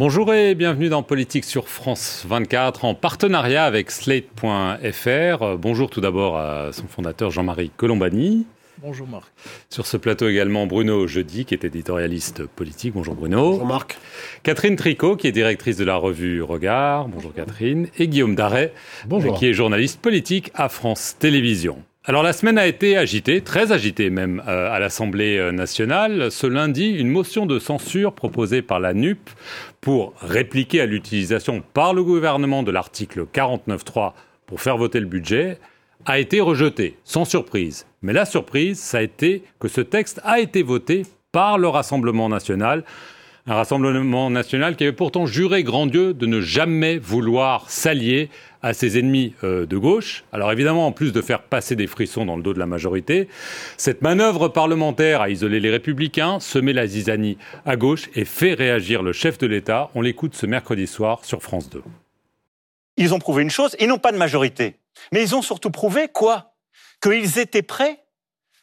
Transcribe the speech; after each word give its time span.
Bonjour 0.00 0.32
et 0.32 0.54
bienvenue 0.54 0.88
dans 0.88 1.02
Politique 1.02 1.44
sur 1.44 1.68
France 1.68 2.24
24 2.26 2.86
en 2.86 2.94
partenariat 2.94 3.66
avec 3.66 3.90
Slate.fr. 3.90 5.58
Bonjour 5.58 5.90
tout 5.90 6.00
d'abord 6.00 6.38
à 6.38 6.72
son 6.72 6.86
fondateur 6.86 7.30
Jean-Marie 7.30 7.70
Colombani. 7.76 8.46
Bonjour 8.78 9.06
Marc. 9.06 9.30
Sur 9.68 9.86
ce 9.86 9.98
plateau 9.98 10.26
également 10.26 10.66
Bruno 10.66 11.06
Jeudi, 11.06 11.44
qui 11.44 11.52
est 11.52 11.64
éditorialiste 11.64 12.46
politique. 12.46 12.94
Bonjour 12.94 13.14
Bruno. 13.14 13.50
Bonjour 13.50 13.66
Marc. 13.66 13.98
Catherine 14.42 14.76
Tricot, 14.76 15.16
qui 15.16 15.26
est 15.26 15.32
directrice 15.32 15.76
de 15.76 15.84
la 15.84 15.96
revue 15.96 16.42
Regard. 16.42 17.06
Bonjour 17.08 17.34
Catherine. 17.34 17.88
Et 17.98 18.08
Guillaume 18.08 18.34
Darret, 18.34 18.72
Bonjour. 19.04 19.38
qui 19.38 19.48
est 19.48 19.52
journaliste 19.52 20.00
politique 20.00 20.50
à 20.54 20.70
France 20.70 21.16
Télévisions. 21.18 21.82
Alors 22.06 22.22
la 22.22 22.32
semaine 22.32 22.56
a 22.56 22.66
été 22.66 22.96
agitée, 22.96 23.42
très 23.42 23.72
agitée 23.72 24.08
même, 24.08 24.42
euh, 24.48 24.72
à 24.72 24.78
l'Assemblée 24.78 25.36
euh, 25.36 25.52
nationale. 25.52 26.32
Ce 26.32 26.46
lundi, 26.46 26.88
une 26.88 27.10
motion 27.10 27.44
de 27.44 27.58
censure 27.58 28.14
proposée 28.14 28.62
par 28.62 28.80
la 28.80 28.94
NUP 28.94 29.28
pour 29.82 30.14
répliquer 30.22 30.80
à 30.80 30.86
l'utilisation 30.86 31.62
par 31.74 31.92
le 31.92 32.02
gouvernement 32.02 32.62
de 32.62 32.70
l'article 32.70 33.26
49.3 33.26 34.14
pour 34.46 34.62
faire 34.62 34.78
voter 34.78 34.98
le 34.98 35.04
budget 35.04 35.58
a 36.06 36.18
été 36.18 36.40
rejetée, 36.40 36.96
sans 37.04 37.26
surprise. 37.26 37.84
Mais 38.00 38.14
la 38.14 38.24
surprise, 38.24 38.78
ça 38.78 38.96
a 38.96 39.02
été 39.02 39.44
que 39.58 39.68
ce 39.68 39.82
texte 39.82 40.22
a 40.24 40.40
été 40.40 40.62
voté 40.62 41.02
par 41.32 41.58
le 41.58 41.68
Rassemblement 41.68 42.30
national 42.30 42.82
un 43.46 43.54
Rassemblement 43.54 44.30
national 44.30 44.76
qui 44.76 44.84
avait 44.84 44.92
pourtant 44.92 45.26
juré 45.26 45.62
grand 45.62 45.86
Dieu 45.86 46.14
de 46.14 46.26
ne 46.26 46.40
jamais 46.40 46.98
vouloir 46.98 47.70
s'allier 47.70 48.28
à 48.62 48.74
ses 48.74 48.98
ennemis 48.98 49.34
euh, 49.42 49.66
de 49.66 49.76
gauche. 49.78 50.24
Alors 50.32 50.52
évidemment, 50.52 50.86
en 50.86 50.92
plus 50.92 51.12
de 51.12 51.22
faire 51.22 51.42
passer 51.42 51.76
des 51.76 51.86
frissons 51.86 52.26
dans 52.26 52.36
le 52.36 52.42
dos 52.42 52.52
de 52.52 52.58
la 52.58 52.66
majorité, 52.66 53.28
cette 53.76 54.02
manœuvre 54.02 54.48
parlementaire 54.48 55.22
a 55.22 55.30
isolé 55.30 55.60
les 55.60 55.70
républicains, 55.70 56.40
semé 56.40 56.72
la 56.72 56.86
zizanie 56.86 57.38
à 57.64 57.76
gauche 57.76 58.10
et 58.14 58.24
fait 58.24 58.54
réagir 58.54 59.02
le 59.02 59.12
chef 59.12 59.38
de 59.38 59.46
l'État. 59.46 59.90
On 59.94 60.02
l'écoute 60.02 60.34
ce 60.34 60.46
mercredi 60.46 60.86
soir 60.86 61.24
sur 61.24 61.42
France 61.42 61.70
2. 61.70 61.82
Ils 62.98 63.14
ont 63.14 63.18
prouvé 63.18 63.42
une 63.42 63.50
chose, 63.50 63.74
ils 63.80 63.88
n'ont 63.88 63.98
pas 63.98 64.12
de 64.12 64.18
majorité. 64.18 64.76
Mais 65.12 65.22
ils 65.22 65.34
ont 65.34 65.42
surtout 65.42 65.70
prouvé 65.70 66.08
quoi? 66.08 66.52
Qu'ils 67.02 67.38
étaient 67.38 67.62
prêts, 67.62 68.00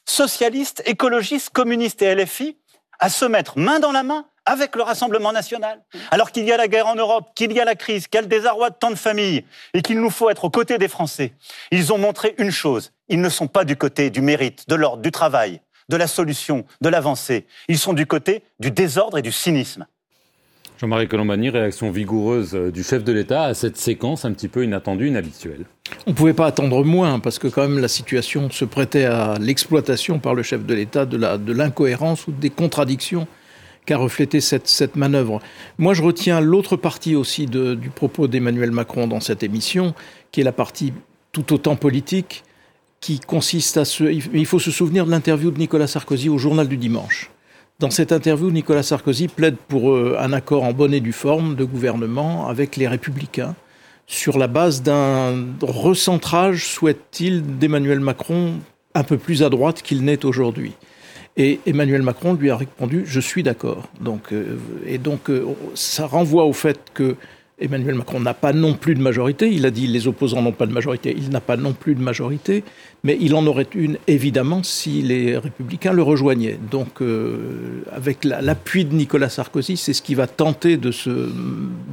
socialistes, 0.05 0.83
écologistes, 0.85 1.49
communistes 1.49 2.03
et 2.03 2.13
LFI, 2.13 2.55
à 2.99 3.09
se 3.09 3.25
mettre 3.25 3.57
main 3.57 3.79
dans 3.79 3.91
la 3.91 4.03
main 4.03 4.25
avec 4.47 4.75
le 4.75 4.81
Rassemblement 4.81 5.31
national. 5.31 5.81
Alors 6.09 6.31
qu'il 6.31 6.45
y 6.45 6.51
a 6.51 6.57
la 6.57 6.67
guerre 6.67 6.87
en 6.87 6.95
Europe, 6.95 7.29
qu'il 7.35 7.51
y 7.51 7.59
a 7.59 7.65
la 7.65 7.75
crise, 7.75 8.07
qu'il 8.07 8.17
y 8.17 8.19
a 8.19 8.21
le 8.21 8.27
désarroi 8.27 8.69
de 8.69 8.75
tant 8.79 8.89
de 8.89 8.95
familles 8.95 9.43
et 9.73 9.81
qu'il 9.81 9.99
nous 9.99 10.09
faut 10.09 10.29
être 10.29 10.45
aux 10.45 10.49
côtés 10.49 10.77
des 10.77 10.87
Français, 10.87 11.33
ils 11.71 11.93
ont 11.93 11.97
montré 11.97 12.33
une 12.37 12.51
chose. 12.51 12.93
Ils 13.09 13.21
ne 13.21 13.29
sont 13.29 13.47
pas 13.47 13.65
du 13.65 13.75
côté 13.75 14.09
du 14.09 14.21
mérite, 14.21 14.67
de 14.67 14.75
l'ordre, 14.75 15.03
du 15.03 15.11
travail, 15.11 15.61
de 15.89 15.97
la 15.97 16.07
solution, 16.07 16.65
de 16.81 16.89
l'avancée. 16.89 17.45
Ils 17.67 17.77
sont 17.77 17.93
du 17.93 18.05
côté 18.05 18.43
du 18.59 18.71
désordre 18.71 19.17
et 19.17 19.21
du 19.21 19.31
cynisme. 19.31 19.85
Jean-Marie 20.79 21.07
Colombani, 21.07 21.49
réaction 21.49 21.89
vigoureuse 21.89 22.53
euh, 22.53 22.71
du 22.71 22.83
chef 22.83 23.03
de 23.03 23.11
l'État 23.11 23.45
à 23.45 23.55
cette 23.55 23.77
séquence 23.77 24.25
un 24.25 24.31
petit 24.31 24.47
peu 24.47 24.63
inattendue, 24.63 25.07
inhabituelle. 25.07 25.65
On 26.05 26.11
ne 26.11 26.15
pouvait 26.15 26.35
pas 26.35 26.45
attendre 26.45 26.83
moins, 26.83 27.19
parce 27.19 27.39
que 27.39 27.47
quand 27.47 27.63
même 27.63 27.79
la 27.79 27.87
situation 27.87 28.51
se 28.51 28.63
prêtait 28.63 29.05
à 29.05 29.39
l'exploitation 29.39 30.19
par 30.19 30.35
le 30.35 30.43
chef 30.43 30.65
de 30.65 30.73
l'État 30.75 31.07
de 31.07 31.51
l'incohérence 31.51 32.27
ou 32.27 32.31
des 32.31 32.51
contradictions 32.51 33.27
qu'a 33.87 33.97
reflété 33.97 34.41
cette, 34.41 34.67
cette 34.67 34.95
manœuvre. 34.95 35.41
Moi, 35.79 35.95
je 35.95 36.03
retiens 36.03 36.41
l'autre 36.41 36.75
partie 36.75 37.15
aussi 37.15 37.47
du 37.47 37.89
propos 37.89 38.27
d'Emmanuel 38.27 38.69
Macron 38.69 39.07
dans 39.07 39.21
cette 39.21 39.41
émission, 39.41 39.95
qui 40.31 40.41
est 40.41 40.43
la 40.43 40.51
partie 40.51 40.93
tout 41.31 41.53
autant 41.53 41.75
politique, 41.75 42.43
qui 42.99 43.19
consiste 43.19 43.77
à 43.77 43.85
se... 43.85 44.03
Il 44.03 44.45
faut 44.45 44.59
se 44.59 44.71
souvenir 44.71 45.05
de 45.05 45.11
l'interview 45.11 45.49
de 45.49 45.57
Nicolas 45.57 45.87
Sarkozy 45.87 46.29
au 46.29 46.37
journal 46.37 46.67
du 46.67 46.77
dimanche. 46.77 47.31
Dans 47.79 47.91
cette 47.91 48.11
interview, 48.11 48.51
Nicolas 48.51 48.83
Sarkozy 48.83 49.27
plaide 49.27 49.55
pour 49.67 49.91
euh, 49.91 50.17
un 50.19 50.33
accord 50.33 50.63
en 50.63 50.73
bonne 50.73 50.93
et 50.93 50.99
due 50.99 51.13
forme 51.13 51.55
de 51.55 51.63
gouvernement 51.63 52.47
avec 52.47 52.75
les 52.75 52.87
républicains 52.87 53.55
sur 54.07 54.37
la 54.37 54.47
base 54.47 54.81
d'un 54.81 55.45
recentrage, 55.61 56.65
souhaite-t-il, 56.65 57.59
d'Emmanuel 57.59 57.99
Macron 57.99 58.53
un 58.95 59.03
peu 59.03 59.17
plus 59.17 59.43
à 59.43 59.49
droite 59.49 59.81
qu'il 59.81 60.03
n'est 60.03 60.25
aujourd'hui. 60.25 60.73
Et 61.37 61.59
Emmanuel 61.67 62.01
Macron 62.01 62.33
lui 62.33 62.49
a 62.49 62.57
répondu 62.57 63.03
Je 63.05 63.19
suis 63.19 63.43
d'accord. 63.43 63.89
Donc, 64.01 64.33
euh, 64.33 64.57
et 64.85 64.97
donc, 64.97 65.29
euh, 65.29 65.45
ça 65.75 66.07
renvoie 66.07 66.45
au 66.45 66.53
fait 66.53 66.79
que 66.93 67.15
Emmanuel 67.59 67.95
Macron 67.95 68.19
n'a 68.19 68.33
pas 68.33 68.53
non 68.53 68.73
plus 68.73 68.93
de 68.95 69.01
majorité. 69.01 69.51
Il 69.51 69.65
a 69.65 69.71
dit 69.71 69.87
les 69.87 70.07
opposants 70.07 70.41
n'ont 70.41 70.51
pas 70.51 70.65
de 70.65 70.73
majorité. 70.73 71.15
Il 71.17 71.29
n'a 71.29 71.41
pas 71.41 71.57
non 71.57 71.73
plus 71.73 71.95
de 71.95 72.01
majorité, 72.01 72.63
mais 73.03 73.17
il 73.19 73.33
en 73.35 73.45
aurait 73.47 73.67
une 73.73 73.97
évidemment 74.07 74.61
si 74.63 75.01
les 75.01 75.37
Républicains 75.37 75.93
le 75.93 76.03
rejoignaient. 76.03 76.59
Donc, 76.71 77.01
euh, 77.01 77.83
avec 77.91 78.23
l'appui 78.23 78.85
de 78.85 78.93
Nicolas 78.93 79.29
Sarkozy, 79.29 79.77
c'est 79.77 79.93
ce 79.93 80.01
qui 80.01 80.15
va 80.15 80.27
tenter 80.27 80.77
de 80.77 80.91
se, 80.91 81.29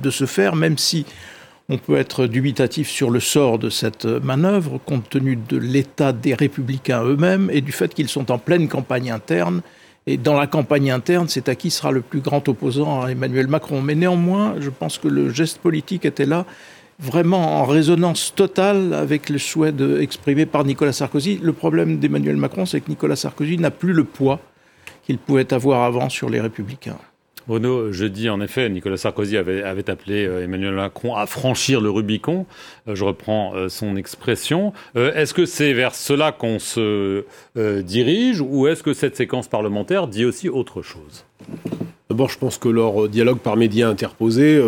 de 0.02 0.10
se 0.10 0.26
faire, 0.26 0.54
même 0.54 0.76
si 0.76 1.06
on 1.68 1.78
peut 1.78 1.96
être 1.96 2.26
dubitatif 2.26 2.88
sur 2.88 3.10
le 3.10 3.20
sort 3.20 3.58
de 3.58 3.70
cette 3.70 4.04
manœuvre, 4.04 4.78
compte 4.84 5.08
tenu 5.08 5.36
de 5.36 5.56
l'état 5.56 6.12
des 6.12 6.34
républicains 6.34 7.02
eux-mêmes 7.04 7.48
et 7.52 7.62
du 7.62 7.72
fait 7.72 7.94
qu'ils 7.94 8.08
sont 8.08 8.30
en 8.30 8.38
pleine 8.38 8.68
campagne 8.68 9.10
interne. 9.10 9.62
Et 10.06 10.18
dans 10.18 10.34
la 10.34 10.46
campagne 10.46 10.90
interne, 10.90 11.28
c'est 11.28 11.48
à 11.48 11.54
qui 11.54 11.70
sera 11.70 11.90
le 11.90 12.02
plus 12.02 12.20
grand 12.20 12.46
opposant 12.48 13.02
à 13.02 13.10
Emmanuel 13.10 13.46
Macron. 13.46 13.80
Mais 13.80 13.94
néanmoins, 13.94 14.56
je 14.60 14.68
pense 14.68 14.98
que 14.98 15.08
le 15.08 15.30
geste 15.30 15.58
politique 15.58 16.04
était 16.04 16.26
là, 16.26 16.44
vraiment 16.98 17.60
en 17.60 17.64
résonance 17.64 18.34
totale 18.34 18.92
avec 18.92 19.30
le 19.30 19.38
souhait 19.38 19.72
exprimé 20.00 20.44
par 20.44 20.64
Nicolas 20.64 20.92
Sarkozy. 20.92 21.40
Le 21.42 21.54
problème 21.54 21.98
d'Emmanuel 21.98 22.36
Macron, 22.36 22.66
c'est 22.66 22.82
que 22.82 22.90
Nicolas 22.90 23.16
Sarkozy 23.16 23.56
n'a 23.56 23.70
plus 23.70 23.94
le 23.94 24.04
poids 24.04 24.40
qu'il 25.04 25.16
pouvait 25.16 25.50
avoir 25.54 25.84
avant 25.84 26.10
sur 26.10 26.28
les 26.28 26.40
républicains. 26.40 26.98
Bruno, 27.46 27.92
jeudi, 27.92 28.30
en 28.30 28.40
effet, 28.40 28.70
Nicolas 28.70 28.96
Sarkozy 28.96 29.36
avait, 29.36 29.62
appelé 29.62 30.26
euh, 30.26 30.44
Emmanuel 30.44 30.72
Macron 30.72 31.14
à 31.14 31.26
franchir 31.26 31.82
le 31.82 31.90
Rubicon. 31.90 32.46
Euh, 32.88 32.94
je 32.94 33.04
reprends 33.04 33.54
euh, 33.54 33.68
son 33.68 33.96
expression. 33.96 34.72
est-ce 34.94 35.34
que 35.34 35.44
c'est 35.44 35.74
vers 35.74 35.94
cela 35.94 36.32
qu'on 36.32 36.58
se 36.58 37.24
dirige 37.82 38.40
ou 38.40 38.66
est-ce 38.66 38.82
que 38.82 38.94
cette 38.94 39.16
séquence 39.16 39.48
parlementaire 39.48 40.08
dit 40.08 40.24
aussi 40.24 40.48
autre 40.48 40.82
chose? 40.82 41.24
D'abord, 42.08 42.30
je 42.30 42.38
pense 42.38 42.58
que 42.58 42.68
leur 42.68 43.08
dialogue 43.08 43.38
par 43.38 43.56
médias 43.56 43.88
interposés 43.88 44.62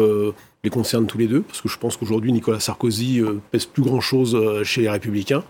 les 0.65 0.70
concerne 0.70 1.06
tous 1.06 1.19
les 1.19 1.26
deux, 1.26 1.42
parce 1.42 1.60
que 1.60 1.69
je 1.69 1.78
pense 1.78 1.97
qu'aujourd'hui, 1.97 2.32
Nicolas 2.32 2.60
Sarkozy 2.60 3.22
pèse 3.50 3.66
plus 3.66 3.82
grand-chose 3.82 4.62
chez 4.65 4.82
les 4.82 4.91
Républicains. 4.91 5.44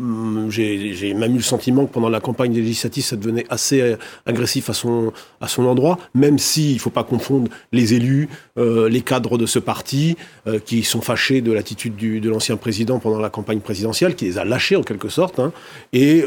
Hum, 0.00 0.50
j'ai 0.50 1.14
même 1.14 1.34
eu 1.34 1.36
le 1.36 1.42
sentiment 1.42 1.86
que 1.86 1.92
pendant 1.92 2.08
la 2.08 2.18
campagne 2.18 2.52
législative, 2.52 3.04
ça 3.04 3.14
devenait 3.14 3.46
assez 3.48 3.80
euh, 3.80 3.96
agressif 4.26 4.68
à 4.68 4.72
son, 4.72 5.12
à 5.40 5.46
son 5.46 5.66
endroit, 5.66 5.98
même 6.14 6.36
si 6.36 6.72
il 6.72 6.74
ne 6.74 6.80
faut 6.80 6.90
pas 6.90 7.04
confondre 7.04 7.48
les 7.70 7.94
élus, 7.94 8.28
euh, 8.58 8.88
les 8.88 9.02
cadres 9.02 9.38
de 9.38 9.46
ce 9.46 9.60
parti, 9.60 10.16
euh, 10.48 10.58
qui 10.58 10.82
sont 10.82 11.00
fâchés 11.00 11.42
de 11.42 11.52
l'attitude 11.52 11.94
de 11.94 12.28
l'ancien 12.28 12.56
président 12.56 12.98
pendant 12.98 13.20
la 13.20 13.30
campagne 13.30 13.60
présidentielle, 13.60 14.16
qui 14.16 14.24
les 14.24 14.38
a 14.38 14.44
lâchés 14.44 14.74
en 14.74 14.82
quelque 14.82 15.08
sorte, 15.08 15.38
hein, 15.38 15.52
et 15.92 16.24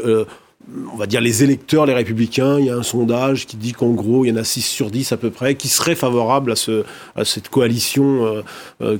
on 0.92 0.96
va 0.96 1.06
dire 1.06 1.20
les 1.20 1.44
électeurs, 1.44 1.84
les 1.84 1.94
républicains, 1.94 2.58
il 2.58 2.66
y 2.66 2.70
a 2.70 2.76
un 2.76 2.82
sondage 2.82 3.46
qui 3.46 3.56
dit 3.56 3.72
qu'en 3.72 3.90
gros, 3.90 4.24
il 4.24 4.28
y 4.28 4.32
en 4.32 4.36
a 4.36 4.44
6 4.44 4.62
sur 4.62 4.90
10 4.90 5.12
à 5.12 5.16
peu 5.18 5.30
près, 5.30 5.54
qui 5.56 5.68
seraient 5.68 5.94
favorables 5.94 6.52
à, 6.52 6.56
ce, 6.56 6.84
à 7.16 7.24
cette 7.24 7.48
coalition 7.48 8.42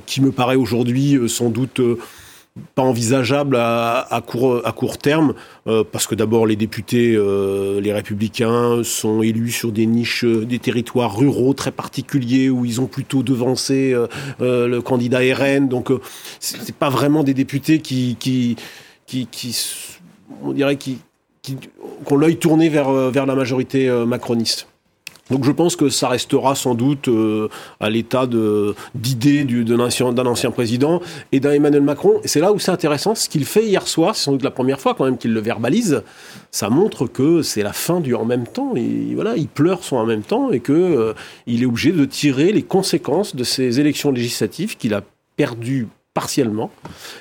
qui 0.05 0.21
me 0.21 0.31
paraît 0.31 0.55
aujourd'hui 0.55 1.19
sans 1.27 1.49
doute 1.49 1.81
pas 2.75 2.81
envisageable 2.83 3.55
à, 3.55 4.21
court, 4.25 4.61
à 4.65 4.71
court 4.71 4.97
terme, 4.97 5.33
euh, 5.67 5.83
parce 5.89 6.07
que 6.07 6.15
d'abord 6.15 6.45
les 6.45 6.55
députés, 6.55 7.15
euh, 7.15 7.79
les 7.79 7.93
républicains, 7.93 8.81
sont 8.83 9.21
élus 9.21 9.51
sur 9.51 9.71
des 9.71 9.85
niches, 9.85 10.25
euh, 10.25 10.45
des 10.45 10.59
territoires 10.59 11.15
ruraux 11.17 11.53
très 11.53 11.71
particuliers 11.71 12.49
où 12.49 12.65
ils 12.65 12.81
ont 12.81 12.87
plutôt 12.87 13.23
devancé 13.23 13.95
le 14.39 14.79
candidat 14.79 15.19
RN. 15.19 15.67
Donc 15.67 15.91
c'est 16.39 16.75
pas 16.75 16.89
vraiment 16.89 17.23
des 17.23 17.33
députés 17.33 17.79
qui, 17.79 18.17
qui, 18.19 18.57
qui, 19.05 19.57
on 20.43 20.53
dirait, 20.53 20.75
qui, 20.75 20.99
qui, 21.41 21.57
ont 22.09 22.15
l'œil 22.15 22.37
tourné 22.37 22.69
vers, 22.69 22.91
vers 22.91 23.25
la 23.25 23.35
majorité 23.35 23.89
macroniste. 24.05 24.67
Donc 25.29 25.45
je 25.45 25.51
pense 25.51 25.75
que 25.75 25.89
ça 25.89 26.07
restera 26.07 26.55
sans 26.55 26.75
doute 26.75 27.07
euh, 27.07 27.49
à 27.79 27.89
l'état 27.89 28.27
d'idée 28.95 29.43
d'un 29.43 29.79
ancien, 29.79 30.07
ancien, 30.07 30.51
président 30.51 31.01
et 31.31 31.39
d'un 31.39 31.51
Emmanuel 31.51 31.81
Macron. 31.81 32.19
Et 32.23 32.27
c'est 32.27 32.39
là 32.39 32.51
où 32.51 32.59
c'est 32.59 32.71
intéressant, 32.71 33.15
ce 33.15 33.29
qu'il 33.29 33.45
fait 33.45 33.65
hier 33.65 33.87
soir, 33.87 34.15
c'est 34.15 34.23
sans 34.23 34.31
doute 34.31 34.43
la 34.43 34.51
première 34.51 34.79
fois 34.79 34.95
quand 34.95 35.05
même 35.05 35.17
qu'il 35.17 35.33
le 35.33 35.39
verbalise, 35.39 36.03
ça 36.51 36.69
montre 36.69 37.07
que 37.07 37.41
c'est 37.41 37.63
la 37.63 37.73
fin 37.73 37.99
du 37.99 38.15
en 38.15 38.25
même 38.25 38.47
temps. 38.47 38.73
Et 38.75 39.13
voilà, 39.13 39.35
il 39.37 39.47
pleure 39.47 39.83
son 39.83 39.97
en 39.97 40.05
même 40.05 40.23
temps 40.23 40.51
et 40.51 40.59
qu'il 40.59 40.75
euh, 40.75 41.13
est 41.47 41.65
obligé 41.65 41.91
de 41.91 42.05
tirer 42.05 42.51
les 42.51 42.63
conséquences 42.63 43.35
de 43.35 43.43
ces 43.43 43.79
élections 43.79 44.11
législatives 44.11 44.77
qu'il 44.77 44.93
a 44.93 45.01
perdues 45.35 45.87
partiellement 46.19 46.69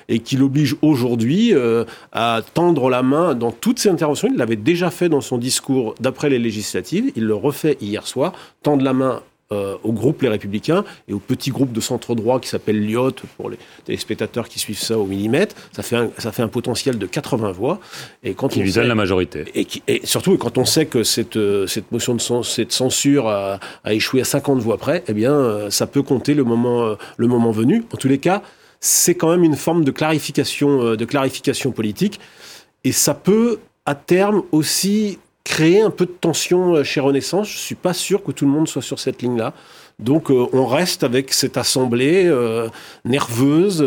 et 0.09 0.19
qui 0.19 0.37
l'oblige 0.37 0.75
aujourd'hui 0.83 1.55
euh, 1.55 1.85
à 2.11 2.41
tendre 2.55 2.91
la 2.91 3.05
main 3.05 3.37
dans 3.37 3.53
toutes 3.53 3.79
ses 3.79 3.91
interventions. 3.91 4.29
Il 4.29 4.37
l'avait 4.37 4.57
déjà 4.57 4.91
fait 4.91 5.09
dans 5.09 5.21
son 5.21 5.39
discours 5.39 5.95
d'après 6.01 6.29
les 6.29 6.41
législatives, 6.41 7.13
il 7.15 7.25
le 7.25 7.37
refait 7.37 7.77
hier 7.81 8.05
soir, 8.09 8.33
tendre 8.65 8.83
la 8.83 8.93
main 8.93 9.23
euh, 9.51 9.77
au 9.83 9.93
groupe 9.93 10.21
Les 10.21 10.29
Républicains 10.29 10.85
et 11.09 11.15
au 11.15 11.19
petit 11.19 11.51
groupe 11.51 11.73
de 11.73 11.81
centre 11.81 12.15
droit 12.15 12.39
qui 12.39 12.51
s'appelle 12.51 12.87
Lyot, 12.87 13.13
pour 13.39 13.49
les 13.49 13.57
téléspectateurs 13.87 14.47
qui 14.47 14.59
suivent 14.59 14.79
ça 14.79 14.99
au 14.99 15.07
millimètre. 15.07 15.57
Ça 15.73 15.83
fait 15.83 15.97
un, 15.97 16.11
ça 16.19 16.33
fait 16.33 16.43
un 16.43 16.49
potentiel 16.49 16.99
de 16.99 17.07
80 17.07 17.53
voix. 17.53 17.81
Et 18.23 18.35
quand 18.35 18.49
qui 18.49 18.61
lui 18.61 18.75
donne 18.75 18.89
la 18.89 18.95
majorité. 18.95 19.47
Et, 19.55 19.65
qui, 19.65 19.83
et, 19.89 20.03
surtout, 20.05 20.37
quand 20.37 20.59
on 20.59 20.67
sait 20.67 20.85
que 20.85 21.03
cette, 21.03 21.39
euh, 21.39 21.67
cette 21.67 21.91
motion 21.93 22.15
de 22.15 22.21
censure, 22.21 22.45
cette 22.45 22.73
censure 22.73 23.29
a, 23.29 23.59
a, 23.85 23.95
échoué 23.95 24.21
à 24.21 24.25
50 24.25 24.59
voix 24.59 24.77
près, 24.77 25.03
eh 25.09 25.15
bien, 25.15 25.33
euh, 25.33 25.71
ça 25.71 25.87
peut 25.87 26.03
compter 26.03 26.35
le 26.35 26.45
moment, 26.45 26.97
le 27.17 27.27
moment 27.27 27.51
venu. 27.51 27.87
En 27.95 27.97
tous 27.97 28.09
les 28.09 28.19
cas, 28.19 28.43
c'est 28.81 29.15
quand 29.15 29.31
même 29.31 29.45
une 29.45 29.57
forme 29.57 29.85
de 29.85 29.91
clarification, 29.91 30.95
de 30.95 31.05
clarification 31.05 31.73
politique. 31.73 32.21
Et 32.85 32.93
ça 32.93 33.15
peut, 33.15 33.59
à 33.87 33.95
terme, 33.95 34.43
aussi 34.53 35.19
créer 35.49 35.81
un 35.81 35.91
peu 35.91 36.05
de 36.05 36.13
tension 36.13 36.75
euh, 36.75 36.85
chez 36.85 37.01
Renaissance. 37.01 37.49
Je 37.51 37.57
suis 37.57 37.75
pas 37.75 37.95
sûr 37.95 38.23
que 38.23 38.33
tout 38.33 38.45
le 38.45 38.51
monde 38.51 38.69
soit 38.69 38.83
sur 38.83 38.99
cette 38.99 39.23
ligne-là. 39.23 39.55
Donc 39.99 40.31
euh, 40.31 40.47
on 40.53 40.67
reste 40.67 41.05
avec 41.05 41.33
cette 41.33 41.57
assemblée 41.57 42.27
euh, 42.27 42.69
nerveuse, 43.07 43.83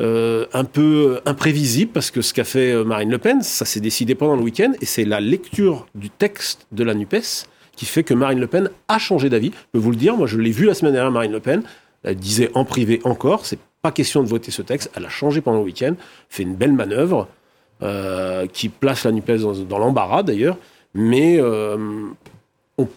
un 0.00 0.64
peu 0.64 1.20
imprévisible, 1.26 1.90
parce 1.92 2.10
que 2.10 2.22
ce 2.22 2.32
qu'a 2.32 2.44
fait 2.44 2.84
Marine 2.84 3.10
Le 3.10 3.18
Pen, 3.18 3.42
ça 3.42 3.64
s'est 3.64 3.80
décidé 3.80 4.14
pendant 4.14 4.36
le 4.36 4.42
week-end, 4.42 4.72
et 4.80 4.86
c'est 4.86 5.04
la 5.04 5.20
lecture 5.20 5.86
du 5.96 6.08
texte 6.08 6.66
de 6.70 6.84
la 6.84 6.94
NUPES 6.94 7.46
qui 7.74 7.84
fait 7.84 8.04
que 8.04 8.14
Marine 8.14 8.40
Le 8.40 8.46
Pen 8.46 8.70
a 8.86 8.98
changé 8.98 9.28
d'avis. 9.28 9.50
Je 9.52 9.66
peux 9.72 9.78
vous 9.78 9.90
le 9.90 9.96
dire, 9.96 10.16
moi 10.16 10.28
je 10.28 10.38
l'ai 10.38 10.52
vu 10.52 10.64
la 10.64 10.74
semaine 10.74 10.92
dernière, 10.92 11.10
Marine 11.10 11.32
Le 11.32 11.40
Pen, 11.40 11.62
elle 12.04 12.16
disait 12.16 12.50
en 12.54 12.64
privé 12.64 13.00
encore, 13.04 13.44
pas 13.82 13.92
question 13.92 14.22
de 14.22 14.28
voter 14.28 14.50
ce 14.50 14.62
texte, 14.62 14.90
elle 14.96 15.04
a 15.04 15.08
changé 15.08 15.40
pendant 15.40 15.58
le 15.58 15.64
week-end, 15.64 15.94
fait 16.28 16.42
une 16.42 16.54
belle 16.54 16.72
manœuvre, 16.72 17.28
euh, 17.80 18.48
qui 18.52 18.70
place 18.70 19.04
la 19.04 19.12
NUPES 19.12 19.66
dans, 19.68 19.78
l'embarras 19.78 20.24
d'ailleurs, 20.24 20.56
mais 20.94 21.36
euh, 21.38 22.08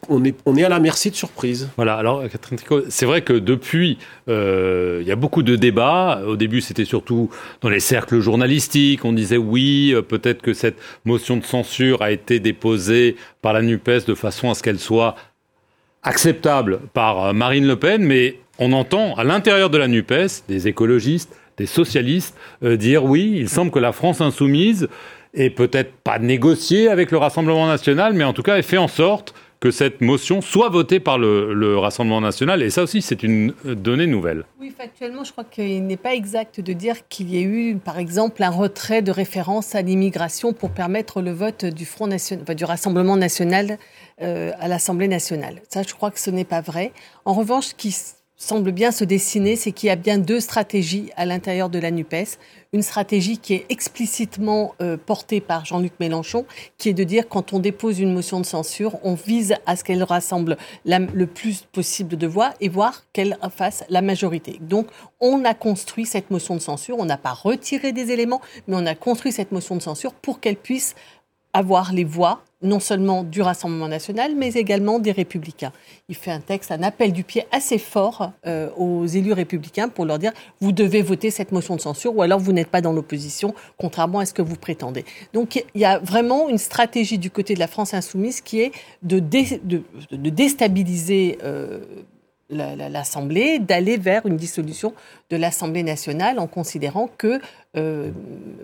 on, 0.10 0.24
est, 0.26 0.64
à 0.64 0.70
la 0.70 0.80
merci 0.80 1.12
de 1.12 1.16
surprises. 1.16 1.70
Voilà, 1.76 1.98
alors 1.98 2.28
Catherine 2.28 2.58
Tricot, 2.58 2.82
c'est 2.90 3.06
vrai 3.06 3.22
que 3.22 3.34
depuis, 3.34 4.00
euh, 4.28 4.98
il 5.02 5.08
y 5.08 5.12
a 5.12 5.16
beaucoup 5.16 5.44
de 5.44 5.56
débats. 5.56 6.24
Au 6.26 6.36
début, 6.36 6.62
c'était 6.62 6.86
surtout 6.86 7.30
dans 7.62 7.70
les 7.70 7.80
cercles 7.80 8.22
journalistiques. 8.22 9.06
On 9.06 9.14
disait 9.14 9.38
oui, 9.38 9.94
peut-être 10.08 10.42
que 10.42 10.54
cette 10.54 10.78
motion 11.06 11.38
de 11.38 11.46
censure 11.46 12.02
a 12.02 12.12
été 12.12 12.40
déposée 12.40 13.18
par 13.44 13.54
la 13.54 13.62
NUPES 13.62 14.08
de 14.08 14.16
façon 14.16 14.50
à 14.50 14.56
ce 14.56 14.64
qu'elle 14.64 14.80
soit 14.80 15.14
acceptable 16.02 16.80
par 16.94 17.36
Marine 17.36 17.68
Le 17.68 17.76
Pen, 17.76 18.02
mais 18.02 18.40
on 18.62 18.72
entend 18.74 19.16
à 19.16 19.24
l'intérieur 19.24 19.72
de 19.72 19.78
la 19.80 19.88
NUPES 19.88 20.44
des 20.48 20.68
écologistes, 20.68 21.36
des 21.58 21.66
socialistes 21.66 22.38
euh, 22.64 22.78
dire 22.78 23.04
oui, 23.04 23.34
il 23.36 23.50
semble 23.50 23.72
que 23.72 23.80
la 23.80 23.92
France 23.92 24.22
insoumise 24.22 24.88
ait 25.34 25.50
peut-être 25.50 25.92
pas 26.04 26.20
négocié 26.20 26.88
avec 26.88 27.10
le 27.10 27.18
Rassemblement 27.18 27.68
national, 27.68 28.14
mais 28.14 28.24
en 28.24 28.34
tout 28.34 28.44
cas 28.44 28.58
ait 28.58 28.62
fait 28.62 28.78
en 28.78 28.88
sorte 28.88 29.34
que 29.60 29.72
cette 29.72 30.02
motion 30.02 30.42
soit 30.42 30.70
votée 30.70 31.00
par 31.00 31.18
le, 31.18 31.78
Rassemblement 31.78 32.22
national. 32.22 32.62
Et 32.62 32.70
ça 32.70 32.84
aussi, 32.84 33.02
c'est 33.02 33.24
une 33.24 33.54
donnée 33.64 34.08
nouvelle. 34.08 34.44
Oui, 34.60 34.74
factuellement, 34.76 35.24
je 35.24 35.32
crois 35.32 35.44
qu'il 35.44 35.86
n'est 35.86 35.98
pas 35.98 36.14
exact 36.14 36.60
de 36.62 36.74
dire 36.74 37.08
qu'il 37.10 37.30
y 37.30 37.38
ait 37.38 37.44
eu, 37.44 37.76
par 37.78 38.00
exemple, 38.00 38.42
un 38.42 38.50
retrait 38.50 39.04
de 39.04 39.12
référence 39.12 39.76
à 39.76 39.84
l'immigration 39.84 40.54
pour 40.54 40.72
permettre 40.72 41.22
le 41.22 41.32
vote 41.32 41.66
du 41.66 41.86
Front 41.86 42.08
national, 42.08 42.56
du 42.56 42.66
Rassemblement 42.66 43.18
national 43.18 43.78
euh, 44.22 44.52
à 44.60 44.68
l'Assemblée 44.68 45.08
nationale. 45.08 45.62
Ça, 45.70 45.84
je 45.84 45.94
crois 45.94 46.10
que 46.10 46.20
ce 46.20 46.32
n'est 46.32 46.44
pas 46.44 46.62
vrai. 46.62 46.92
En 47.26 47.34
revanche, 47.34 47.74
qui 47.78 47.96
semble 48.42 48.72
bien 48.72 48.92
se 48.92 49.04
dessiner, 49.04 49.56
c'est 49.56 49.72
qu'il 49.72 49.88
y 49.88 49.92
a 49.92 49.96
bien 49.96 50.18
deux 50.18 50.40
stratégies 50.40 51.12
à 51.16 51.26
l'intérieur 51.28 51.70
de 51.70 51.78
la 51.78 51.92
NUPES. 51.92 52.40
Une 52.74 52.82
stratégie 52.82 53.38
qui 53.38 53.54
est 53.54 53.66
explicitement 53.70 54.74
euh, 54.82 54.98
portée 54.98 55.42
par 55.42 55.64
Jean-Luc 55.64 55.94
Mélenchon, 56.00 56.46
qui 56.80 56.90
est 56.90 56.94
de 56.94 57.04
dire 57.04 57.30
quand 57.30 57.54
on 57.54 57.60
dépose 57.60 58.00
une 58.00 58.14
motion 58.14 58.40
de 58.40 58.46
censure, 58.46 58.98
on 59.04 59.14
vise 59.14 59.54
à 59.68 59.76
ce 59.76 59.84
qu'elle 59.84 60.02
rassemble 60.02 60.58
le 60.86 61.26
plus 61.28 61.66
possible 61.72 62.18
de 62.18 62.26
voix 62.26 62.56
et 62.62 62.68
voir 62.68 63.04
qu'elle 63.14 63.38
fasse 63.56 63.84
la 63.90 64.02
majorité. 64.02 64.58
Donc 64.62 64.88
on 65.20 65.46
a 65.46 65.54
construit 65.54 66.08
cette 66.08 66.32
motion 66.32 66.56
de 66.56 66.62
censure, 66.62 66.98
on 66.98 67.06
n'a 67.06 67.18
pas 67.18 67.34
retiré 67.34 67.92
des 67.92 68.10
éléments, 68.10 68.42
mais 68.68 68.76
on 68.76 68.88
a 68.88 68.96
construit 68.96 69.32
cette 69.32 69.52
motion 69.52 69.76
de 69.76 69.84
censure 69.84 70.14
pour 70.14 70.40
qu'elle 70.40 70.58
puisse 70.58 70.96
avoir 71.54 71.94
les 71.94 72.06
voix 72.06 72.42
non 72.62 72.80
seulement 72.80 73.24
du 73.24 73.42
Rassemblement 73.42 73.88
national, 73.88 74.34
mais 74.36 74.50
également 74.54 75.00
des 75.00 75.12
républicains. 75.12 75.72
Il 76.10 76.16
fait 76.16 76.32
un 76.32 76.40
texte, 76.40 76.72
un 76.72 76.84
appel 76.84 77.12
du 77.12 77.24
pied 77.24 77.46
assez 77.52 77.78
fort 77.78 78.32
euh, 78.46 78.70
aux 78.78 79.06
élus 79.06 79.34
républicains 79.34 79.90
pour 79.90 80.06
leur 80.06 80.20
dire, 80.20 80.32
vous 80.60 80.72
devez 80.72 81.02
voter 81.02 81.32
cette 81.32 81.52
motion 81.52 81.76
de 81.76 81.82
censure 81.82 82.16
ou 82.16 82.22
alors 82.22 82.40
vous 82.40 82.52
n'êtes 82.52 82.70
pas 82.70 82.82
dans 82.82 82.94
l'opposition, 82.94 83.54
contrairement 83.78 84.20
à 84.20 84.26
ce 84.26 84.34
que 84.34 84.42
vous 84.42 84.56
prétendez. 84.56 85.06
Donc 85.34 85.64
il 85.74 85.82
y 85.82 85.86
a 85.86 86.00
vraiment 86.00 86.50
une 86.50 86.58
stratégie 86.58 87.18
du 87.18 87.32
côté 87.32 87.54
de 87.54 87.60
la 87.60 87.68
France 87.68 87.94
insoumise 87.94 88.42
qui 88.42 88.62
est 88.62 88.72
de, 89.02 89.20
déstabiliser 90.30 91.38
euh, 91.44 91.80
l'Assemblée, 92.52 93.60
d'aller 93.60 93.98
vers 93.98 94.26
une 94.26 94.38
dissolution 94.38 94.94
de 95.30 95.38
l'Assemblée 95.38 95.84
nationale 95.84 96.40
en 96.40 96.48
considérant 96.48 97.10
que 97.18 97.40
euh, 97.78 98.12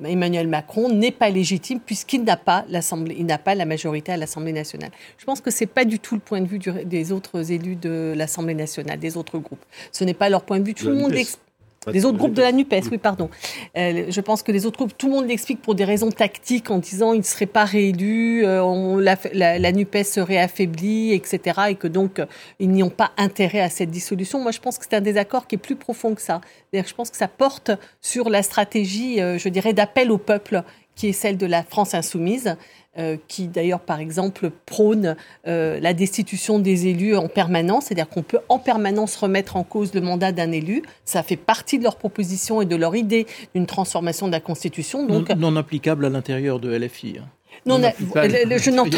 Emmanuel 0.05 0.47
Macron 0.47 0.89
n'est 0.89 1.11
pas 1.11 1.29
légitime 1.29 1.79
puisqu'il 1.79 2.23
n'a 2.23 2.35
pas 2.35 2.65
l'Assemblée, 2.69 3.15
il 3.17 3.25
n'a 3.25 3.37
pas 3.37 3.55
la 3.55 3.65
majorité 3.65 4.11
à 4.11 4.17
l'Assemblée 4.17 4.53
nationale. 4.53 4.91
Je 5.17 5.25
pense 5.25 5.39
que 5.39 5.51
c'est 5.51 5.65
pas 5.65 5.85
du 5.85 5.99
tout 5.99 6.15
le 6.15 6.21
point 6.21 6.41
de 6.41 6.47
vue 6.47 6.59
des 6.59 7.11
autres 7.11 7.51
élus 7.51 7.75
de 7.75 8.13
l'Assemblée 8.15 8.55
nationale, 8.55 8.99
des 8.99 9.15
autres 9.15 9.37
groupes. 9.37 9.63
Ce 9.91 10.03
n'est 10.03 10.13
pas 10.13 10.29
leur 10.29 10.43
point 10.43 10.59
de 10.59 10.65
vue. 10.65 10.73
Tout 10.73 10.89
le 10.89 10.95
monde 10.95 11.13
des 11.91 12.05
autres 12.05 12.17
groupes 12.17 12.33
de 12.33 12.41
la 12.41 12.51
NUPES, 12.51 12.89
oui, 12.91 12.97
pardon. 12.97 13.29
Euh, 13.77 14.05
je 14.09 14.21
pense 14.21 14.43
que 14.43 14.51
les 14.51 14.65
autres 14.65 14.77
groupes, 14.77 14.97
tout 14.97 15.07
le 15.07 15.13
monde 15.13 15.27
l'explique 15.27 15.61
pour 15.61 15.75
des 15.75 15.85
raisons 15.85 16.11
tactiques 16.11 16.69
en 16.71 16.79
disant 16.79 17.13
il 17.13 17.19
ne 17.19 17.23
serait 17.23 17.45
pas 17.45 17.65
réélu, 17.65 18.45
euh, 18.45 19.01
la, 19.01 19.59
la, 19.59 19.71
NUPES 19.71 20.03
serait 20.03 20.37
affaiblie, 20.37 21.13
etc. 21.13 21.61
Et 21.69 21.75
que 21.75 21.87
donc, 21.87 22.19
euh, 22.19 22.25
ils 22.59 22.69
n'y 22.69 22.83
ont 22.83 22.89
pas 22.89 23.11
intérêt 23.17 23.61
à 23.61 23.69
cette 23.69 23.91
dissolution. 23.91 24.39
Moi, 24.41 24.51
je 24.51 24.59
pense 24.59 24.77
que 24.77 24.85
c'est 24.89 24.95
un 24.95 25.01
désaccord 25.01 25.47
qui 25.47 25.55
est 25.55 25.59
plus 25.59 25.75
profond 25.75 26.15
que 26.15 26.21
ça. 26.21 26.41
Je 26.73 26.93
pense 26.93 27.09
que 27.09 27.17
ça 27.17 27.27
porte 27.27 27.71
sur 28.01 28.29
la 28.29 28.43
stratégie, 28.43 29.17
je 29.17 29.49
dirais, 29.49 29.73
d'appel 29.73 30.11
au 30.11 30.17
peuple 30.17 30.63
qui 30.97 31.07
est 31.07 31.13
celle 31.13 31.37
de 31.37 31.45
la 31.45 31.63
France 31.63 31.93
insoumise, 31.93 32.57
euh, 32.99 33.17
qui 33.27 33.47
d'ailleurs, 33.47 33.79
par 33.79 33.99
exemple, 33.99 34.51
prône 34.65 35.15
euh, 35.47 35.79
la 35.79 35.93
destitution 35.93 36.59
des 36.59 36.87
élus 36.87 37.15
en 37.15 37.27
permanence, 37.27 37.85
c'est-à-dire 37.85 38.09
qu'on 38.09 38.23
peut 38.23 38.39
en 38.49 38.59
permanence 38.59 39.15
remettre 39.15 39.55
en 39.55 39.63
cause 39.63 39.93
le 39.93 40.01
mandat 40.01 40.31
d'un 40.31 40.51
élu. 40.51 40.83
Ça 41.05 41.23
fait 41.23 41.35
partie 41.35 41.77
de 41.77 41.83
leur 41.83 41.97
proposition 41.97 42.61
et 42.61 42.65
de 42.65 42.75
leur 42.75 42.95
idée 42.95 43.27
d'une 43.53 43.65
transformation 43.65 44.27
de 44.27 44.31
la 44.31 44.39
Constitution. 44.39 45.05
Donc, 45.05 45.29
non, 45.29 45.55
applicable 45.55 46.05
à 46.05 46.09
l'intérieur 46.09 46.59
de 46.59 46.75
LFI. 46.75 47.17
Hein. 47.19 47.27
Non, 47.65 47.79
je 47.79 48.69
n'entends 48.71 48.89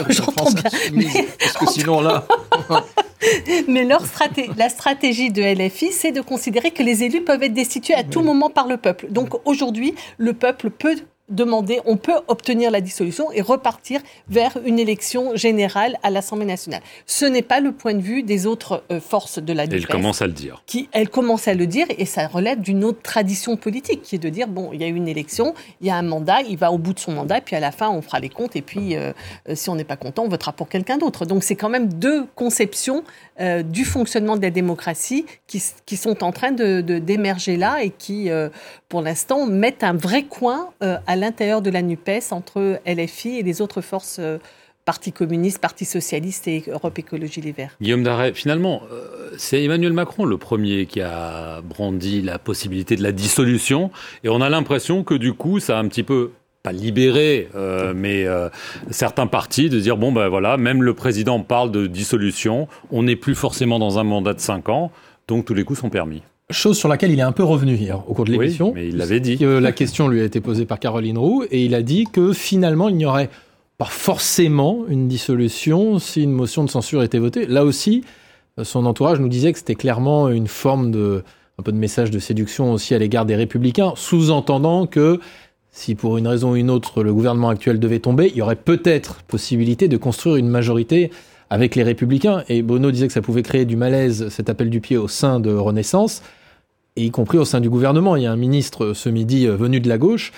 bien. 0.52 0.64
Mais... 0.94 1.06
Parce 1.40 1.58
que 1.58 1.66
sinon, 1.68 2.02
là. 2.02 2.26
Mais 3.68 3.84
leur 3.84 4.04
la 4.58 4.70
stratégie 4.70 5.32
de 5.32 5.42
LFI, 5.42 5.92
c'est 5.92 6.12
de 6.12 6.22
considérer 6.22 6.72
que 6.72 6.84
les 6.84 7.04
élus 7.04 7.22
peuvent 7.22 7.44
être 7.44 7.54
destitués 7.54 7.96
à 7.96 8.04
tout 8.04 8.22
moment 8.22 8.50
par 8.50 8.68
le 8.68 8.78
peuple. 8.78 9.08
Donc 9.10 9.46
aujourd'hui, 9.46 9.94
le 10.18 10.34
peuple 10.34 10.70
peut 10.70 10.96
demander, 11.30 11.80
on 11.86 11.98
peut 11.98 12.20
obtenir 12.28 12.72
la 12.72 12.82
dissolution 12.82 13.32
et 13.32 13.42
repartir 13.42 14.02
vers 14.28 14.58
une 14.66 14.80
élection 14.80 15.36
générale 15.36 15.98
à 16.04 16.10
l'Assemblée 16.10 16.46
nationale. 16.46 16.82
Ce 17.06 17.26
n'est 17.26 17.42
pas 17.42 17.60
le 17.60 17.72
point 17.72 17.94
de 17.94 18.02
vue 18.02 18.24
des 18.24 18.46
autres 18.46 18.84
euh, 18.92 19.00
forces 19.00 19.40
de 19.40 19.54
la 19.54 19.64
Elle 19.64 19.88
commence 19.88 20.22
à 20.22 20.28
le 20.28 20.34
dire. 20.34 20.64
Qui, 20.66 20.90
elle 20.92 21.10
commence 21.10 21.48
à 21.48 21.54
le 21.54 21.68
dire 21.68 21.88
et 21.98 22.06
ça 22.06 22.28
relève 22.28 22.62
d'une 22.62 22.84
autre 22.84 23.02
tradition 23.02 23.58
politique 23.58 24.02
qui 24.02 24.16
est 24.16 24.20
de 24.20 24.30
dire, 24.30 24.48
bon, 24.48 24.72
il 24.74 24.82
y 24.82 24.84
a 24.84 24.88
eu 24.88 24.96
une 24.96 25.08
élection, 25.08 25.54
il 25.82 25.88
y 25.88 25.90
a 25.90 25.96
un 25.96 26.02
mandat, 26.02 26.42
il 26.42 26.58
va 26.58 26.72
au 26.72 26.78
bout 26.78 26.94
de 26.94 27.00
son 27.00 27.12
mandat, 27.12 27.42
puis 27.42 27.56
à 27.56 27.60
la 27.60 27.72
fin, 27.72 27.90
on 27.90 28.02
fera 28.02 28.20
les 28.20 28.30
comptes 28.30 28.56
et 28.56 28.62
puis 28.62 28.96
euh, 28.96 29.12
euh, 29.48 29.56
si 29.56 29.70
on 29.70 29.76
n'est 29.76 29.84
pas 29.84 29.98
content, 29.98 30.24
on 30.24 30.30
votera 30.30 30.52
pour 30.52 30.70
quelqu'un 30.70 30.98
d'autre. 30.98 31.26
Donc 31.26 31.44
c'est 31.44 31.56
quand 31.56 31.70
même 31.70 31.94
deux 31.94 32.26
conceptions 32.36 33.04
du 33.64 33.86
fonctionnement 33.86 34.36
de 34.36 34.42
la 34.42 34.50
démocratie 34.50 35.26
qui, 35.48 35.64
qui 35.86 35.96
sont 35.96 36.26
en 36.26 36.34
train 36.34 36.52
de 36.52 36.82
d'émerger 36.82 37.56
là 37.56 37.82
et 37.82 37.90
qui, 37.90 38.30
pour 38.90 39.02
l'instant, 39.02 39.46
mettent 39.46 39.84
un 39.86 39.94
vrai 39.94 40.24
coin 40.24 40.72
à 40.82 41.16
l'intérieur 41.20 41.62
de 41.62 41.70
la 41.70 41.82
NUPES 41.82 42.32
entre 42.32 42.80
LFI 42.86 43.40
et 43.40 43.44
les 43.44 43.62
autres 43.62 43.82
forces 43.82 44.18
euh, 44.20 44.38
Parti 44.86 45.12
communiste, 45.12 45.60
Parti 45.60 45.86
socialiste 45.86 46.48
et 46.48 46.64
Europe 46.68 46.98
Écologie 46.98 47.42
Les 47.42 47.52
Verts. 47.52 47.76
Guillaume 47.80 48.02
Darret, 48.02 48.34
finalement, 48.34 48.82
euh, 48.92 49.30
c'est 49.38 49.64
Emmanuel 49.64 49.94
Macron 49.94 50.26
le 50.26 50.38
premier 50.38 50.88
qui 50.88 51.02
a 51.02 51.62
brandi 51.62 52.22
la 52.22 52.40
possibilité 52.40 52.96
de 52.96 53.04
la 53.04 53.12
dissolution. 53.12 53.92
Et 54.24 54.30
on 54.30 54.42
a 54.42 54.50
l'impression 54.50 55.04
que 55.04 55.14
du 55.14 55.34
coup, 55.34 55.60
ça 55.60 55.78
a 55.78 55.82
un 55.82 55.88
petit 55.88 56.02
peu 56.02 56.32
pas 56.64 56.72
libéré, 56.72 57.50
euh, 57.56 57.94
mais 57.96 58.26
certains 58.90 59.28
partis 59.28 59.70
de 59.70 59.80
dire 59.80 59.96
bon 59.96 60.12
ben 60.12 60.28
voilà, 60.28 60.58
même 60.58 60.82
le 60.82 60.94
président 60.94 61.40
parle 61.42 61.72
de 61.72 61.86
dissolution, 61.86 62.68
on 62.92 63.04
n'est 63.04 63.16
plus 63.16 63.36
forcément 63.36 63.80
dans 63.80 64.00
un 64.00 64.04
mandat 64.04 64.34
de 64.34 64.42
5 64.42 64.68
ans, 64.70 64.92
donc 65.28 65.46
tous 65.46 65.54
les 65.54 65.64
coups 65.64 65.80
sont 65.80 65.90
permis. 65.90 66.24
Chose 66.52 66.78
sur 66.78 66.90
laquelle 66.90 67.12
il 67.12 67.20
est 67.20 67.24
un 67.24 67.32
peu 67.32 67.44
revenu 67.44 67.76
hier 67.76 68.04
au 68.10 68.14
cours 68.14 68.26
de 68.26 68.32
l'émission. 68.32 68.68
Oui, 68.70 68.74
mais 68.76 68.88
il 68.88 68.98
l'avait 68.98 69.20
dit. 69.20 69.38
la 69.38 69.72
question 69.72 70.08
lui 70.08 70.22
a 70.22 70.24
été 70.24 70.42
posée 70.42 70.66
par 70.66 70.80
Caroline 70.80 71.18
Roux 71.18 71.44
et 71.52 71.64
il 71.64 71.76
a 71.76 71.84
dit 71.84 72.06
que 72.12 72.34
finalement 72.34 72.90
il 72.90 72.96
n'y 72.96 73.06
aurait 73.06 73.30
pas 73.78 73.86
forcément 73.86 74.86
une 74.90 75.08
dissolution 75.08 76.00
si 76.00 76.24
une 76.24 76.32
motion 76.32 76.64
de 76.64 76.70
censure 76.70 77.04
était 77.04 77.20
votée. 77.20 77.46
Là 77.46 77.64
aussi, 77.64 78.04
son 78.64 78.86
entourage 78.86 79.20
nous 79.20 79.30
disait 79.30 79.54
que 79.54 79.60
c'était 79.60 79.76
clairement 79.76 80.30
une 80.30 80.48
forme 80.48 80.92
de 80.92 81.24
un 81.60 81.62
peu 81.62 81.72
de 81.72 81.78
message 81.78 82.10
de 82.10 82.20
séduction 82.20 82.72
aussi 82.72 82.96
à 82.96 82.98
l'égard 82.98 83.26
des 83.26 83.36
républicains, 83.36 83.94
sous-entendant 83.96 84.88
que 84.88 85.20
si 85.72 85.94
pour 85.94 86.18
une 86.18 86.28
raison 86.28 86.52
ou 86.52 86.56
une 86.56 86.70
autre 86.70 87.04
le 87.04 87.14
gouvernement 87.14 87.50
actuel 87.50 87.80
devait 87.80 88.00
tomber, 88.00 88.28
il 88.28 88.38
y 88.38 88.42
aurait 88.42 88.56
peut-être 88.56 89.22
possibilité 89.24 89.88
de 89.88 89.98
construire 89.98 90.38
une 90.38 90.48
majorité 90.48 91.12
avec 91.50 91.76
les 91.76 91.84
Républicains. 91.84 92.44
Et 92.48 92.62
Bono 92.62 92.92
disait 92.92 93.08
que 93.08 93.14
ça 93.14 93.22
pouvait 93.22 93.44
créer 93.44 93.66
du 93.66 93.76
malaise, 93.76 94.30
cet 94.30 94.50
appel 94.50 94.70
du 94.70 94.82
pied 94.82 94.98
au 94.98 95.08
sein 95.08 95.40
de 95.40 95.52
Renaissance, 95.54 96.22
et 96.96 97.06
y 97.06 97.12
compris 97.12 97.38
au 97.38 97.46
sein 97.46 97.62
du 97.62 97.70
gouvernement. 97.70 98.16
Il 98.16 98.24
y 98.24 98.26
a 98.26 98.32
un 98.32 98.38
ministre 98.38 98.94
ce 98.94 99.10
midi 99.10 99.48
venu 99.48 99.80
de 99.80 99.90
la 99.90 99.98
gauche 99.98 100.32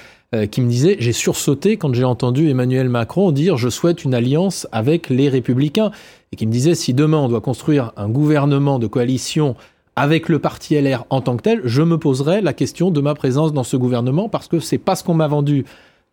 qui 0.52 0.62
me 0.62 0.70
disait 0.70 0.96
j'ai 1.00 1.12
sursauté 1.12 1.76
quand 1.76 1.94
j'ai 1.94 2.06
entendu 2.06 2.50
Emmanuel 2.50 2.88
Macron 2.88 3.32
dire 3.32 3.58
je 3.58 3.68
souhaite 3.68 4.06
une 4.06 4.14
alliance 4.14 4.66
avec 4.72 5.10
les 5.10 5.28
Républicains 5.28 5.92
et 6.32 6.38
qui 6.38 6.48
me 6.48 6.52
disait 6.52 6.76
si 6.76 6.94
demain 6.94 7.18
on 7.18 7.28
doit 7.28 7.42
construire 7.42 7.92
un 7.98 8.08
gouvernement 8.08 8.80
de 8.80 8.88
coalition 8.88 9.56
avec 9.96 10.30
le 10.30 10.40
parti 10.40 10.80
LR 10.80 11.06
en 11.10 11.22
tant 11.22 11.36
que 11.36 11.42
tel, 11.42 11.62
je 11.66 11.82
me 11.82 11.98
poserai 11.98 12.42
la 12.42 12.54
question 12.54 12.92
de 12.92 13.02
ma 13.02 13.14
présence 13.14 13.54
dans 13.54 13.64
ce 13.64 13.76
gouvernement 13.76 14.30
parce 14.30 14.48
que 14.48 14.60
c'est 14.60 14.78
pas 14.78 14.96
ce 14.96 15.04
qu'on 15.04 15.14
m'a 15.14 15.28
vendu 15.28 15.66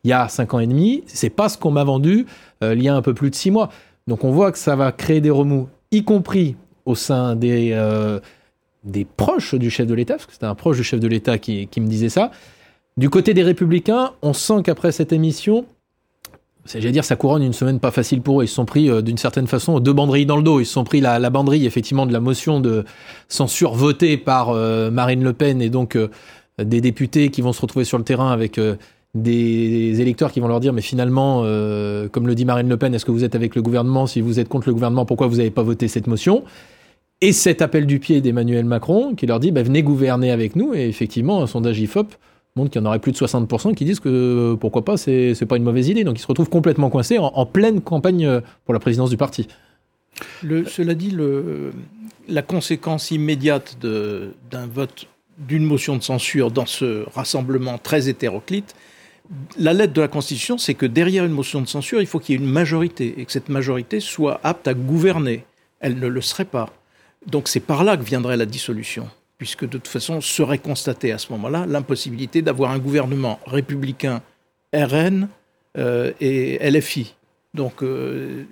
il 0.05 0.11
y 0.11 0.13
a 0.13 0.29
cinq 0.29 0.55
ans 0.55 0.61
et 0.61 0.67
demi, 0.67 1.03
c'est 1.07 1.31
pas 1.31 1.49
ce 1.49 1.59
qu'on 1.59 1.71
m'a 1.71 1.85
vendu 1.85 2.27
euh, 2.63 2.75
il 2.75 2.83
y 2.83 2.89
a 2.89 2.95
un 2.95 3.03
peu 3.03 3.15
plus 3.15 3.31
de 3.31 3.35
six 3.35 3.51
mois. 3.51 3.69
Donc 4.07 4.25
on 4.25 4.31
voit 4.31 4.53
que 4.53 4.59
ça 4.59 4.77
va 4.77 4.93
créer 4.93 5.21
des 5.21 5.31
remous, 5.31 5.69
y 5.91 6.05
compris 6.05 6.57
au 6.87 6.95
sein 6.95 7.37
des, 7.37 7.71
euh, 7.73 8.21
des 8.89 9.05
proches 9.05 9.55
du 9.55 9.71
chef 9.71 9.87
de 9.87 9.95
l'État, 9.95 10.15
parce 10.15 10.27
que 10.27 10.33
c'était 10.33 10.47
un 10.47 10.55
proche 10.55 10.79
du 10.79 10.85
chef 10.85 10.99
de 10.99 11.07
l'État 11.07 11.39
qui, 11.39 11.69
me 11.77 11.87
disait 11.87 12.09
ça. 12.09 12.31
Du 12.97 13.11
côté 13.11 13.35
des 13.35 13.43
républicains, 13.43 14.13
on 14.23 14.33
sent 14.33 14.63
qu'après 14.65 14.91
cette 14.91 15.13
émission, 15.13 15.67
j'allais 16.67 16.91
dire, 16.91 17.05
ça 17.05 17.15
couronne 17.15 17.43
une 17.43 17.53
semaine 17.53 17.79
pas 17.79 17.91
facile 17.91 18.23
pour 18.23 18.41
eux. 18.41 18.45
Ils 18.45 18.49
se 18.49 18.55
sont 18.55 18.65
pris, 18.65 18.91
euh, 18.91 19.03
d'une 19.03 19.19
certaine 19.19 19.47
façon, 19.47 19.79
deux 19.79 19.93
banderilles 19.93 20.27
dans 20.27 20.37
le 20.37 20.43
dos. 20.43 20.59
Ils 20.59 20.67
se 20.67 20.73
sont 20.73 20.85
pris 20.85 21.01
la, 21.01 21.19
la 21.19 21.31
banderille, 21.31 21.67
effectivement, 21.67 22.07
de 22.07 22.13
la 22.13 22.21
motion 22.21 22.61
de 22.61 22.85
censure 23.29 23.75
votée 23.75 24.17
par 24.17 24.51
euh, 24.51 24.91
Marine 24.91 25.23
Le 25.23 25.33
Pen 25.33 25.63
et 25.63 25.71
donc 25.71 25.95
euh, 25.95 26.09
des 26.61 26.81
députés 26.81 27.29
qui 27.29 27.41
vont 27.41 27.53
se 27.53 27.61
retrouver 27.61 27.85
sur 27.85 27.99
le 27.99 28.05
terrain 28.05 28.33
avec 28.33 28.61
des 29.15 30.01
électeurs 30.01 30.33
qui 30.33 30.41
vont 30.41 30.49
leur 30.49 30.59
dire, 30.59 30.73
mais 30.73 30.83
finalement, 30.83 31.43
comme 32.11 32.27
le 32.27 32.35
dit 32.35 32.45
Marine 32.45 32.69
Le 32.69 32.77
Pen, 32.77 32.93
est-ce 32.93 33.05
que 33.05 33.13
vous 33.13 33.23
êtes 33.23 33.37
avec 33.37 33.55
le 33.55 33.63
gouvernement? 33.63 34.09
Si 34.09 34.21
vous 34.21 34.41
êtes 34.41 34.49
contre 34.49 34.67
le 34.67 34.75
gouvernement, 34.75 35.07
pourquoi 35.07 35.29
vous 35.29 35.37
n'avez 35.37 35.53
pas 35.53 35.63
voté 35.63 35.87
cette 35.87 36.09
motion? 36.09 36.43
Et 37.21 37.33
cet 37.33 37.63
appel 37.63 37.87
du 37.87 37.99
pied 37.99 38.21
d'Emmanuel 38.21 38.65
Macron 38.65 39.15
qui 39.15 39.27
leur 39.27 39.41
dit, 39.41 39.51
bah, 39.51 39.63
venez 39.63 39.83
gouverner 39.83 40.31
avec 40.31 40.55
nous. 40.55 40.75
Et 40.75 40.89
effectivement, 40.89 41.43
un 41.43 41.47
sondage 41.47 41.81
IFOP 41.81 42.15
montre 42.55 42.71
qu'il 42.71 42.81
y 42.81 42.85
en 42.85 42.87
aurait 42.87 43.01
plus 43.01 43.13
de 43.13 43.17
60% 43.17 43.75
qui 43.75 43.85
disent 43.85 44.01
que 44.01 44.57
pourquoi 44.61 44.85
pas, 44.85 44.97
c'est 44.97 45.47
pas 45.49 45.57
une 45.57 45.65
mauvaise 45.65 45.89
idée. 45.89 46.05
Donc 46.05 46.19
ils 46.19 46.23
se 46.23 46.27
retrouvent 46.27 46.49
complètement 46.49 46.91
coincés 46.91 47.19
en, 47.19 47.47
pleine 47.47 47.81
campagne 47.81 48.27
euh, 48.27 48.41
pour 48.65 48.75
la 48.75 48.81
présidence 48.81 49.11
du 49.11 49.17
parti. 49.17 49.49
Cela 50.43 50.95
dit, 50.95 51.17
la 52.29 52.43
conséquence 52.43 53.11
immédiate 53.11 53.79
d'un 53.81 54.67
vote 54.67 55.07
d'une 55.39 55.65
motion 55.65 55.97
de 55.97 56.03
censure 56.03 56.51
dans 56.51 56.67
ce 56.67 57.05
rassemblement 57.15 57.79
très 57.79 58.09
hétéroclite, 58.09 58.75
la 59.59 59.73
lettre 59.73 59.93
de 59.93 60.01
la 60.01 60.09
Constitution, 60.09 60.59
c'est 60.59 60.75
que 60.75 60.87
derrière 60.87 61.25
une 61.25 61.33
motion 61.33 61.61
de 61.61 61.67
censure, 61.67 62.01
il 62.01 62.07
faut 62.07 62.19
qu'il 62.19 62.35
y 62.35 62.39
ait 62.39 62.45
une 62.45 62.51
majorité 62.51 63.15
et 63.19 63.25
que 63.25 63.31
cette 63.31 63.49
majorité 63.49 64.01
soit 64.01 64.41
apte 64.43 64.67
à 64.67 64.75
gouverner. 64.75 65.45
Elle 65.81 65.99
ne 65.99 66.09
le 66.09 66.21
serait 66.21 66.47
pas. 66.47 66.71
Donc 67.31 67.49
c'est 67.49 67.61
par 67.61 67.85
là 67.85 67.97
que 67.97 68.03
viendrait 68.03 68.37
la 68.37 68.47
dissolution 68.47 69.09
puisque 69.39 69.65
de 69.65 69.79
toute 69.79 69.89
façon 69.89 70.21
serait 70.21 70.59
constatée 70.59 71.13
à 71.13 71.19
ce 71.19 71.33
moment-là 71.33 71.65
l'impossibilité 71.67 72.43
d'avoir 72.43 72.73
un 72.73 72.79
gouvernement 72.79 73.39
républicain 73.47 74.21
RN 74.75 75.29
euh, 75.79 76.13
et 76.21 76.59
LFI. 76.71 77.15
Donc 77.55 77.83
euh, 77.83 78.45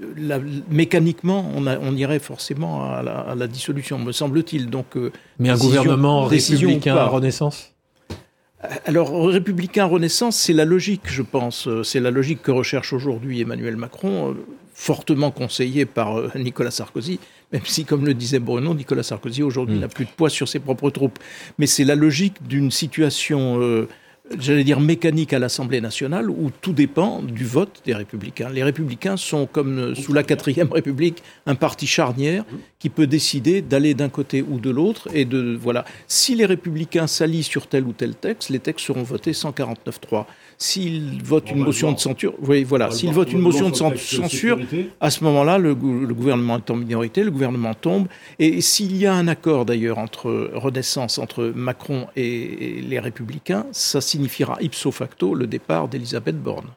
mécaniquement, 0.70 1.50
on, 1.54 1.96
irait 1.96 2.18
forcément 2.18 2.84
à 2.84 3.02
la, 3.34 3.46
dissolution, 3.46 3.98
me 3.98 4.12
semble-t-il. 4.12 4.70
Donc, 4.70 4.96
euh, 4.96 5.12
Mais 5.38 5.50
un 5.50 5.58
gouvernement 5.58 6.24
républicain 6.24 7.04
Renaissance? 7.04 7.72
Alors, 8.86 9.28
républicain 9.28 9.84
Renaissance, 9.84 10.36
c'est 10.36 10.54
la 10.54 10.64
logique, 10.64 11.02
je 11.04 11.22
pense. 11.22 11.68
C'est 11.82 12.00
la 12.00 12.10
logique 12.10 12.42
que 12.42 12.50
recherche 12.50 12.92
aujourd'hui 12.92 13.42
Emmanuel 13.42 13.76
Macron, 13.76 14.34
fortement 14.78 15.30
conseillé 15.30 15.86
par 15.86 16.36
Nicolas 16.36 16.70
Sarkozy 16.70 17.18
même 17.52 17.62
si, 17.64 17.84
comme 17.84 18.04
le 18.04 18.14
disait 18.14 18.38
Bruno, 18.38 18.74
Nicolas 18.74 19.02
Sarkozy 19.02 19.42
aujourd'hui 19.42 19.76
hmm. 19.76 19.80
n'a 19.80 19.88
plus 19.88 20.04
de 20.04 20.10
poids 20.10 20.30
sur 20.30 20.48
ses 20.48 20.58
propres 20.58 20.90
troupes. 20.90 21.18
Mais 21.58 21.66
c'est 21.66 21.84
la 21.84 21.94
logique 21.94 22.46
d'une 22.46 22.72
situation, 22.72 23.60
euh, 23.60 23.88
j'allais 24.38 24.64
dire, 24.64 24.80
mécanique 24.80 25.32
à 25.32 25.38
l'Assemblée 25.38 25.80
nationale 25.80 26.28
où 26.28 26.50
tout 26.60 26.72
dépend 26.72 27.22
du 27.22 27.44
vote 27.44 27.82
des 27.84 27.94
républicains. 27.94 28.48
Les 28.50 28.64
républicains 28.64 29.16
sont, 29.16 29.46
comme 29.46 29.78
euh, 29.78 29.94
sous 29.94 30.12
la 30.12 30.24
quatrième 30.24 30.72
République, 30.72 31.22
un 31.46 31.54
parti 31.54 31.86
charnière 31.86 32.44
qui 32.80 32.88
peut 32.88 33.06
décider 33.06 33.62
d'aller 33.62 33.94
d'un 33.94 34.08
côté 34.08 34.42
ou 34.42 34.58
de 34.58 34.70
l'autre. 34.70 35.08
Et 35.14 35.24
de, 35.24 35.56
voilà. 35.60 35.84
Si 36.08 36.34
les 36.34 36.46
républicains 36.46 37.06
s'allient 37.06 37.44
sur 37.44 37.68
tel 37.68 37.84
ou 37.84 37.92
tel 37.92 38.16
texte, 38.16 38.50
les 38.50 38.58
textes 38.58 38.86
seront 38.86 39.04
votés 39.04 39.32
149-3 39.32 40.26
s'il 40.58 41.22
vote 41.22 41.50
une 41.50 41.58
motion 41.58 41.92
de 41.92 41.98
censure, 41.98 42.34
oui, 42.40 42.64
voilà, 42.64 42.90
s'il 42.90 43.12
vote 43.12 43.32
une 43.32 43.40
motion 43.40 43.68
de 43.68 43.74
censure, 43.74 44.58
à 45.00 45.10
ce 45.10 45.22
moment-là, 45.24 45.58
le, 45.58 45.74
gouvernement 45.74 46.56
est 46.56 46.70
en 46.70 46.76
minorité, 46.76 47.22
le 47.22 47.30
gouvernement 47.30 47.74
tombe. 47.74 48.08
Et 48.38 48.60
s'il 48.60 48.96
y 48.96 49.06
a 49.06 49.14
un 49.14 49.28
accord 49.28 49.66
d'ailleurs 49.66 49.98
entre 49.98 50.50
Renaissance, 50.54 51.18
entre 51.18 51.52
Macron 51.54 52.06
et 52.16 52.80
les 52.82 52.98
Républicains, 52.98 53.66
ça 53.72 54.00
signifiera 54.00 54.56
ipso 54.60 54.90
facto 54.90 55.34
le 55.34 55.46
départ 55.46 55.88
d'Elisabeth 55.88 56.40
Borne. 56.42 56.68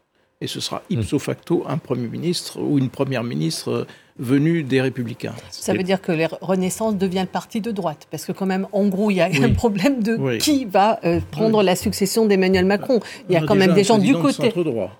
Et 0.41 0.47
ce 0.47 0.59
sera 0.59 0.81
ipso 0.89 1.19
facto 1.19 1.63
un 1.67 1.77
Premier 1.77 2.07
ministre 2.07 2.61
ou 2.61 2.77
une 2.77 2.89
Première 2.89 3.23
ministre 3.23 3.85
venu 4.19 4.63
des 4.63 4.81
Républicains. 4.81 5.33
Ça 5.49 5.73
veut 5.73 5.83
dire 5.83 6.01
que 6.01 6.11
la 6.11 6.27
Renaissance 6.41 6.95
devient 6.95 7.21
le 7.21 7.27
parti 7.27 7.61
de 7.61 7.71
droite, 7.71 8.07
parce 8.11 8.25
que 8.25 8.31
quand 8.31 8.45
même, 8.45 8.67
en 8.71 8.85
gros, 8.87 9.09
il 9.09 9.15
y 9.15 9.21
a 9.21 9.25
un 9.25 9.53
problème 9.53 10.03
de 10.03 10.37
qui 10.37 10.65
va 10.65 10.99
euh, 11.05 11.19
prendre 11.31 11.63
la 11.63 11.75
succession 11.75 12.25
d'Emmanuel 12.25 12.65
Macron. 12.65 12.99
Il 13.29 13.33
y 13.33 13.37
a, 13.37 13.41
quand 13.41 13.55
même 13.55 13.73
des 13.73 13.83
gens 13.83 13.97
du 13.97 14.13
côté. 14.13 14.49
Droit. 14.49 14.91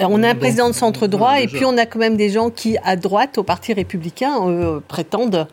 Euh, 0.00 0.06
on 0.08 0.22
a 0.22 0.30
un 0.30 0.34
président 0.34 0.68
de 0.68 0.74
centre 0.74 1.06
droit 1.06 1.40
et 1.40 1.46
puis 1.46 1.64
on 1.64 1.76
a 1.76 1.86
quand 1.86 1.98
même 1.98 2.16
des 2.16 2.30
gens 2.30 2.50
qui, 2.50 2.76
à 2.82 2.96
droite, 2.96 3.38
au 3.38 3.42
Parti 3.42 3.72
républicain, 3.72 4.48
euh, 4.48 4.80
prétendent 4.86 5.46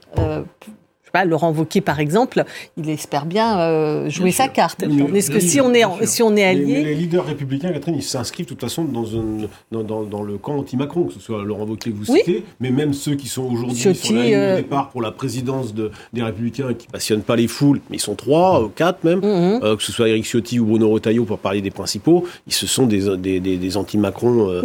pas, 1.12 1.25
Laurent 1.25 1.51
Wauquiez, 1.51 1.82
par 1.82 2.00
exemple, 2.00 2.44
il 2.77 2.89
espère 2.89 3.25
bien 3.25 3.60
euh, 3.60 4.10
jouer 4.10 4.32
sa 4.32 4.48
carte. 4.48 4.84
Est-ce 4.84 5.32
que 5.32 5.39
si 5.39 5.62
on 5.62 5.74
est, 5.74 5.84
si 6.06 6.24
on 6.24 6.36
est 6.36 6.44
allié... 6.44 6.84
Les, 6.84 6.96
leaders 6.96 7.25
républicains, 7.25 7.72
Catherine, 7.72 7.96
ils 7.96 8.03
s'inscrivent 8.03 8.46
de 8.46 8.50
toute 8.50 8.62
façon 8.62 8.86
dans, 8.86 9.03
dans, 9.72 10.03
dans, 10.03 10.24
le 10.24 10.38
camp 10.38 10.58
anti-Macron, 10.58 11.06
que 11.06 11.13
ce 11.13 11.20
soit 11.20 11.44
Laurent 11.44 11.65
Wauquiez 11.65 11.91
que 11.91 11.98
vous 11.98 12.06
citez, 12.06 12.44
mais 12.60 12.72
même 12.72 12.94
ceux 12.94 13.15
qui 13.15 13.27
sont 13.27 13.44
aujourd'hui 13.44 13.96
sur 13.96 14.15
la 14.15 14.22
euh, 14.22 14.58
départ 14.58 14.89
pour 14.89 15.01
la 15.01 15.12
présidence 15.12 15.74
de, 15.74 15.91
des 16.13 16.24
républicains, 16.24 16.74
qui 16.74 16.88
passionnent 16.88 17.24
pas 17.24 17.36
les 17.36 17.48
foules, 17.48 17.82
mais 17.89 17.98
ils 17.98 18.01
sont 18.01 18.15
trois, 18.15 18.63
ou 18.63 18.70
quatre 18.70 19.03
même, 19.03 19.20
mhm. 19.20 19.60
euh, 19.63 19.75
que 19.75 19.84
ce 19.84 19.91
soit 19.91 20.10
Éric 20.10 20.25
Ciotti 20.25 20.60
ou 20.60 20.65
Bruno 20.65 20.89
Retailleau 20.89 21.25
pour 21.25 21.39
parler 21.39 21.62
des 21.62 21.72
principaux, 21.72 22.25
ils 22.48 22.53
se 22.53 22.68
sont 22.68 22.86
des, 22.86 23.18
des, 23.18 23.39
des, 23.39 23.77
anti-Macron 23.77 24.62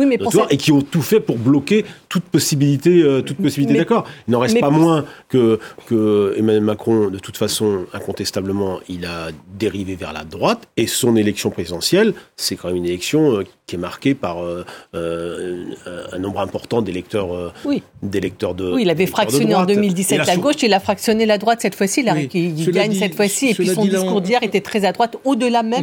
et 0.50 0.56
qui 0.56 0.72
ont 0.72 0.82
tout 0.82 1.02
fait 1.02 1.20
pour 1.20 1.38
bloquer 1.38 1.84
toute 2.08 2.24
possibilité, 2.24 3.22
toute 3.24 3.36
possibilité 3.36 3.78
d'accord. 3.78 4.04
Il 4.28 4.32
n'en 4.32 4.40
reste 4.40 4.60
pas 4.60 4.70
moins 4.70 5.04
que, 5.28 5.58
que 5.86 6.35
Emmanuel 6.36 6.62
Macron, 6.62 7.08
de 7.08 7.18
toute 7.18 7.36
façon, 7.36 7.86
incontestablement, 7.92 8.80
il 8.88 9.06
a 9.06 9.30
dérivé 9.54 9.96
vers 9.96 10.12
la 10.12 10.24
droite. 10.24 10.68
Et 10.76 10.86
son 10.86 11.16
élection 11.16 11.50
présidentielle, 11.50 12.14
c'est 12.36 12.56
quand 12.56 12.68
même 12.68 12.76
une 12.76 12.86
élection 12.86 13.38
euh, 13.38 13.44
qui 13.66 13.74
est 13.74 13.78
marqué 13.78 14.14
par 14.14 14.44
euh, 14.44 14.64
euh, 14.94 15.74
un 16.12 16.18
nombre 16.20 16.38
important 16.38 16.82
d'électeurs 16.82 17.34
euh, 17.34 17.52
oui. 17.64 17.82
d'électeurs 18.00 18.54
de 18.54 18.72
Oui, 18.72 18.82
il 18.82 18.90
avait 18.90 19.06
fractionné 19.06 19.56
en 19.56 19.64
2017 19.64 20.24
la 20.24 20.36
gauche, 20.36 20.62
il 20.62 20.72
a 20.72 20.78
fractionné 20.78 21.26
la 21.26 21.36
droite 21.36 21.62
cette 21.62 21.74
fois-ci, 21.74 22.06
il, 22.32 22.70
gagne 22.70 22.94
cette 22.94 23.16
fois-ci, 23.16 23.48
et 23.48 23.54
puis 23.54 23.66
son 23.66 23.84
discours 23.84 24.20
d'hier 24.20 24.40
était 24.44 24.60
très 24.60 24.84
à 24.84 24.92
droite, 24.92 25.16
au-delà 25.24 25.64
même, 25.64 25.82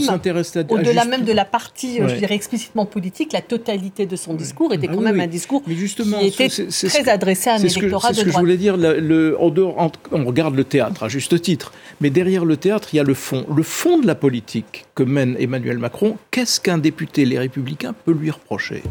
au-delà 0.69 1.03
même 1.03 1.25
de 1.25 1.33
la 1.33 1.43
partie, 1.43 1.97
je 1.97 2.15
dirais 2.15 2.35
explicitement 2.35 2.85
politique, 2.85 3.33
la 3.33 3.41
totalité 3.41 4.05
de 4.05 4.15
son 4.15 4.33
discours 4.33 4.73
était 4.73 4.87
ah 4.89 4.93
quand 4.95 5.01
même 5.01 5.19
un 5.19 5.27
discours 5.27 5.61
justement, 5.67 6.19
qui 6.19 6.27
était 6.27 6.47
très 6.47 7.09
adressé 7.09 7.49
à 7.49 7.55
un 7.55 7.57
électorat 7.57 7.81
de 7.81 7.89
droite. 7.89 8.13
C'est 8.13 8.19
ce 8.21 8.25
que 8.25 8.31
je 8.31 8.37
voulais 8.37 8.55
dire, 8.55 8.77
le, 8.77 9.35
on 9.37 10.25
regarde 10.25 10.55
le 10.55 10.63
théâtre 10.63 11.03
à 11.03 11.09
juste 11.09 11.41
titre, 11.41 11.73
mais 11.99 12.09
derrière 12.09 12.45
le 12.45 12.55
théâtre, 12.55 12.87
il 12.93 12.97
y 12.97 12.99
a 13.01 13.03
le 13.03 13.13
fond. 13.13 13.45
Le 13.53 13.63
fond 13.63 13.99
de 13.99 14.07
la 14.07 14.15
politique 14.15 14.85
que 14.95 15.03
mène 15.03 15.35
Emmanuel 15.37 15.79
Macron, 15.79 16.17
qu'est-ce 16.31 16.61
qu'un 16.61 16.77
député 16.77 17.25
Les 17.25 17.37
Républicains 17.37 17.73
peut 18.06 18.12
lui 18.12 18.32
reprocher. 18.32 18.84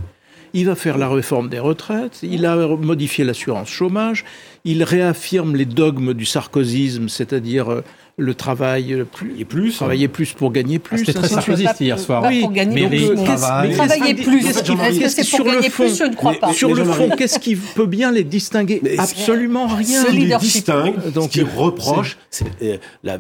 Il 0.54 0.66
va 0.66 0.74
faire 0.74 0.98
la 0.98 1.08
réforme 1.08 1.48
des 1.48 1.58
retraites, 1.58 2.18
il 2.22 2.44
a 2.44 2.56
modifié 2.56 3.24
l'assurance 3.24 3.70
chômage, 3.70 4.24
il 4.64 4.82
réaffirme 4.84 5.56
les 5.56 5.64
dogmes 5.64 6.12
du 6.12 6.26
sarkozysme, 6.26 7.08
c'est-à-dire 7.08 7.72
euh, 7.72 7.84
le 8.18 8.34
travail 8.34 9.04
plus, 9.10 9.40
et 9.40 9.46
plus 9.46 9.72
travailler 9.76 10.08
plus 10.08 10.34
pour 10.34 10.52
gagner 10.52 10.78
plus. 10.78 10.98
C'était 10.98 11.14
très 11.14 11.28
sarkozyste 11.28 11.80
hier 11.80 11.98
soir. 11.98 12.24
Oui, 12.28 12.40
pour 12.40 12.52
gagner 12.52 12.86
mais 12.86 13.72
travailler 13.74 14.14
plus. 14.14 14.46
Est-ce 14.46 15.00
que 15.00 15.08
c'est 15.08 15.36
pour 15.36 15.46
gagner 15.46 15.70
plus 15.70 15.98
Je 15.98 16.04
ne 16.04 16.14
crois 16.14 16.34
pas. 16.34 16.52
Sur 16.52 16.74
le 16.74 16.84
fond, 16.84 17.08
qu'est-ce 17.16 17.38
qui 17.38 17.56
peut 17.56 17.86
bien 17.86 18.12
les 18.12 18.24
distinguer 18.24 18.82
Absolument 18.98 19.68
rien. 19.68 20.04
Ce 20.04 20.10
qui 20.10 20.18
les 20.18 20.36
distingue, 20.36 20.96
ce 21.14 21.28
qui 21.28 21.42
reproche, 21.42 22.18
c'est 22.30 22.44
euh, 22.62 23.18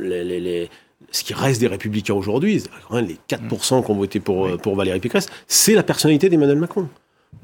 les 0.00 0.68
ce 1.12 1.22
qui 1.22 1.34
reste 1.34 1.60
des 1.60 1.68
républicains 1.68 2.14
aujourd'hui, 2.14 2.62
les 2.92 3.18
4% 3.28 3.84
qui 3.84 3.90
ont 3.90 3.94
voté 3.94 4.20
pour, 4.20 4.46
euh, 4.46 4.56
pour 4.56 4.74
Valérie 4.74 5.00
Pécresse, 5.00 5.28
c'est 5.46 5.74
la 5.74 5.82
personnalité 5.82 6.28
d'Emmanuel 6.28 6.58
Macron. 6.58 6.88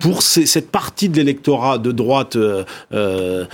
Pour 0.00 0.22
cette 0.22 0.70
partie 0.70 1.08
de 1.08 1.16
l'électorat 1.16 1.78
de 1.78 1.92
droite 1.92 2.36
euh, 2.36 2.64
euh, 2.92 3.46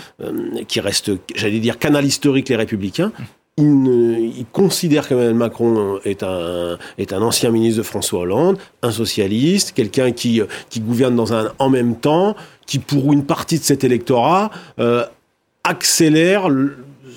qui 0.69 0.81
reste, 0.81 1.13
j'allais 1.35 1.61
dire, 1.61 1.79
canal 1.79 2.05
historique 2.05 2.49
les 2.49 2.57
républicains, 2.57 3.13
il, 3.57 4.45
considère 4.53 5.07
qu'Emmanuel 5.07 5.35
Macron 5.35 6.01
est 6.05 6.23
un, 6.23 6.77
est 6.99 7.13
un 7.13 7.23
ancien 7.23 7.51
ministre 7.51 7.79
de 7.79 7.83
François 7.85 8.21
Hollande, 8.21 8.59
un 8.83 8.91
socialiste, 8.91 9.73
quelqu'un 9.73 10.13
qui, 10.13 10.41
qui 10.71 10.81
gouverne 10.81 11.15
dans 11.15 11.33
un 11.33 11.53
en 11.59 11.71
même 11.71 11.97
temps, 11.97 12.35
qui 12.67 12.79
pour 12.79 13.13
une 13.13 13.25
partie 13.25 13.59
de 13.59 13.65
cet 13.65 13.85
électorat 13.85 14.51
euh, 14.79 15.05
accélère 15.63 16.49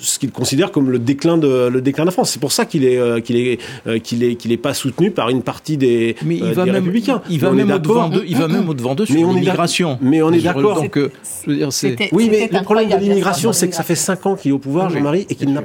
ce 0.00 0.18
qu'il 0.18 0.30
considère 0.30 0.70
comme 0.70 0.90
le 0.90 0.98
déclin 0.98 1.38
de 1.38 1.68
le 1.68 1.80
déclin 1.80 2.04
de 2.04 2.08
la 2.08 2.12
France. 2.12 2.30
C'est 2.30 2.40
pour 2.40 2.52
ça 2.52 2.64
qu'il 2.64 2.84
est 2.84 2.98
euh, 2.98 3.20
qu'il 3.20 3.36
est 3.36 3.60
euh, 3.86 3.98
qu'il 3.98 4.22
est 4.22 4.36
qu'il 4.36 4.52
est 4.52 4.56
pas 4.56 4.74
soutenu 4.74 5.10
par 5.10 5.28
une 5.28 5.42
partie 5.42 5.76
des, 5.76 6.16
mais 6.24 6.36
il 6.36 6.52
va 6.52 6.64
même, 6.64 6.74
républicains. 6.74 7.22
Il, 7.30 7.40
va 7.40 7.50
même 7.50 7.70
au 7.70 7.78
devant 7.78 8.08
de, 8.08 8.24
il 8.26 8.36
va 8.36 8.48
même 8.48 8.68
au 8.68 8.74
devant 8.74 8.94
de 8.94 9.04
sur 9.04 9.14
l'immigration. 9.14 9.98
Mais 10.00 10.22
on 10.22 10.32
est 10.32 10.40
d'accord. 10.40 10.82
Donc, 10.82 10.98
oui, 11.46 12.28
mais 12.30 12.48
le 12.50 12.62
problème 12.62 12.88
de 12.88 12.96
l'immigration, 12.96 13.52
c'est 13.52 13.68
que 13.68 13.74
ça 13.74 13.82
fait 13.82 13.94
cinq 13.94 14.26
ans 14.26 14.36
qu'il 14.36 14.50
est 14.50 14.54
au 14.54 14.58
pouvoir, 14.58 14.90
Jean-Marie, 14.90 15.26
et 15.28 15.34
qu'il 15.34 15.52
n'a 15.52 15.62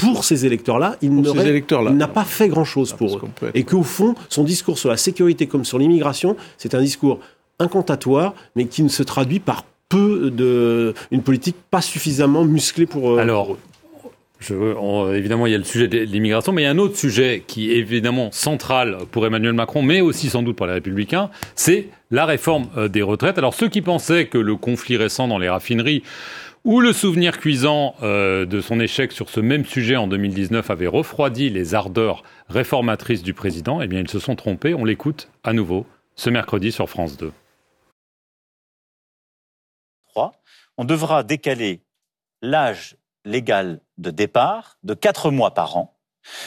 pour 0.00 0.24
ces 0.24 0.46
électeurs-là, 0.46 0.96
il 1.02 1.10
n'a 1.12 2.08
pas 2.08 2.24
fait 2.24 2.48
grand-chose 2.48 2.94
pour 2.94 3.18
eux. 3.18 3.50
Et 3.54 3.64
qu'au 3.64 3.82
fond, 3.82 4.14
son 4.28 4.44
discours 4.44 4.78
sur 4.78 4.88
la 4.88 4.96
sécurité 4.96 5.46
comme 5.46 5.64
sur 5.64 5.78
l'immigration, 5.78 6.36
c'est 6.56 6.74
un 6.74 6.80
discours 6.80 7.20
incantatoire, 7.58 8.34
mais 8.56 8.64
qui 8.64 8.82
ne 8.82 8.88
se 8.88 9.02
traduit 9.02 9.40
par 9.40 9.64
peu 9.90 10.30
de 10.30 10.94
une 11.10 11.22
politique 11.22 11.56
pas 11.70 11.82
suffisamment 11.82 12.44
musclée 12.46 12.86
pour. 12.86 13.10
Euh, 13.10 13.18
Alors, 13.18 13.58
Je 14.38 14.54
évidemment, 15.14 15.46
il 15.46 15.52
y 15.52 15.54
a 15.54 15.58
le 15.58 15.64
sujet 15.64 15.88
de 15.88 15.98
l'immigration, 15.98 16.52
mais 16.52 16.62
il 16.62 16.64
y 16.64 16.68
a 16.68 16.70
un 16.70 16.78
autre 16.78 16.96
sujet 16.96 17.42
qui 17.46 17.70
est 17.72 17.76
évidemment 17.76 18.30
central 18.32 18.96
pour 19.10 19.26
Emmanuel 19.26 19.52
Macron, 19.52 19.82
mais 19.82 20.00
aussi 20.00 20.30
sans 20.30 20.42
doute 20.42 20.56
pour 20.56 20.66
les 20.66 20.72
Républicains, 20.72 21.28
c'est 21.54 21.88
la 22.10 22.24
réforme 22.24 22.68
euh, 22.78 22.88
des 22.88 23.02
retraites. 23.02 23.36
Alors, 23.36 23.52
ceux 23.52 23.68
qui 23.68 23.82
pensaient 23.82 24.26
que 24.26 24.38
le 24.38 24.56
conflit 24.56 24.96
récent 24.96 25.28
dans 25.28 25.38
les 25.38 25.50
raffineries 25.50 26.02
ou 26.64 26.80
le 26.80 26.92
souvenir 26.92 27.38
cuisant 27.38 27.94
euh, 28.02 28.46
de 28.46 28.60
son 28.60 28.80
échec 28.80 29.12
sur 29.12 29.28
ce 29.28 29.40
même 29.40 29.64
sujet 29.64 29.96
en 29.96 30.06
2019 30.06 30.70
avait 30.70 30.86
refroidi 30.86 31.50
les 31.50 31.74
ardeurs 31.74 32.22
réformatrices 32.48 33.22
du 33.22 33.34
président, 33.34 33.80
eh 33.80 33.88
bien, 33.88 34.00
ils 34.00 34.10
se 34.10 34.18
sont 34.18 34.36
trompés. 34.36 34.74
On 34.74 34.84
l'écoute 34.84 35.28
à 35.42 35.52
nouveau 35.52 35.86
ce 36.16 36.30
mercredi 36.30 36.70
sur 36.70 36.88
France 36.88 37.16
2. 37.16 37.32
On 40.80 40.84
devra 40.84 41.24
décaler 41.24 41.82
l'âge 42.40 42.96
légal 43.26 43.82
de 43.98 44.10
départ 44.10 44.78
de 44.82 44.94
4 44.94 45.30
mois 45.30 45.52
par 45.52 45.76
an, 45.76 45.94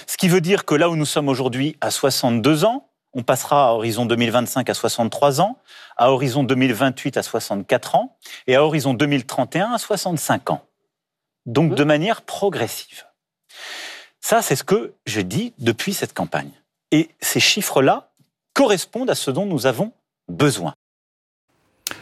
ce 0.08 0.18
qui 0.18 0.28
veut 0.28 0.42
dire 0.42 0.66
que 0.66 0.74
là 0.74 0.90
où 0.90 0.96
nous 0.96 1.06
sommes 1.06 1.30
aujourd'hui 1.30 1.78
à 1.82 1.92
62 1.92 2.66
ans, 2.66 2.90
on 3.13 3.22
passera 3.22 3.68
à 3.68 3.74
horizon 3.74 4.08
2025 4.08 4.68
à 4.72 4.74
63 4.74 5.40
ans, 5.40 5.60
à 5.98 6.12
horizon 6.12 6.44
2028 6.44 7.18
à 7.18 7.22
64 7.22 7.94
ans 7.94 8.18
et 8.48 8.56
à 8.56 8.63
horizon 8.63 8.96
2031 8.96 9.72
à 9.72 9.78
65 9.78 10.50
ans. 10.50 10.66
Donc 11.46 11.75
de 11.75 11.84
manière 11.84 12.24
progressive. 12.24 13.06
Ça, 14.20 14.42
c'est 14.42 14.56
ce 14.56 14.63
que 14.63 14.96
je 15.06 15.22
dis 15.22 15.54
depuis 15.60 15.94
cette 15.94 16.16
campagne. 16.16 16.50
Et 16.90 17.12
ces 17.22 17.40
chiffres-là 17.40 18.10
correspondent 18.56 19.12
à 19.12 19.16
ce 19.16 19.30
dont 19.30 19.46
nous 19.46 19.68
avons 19.68 19.94
besoin. 20.28 20.74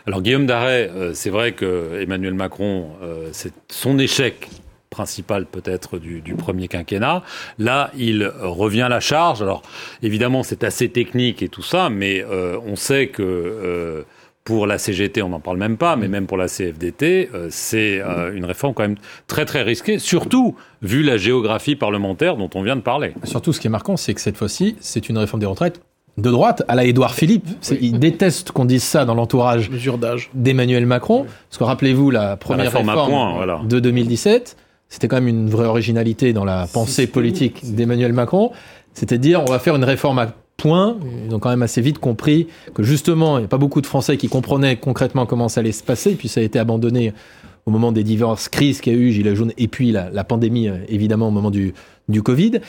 Alors 0.07 0.21
Guillaume 0.21 0.45
Darret, 0.45 0.89
euh, 0.95 1.11
c'est 1.13 1.29
vrai 1.29 1.51
que 1.51 2.01
Emmanuel 2.01 2.33
Macron, 2.33 2.89
euh, 3.03 3.29
c'est 3.33 3.53
son 3.69 3.99
échec 3.99 4.49
principal 4.89 5.45
peut-être 5.45 5.99
du, 5.99 6.21
premier 6.35 6.67
quinquennat. 6.67 7.23
Là, 7.59 7.91
il 7.97 8.29
revient 8.41 8.81
à 8.81 8.89
la 8.89 8.99
charge. 8.99 9.41
Alors, 9.41 9.61
évidemment, 10.03 10.43
c'est 10.43 10.65
assez 10.65 10.89
technique 10.89 11.41
et 11.41 11.47
tout 11.47 11.61
ça, 11.61 11.89
mais 11.89 12.21
euh, 12.21 12.57
on 12.65 12.75
sait 12.75 13.07
que 13.07 14.05
pour 14.43 14.67
la 14.67 14.77
CGT, 14.77 15.21
on 15.21 15.29
n'en 15.29 15.39
parle 15.39 15.57
même 15.57 15.77
pas, 15.77 15.95
mais 15.95 16.09
même 16.09 16.27
pour 16.27 16.35
la 16.35 16.47
CFDT, 16.47 17.29
c'est 17.49 18.01
une 18.33 18.43
réforme 18.43 18.73
quand 18.73 18.83
même 18.83 18.97
très 19.27 19.45
très 19.45 19.61
risquée, 19.61 19.97
surtout 19.97 20.57
vu 20.81 21.03
la 21.03 21.15
géographie 21.15 21.77
parlementaire 21.77 22.35
dont 22.35 22.49
on 22.55 22.61
vient 22.61 22.75
de 22.75 22.81
parler. 22.81 23.13
Surtout, 23.23 23.53
ce 23.53 23.61
qui 23.61 23.67
est 23.67 23.69
marquant, 23.69 23.95
c'est 23.95 24.13
que 24.13 24.19
cette 24.19 24.35
fois-ci, 24.35 24.75
c'est 24.81 25.07
une 25.07 25.19
réforme 25.19 25.39
des 25.39 25.45
retraites 25.45 25.79
de 26.17 26.29
droite 26.29 26.63
à 26.67 26.75
la 26.75 26.83
Édouard 26.83 27.13
Philippe. 27.13 27.47
Il 27.79 27.99
déteste 27.99 28.51
qu'on 28.51 28.65
dise 28.65 28.83
ça 28.83 29.05
dans 29.05 29.15
l'entourage 29.15 29.69
d'Emmanuel 30.33 30.85
Macron. 30.85 31.25
Parce 31.49 31.57
que 31.57 31.63
rappelez-vous 31.63 32.11
la 32.11 32.37
première 32.37 32.71
réforme, 32.71 33.67
de 33.67 33.79
2017, 33.79 34.57
c'était 34.89 35.07
quand 35.07 35.17
même 35.17 35.27
une 35.27 35.49
vraie 35.49 35.65
originalité 35.65 36.33
dans 36.33 36.45
la 36.45 36.67
pensée 36.71 37.07
politique 37.07 37.75
d'Emmanuel 37.75 38.13
Macron. 38.13 38.51
C'était 38.93 39.17
de 39.17 39.23
dire 39.23 39.41
on 39.41 39.51
va 39.51 39.59
faire 39.59 39.75
une 39.75 39.85
réforme 39.85 40.19
à 40.19 40.33
point. 40.57 40.97
Ils 41.27 41.33
ont 41.33 41.39
quand 41.39 41.49
même 41.49 41.63
assez 41.63 41.81
vite 41.81 41.97
compris 41.97 42.47
que 42.73 42.83
justement, 42.83 43.37
il 43.37 43.41
n'y 43.41 43.45
a 43.45 43.49
pas 43.49 43.57
beaucoup 43.57 43.81
de 43.81 43.87
Français 43.87 44.17
qui 44.17 44.27
comprenaient 44.27 44.75
concrètement 44.75 45.25
comment 45.25 45.49
ça 45.49 45.61
allait 45.61 45.71
se 45.71 45.83
passer. 45.83 46.15
Puis 46.15 46.27
ça 46.27 46.41
a 46.41 46.43
été 46.43 46.59
abandonné 46.59 47.13
au 47.65 47.71
moment 47.71 47.91
des 47.91 48.03
diverses 48.03 48.49
crises 48.49 48.81
qu'il 48.81 48.93
y 48.93 48.95
a 48.95 48.99
eu, 48.99 49.11
Gilets 49.11 49.35
jaunes, 49.35 49.53
et 49.57 49.67
puis 49.67 49.91
la, 49.91 50.23
pandémie, 50.23 50.67
euh, 50.67 50.77
évidemment, 50.87 51.27
au 51.27 51.31
moment 51.31 51.51
du, 51.51 51.73
du 52.09 52.23
Covid. 52.23 52.59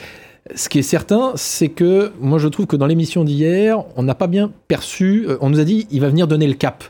Ce 0.55 0.67
qui 0.67 0.79
est 0.79 0.83
certain, 0.83 1.31
c'est 1.35 1.69
que 1.69 2.11
moi 2.19 2.37
je 2.37 2.49
trouve 2.49 2.67
que 2.67 2.75
dans 2.75 2.85
l'émission 2.85 3.23
d'hier, 3.23 3.83
on 3.95 4.03
n'a 4.03 4.15
pas 4.15 4.27
bien 4.27 4.51
perçu, 4.67 5.25
euh, 5.27 5.37
on 5.39 5.49
nous 5.49 5.59
a 5.59 5.63
dit 5.63 5.87
il 5.89 6.01
va 6.01 6.09
venir 6.09 6.27
donner 6.27 6.47
le 6.47 6.53
cap. 6.53 6.83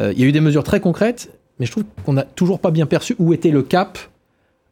Euh, 0.00 0.12
il 0.14 0.20
y 0.20 0.24
a 0.24 0.26
eu 0.26 0.32
des 0.32 0.40
mesures 0.40 0.64
très 0.64 0.80
concrètes, 0.80 1.30
mais 1.58 1.66
je 1.66 1.72
trouve 1.72 1.84
qu'on 2.04 2.14
n'a 2.14 2.22
toujours 2.22 2.58
pas 2.58 2.70
bien 2.70 2.86
perçu 2.86 3.14
où 3.18 3.34
était 3.34 3.50
le 3.50 3.62
cap 3.62 3.98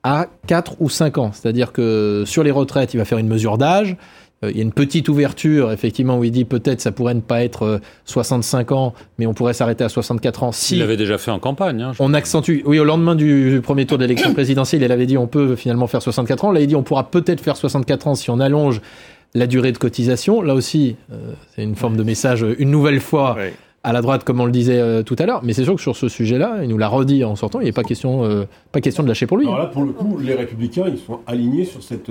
à 0.02 0.28
4 0.46 0.76
ou 0.80 0.88
5 0.88 1.18
ans. 1.18 1.30
C'est-à-dire 1.32 1.72
que 1.72 2.24
sur 2.26 2.42
les 2.42 2.50
retraites, 2.50 2.94
il 2.94 2.96
va 2.96 3.04
faire 3.04 3.18
une 3.18 3.28
mesure 3.28 3.58
d'âge. 3.58 3.96
Euh, 4.44 4.50
il 4.50 4.56
y 4.56 4.60
a 4.60 4.62
une 4.62 4.72
petite 4.72 5.08
ouverture, 5.08 5.72
effectivement, 5.72 6.18
où 6.18 6.24
il 6.24 6.30
dit 6.30 6.44
peut-être 6.44 6.80
ça 6.80 6.92
pourrait 6.92 7.14
ne 7.14 7.20
pas 7.20 7.42
être 7.42 7.80
65 8.04 8.70
euh, 8.70 8.74
ans, 8.74 8.94
mais 9.18 9.26
on 9.26 9.34
pourrait 9.34 9.54
s'arrêter 9.54 9.84
à 9.84 9.88
64 9.88 10.42
ans 10.42 10.52
si. 10.52 10.74
Il 10.74 10.80
l'avait 10.80 10.96
déjà 10.96 11.18
fait 11.18 11.30
en 11.30 11.38
campagne. 11.38 11.82
Hein, 11.82 11.92
on 11.98 12.14
accentue. 12.14 12.62
Oui, 12.64 12.78
au 12.78 12.84
lendemain 12.84 13.14
du 13.14 13.60
premier 13.62 13.86
tour 13.86 13.98
d'élection 13.98 14.32
présidentielle, 14.34 14.82
il 14.82 14.92
avait 14.92 15.06
dit 15.06 15.18
on 15.18 15.26
peut 15.26 15.56
finalement 15.56 15.86
faire 15.86 16.02
64 16.02 16.44
ans. 16.44 16.52
Là, 16.52 16.60
il 16.60 16.66
dit 16.66 16.76
on 16.76 16.82
pourra 16.82 17.10
peut-être 17.10 17.40
faire 17.40 17.56
64 17.56 18.08
ans 18.08 18.14
si 18.14 18.30
on 18.30 18.40
allonge 18.40 18.80
la 19.34 19.46
durée 19.46 19.72
de 19.72 19.78
cotisation. 19.78 20.42
Là 20.42 20.54
aussi, 20.54 20.96
euh, 21.12 21.32
c'est 21.54 21.62
une 21.62 21.74
forme 21.74 21.96
de 21.96 22.02
message, 22.02 22.46
une 22.58 22.70
nouvelle 22.70 23.00
fois, 23.00 23.36
à 23.84 23.92
la 23.92 24.00
droite, 24.00 24.24
comme 24.24 24.40
on 24.40 24.46
le 24.46 24.52
disait 24.52 24.80
euh, 24.80 25.02
tout 25.02 25.16
à 25.18 25.26
l'heure. 25.26 25.42
Mais 25.44 25.52
c'est 25.52 25.64
sûr 25.64 25.74
que 25.74 25.80
sur 25.80 25.94
ce 25.94 26.08
sujet-là, 26.08 26.60
il 26.62 26.68
nous 26.68 26.78
l'a 26.78 26.88
redit 26.88 27.22
en 27.22 27.36
sortant, 27.36 27.60
il 27.60 27.64
n'est 27.64 27.72
pas 27.72 27.82
question, 27.82 28.24
euh, 28.24 28.44
pas 28.72 28.80
question 28.80 29.02
de 29.02 29.08
lâcher 29.08 29.26
pour 29.26 29.36
lui. 29.36 29.46
Alors 29.46 29.58
là, 29.58 29.66
pour 29.66 29.82
le 29.82 29.92
coup, 29.92 30.18
les 30.18 30.34
Républicains, 30.34 30.86
ils 30.88 30.98
sont 30.98 31.20
alignés 31.26 31.64
sur 31.64 31.82
cette. 31.82 32.10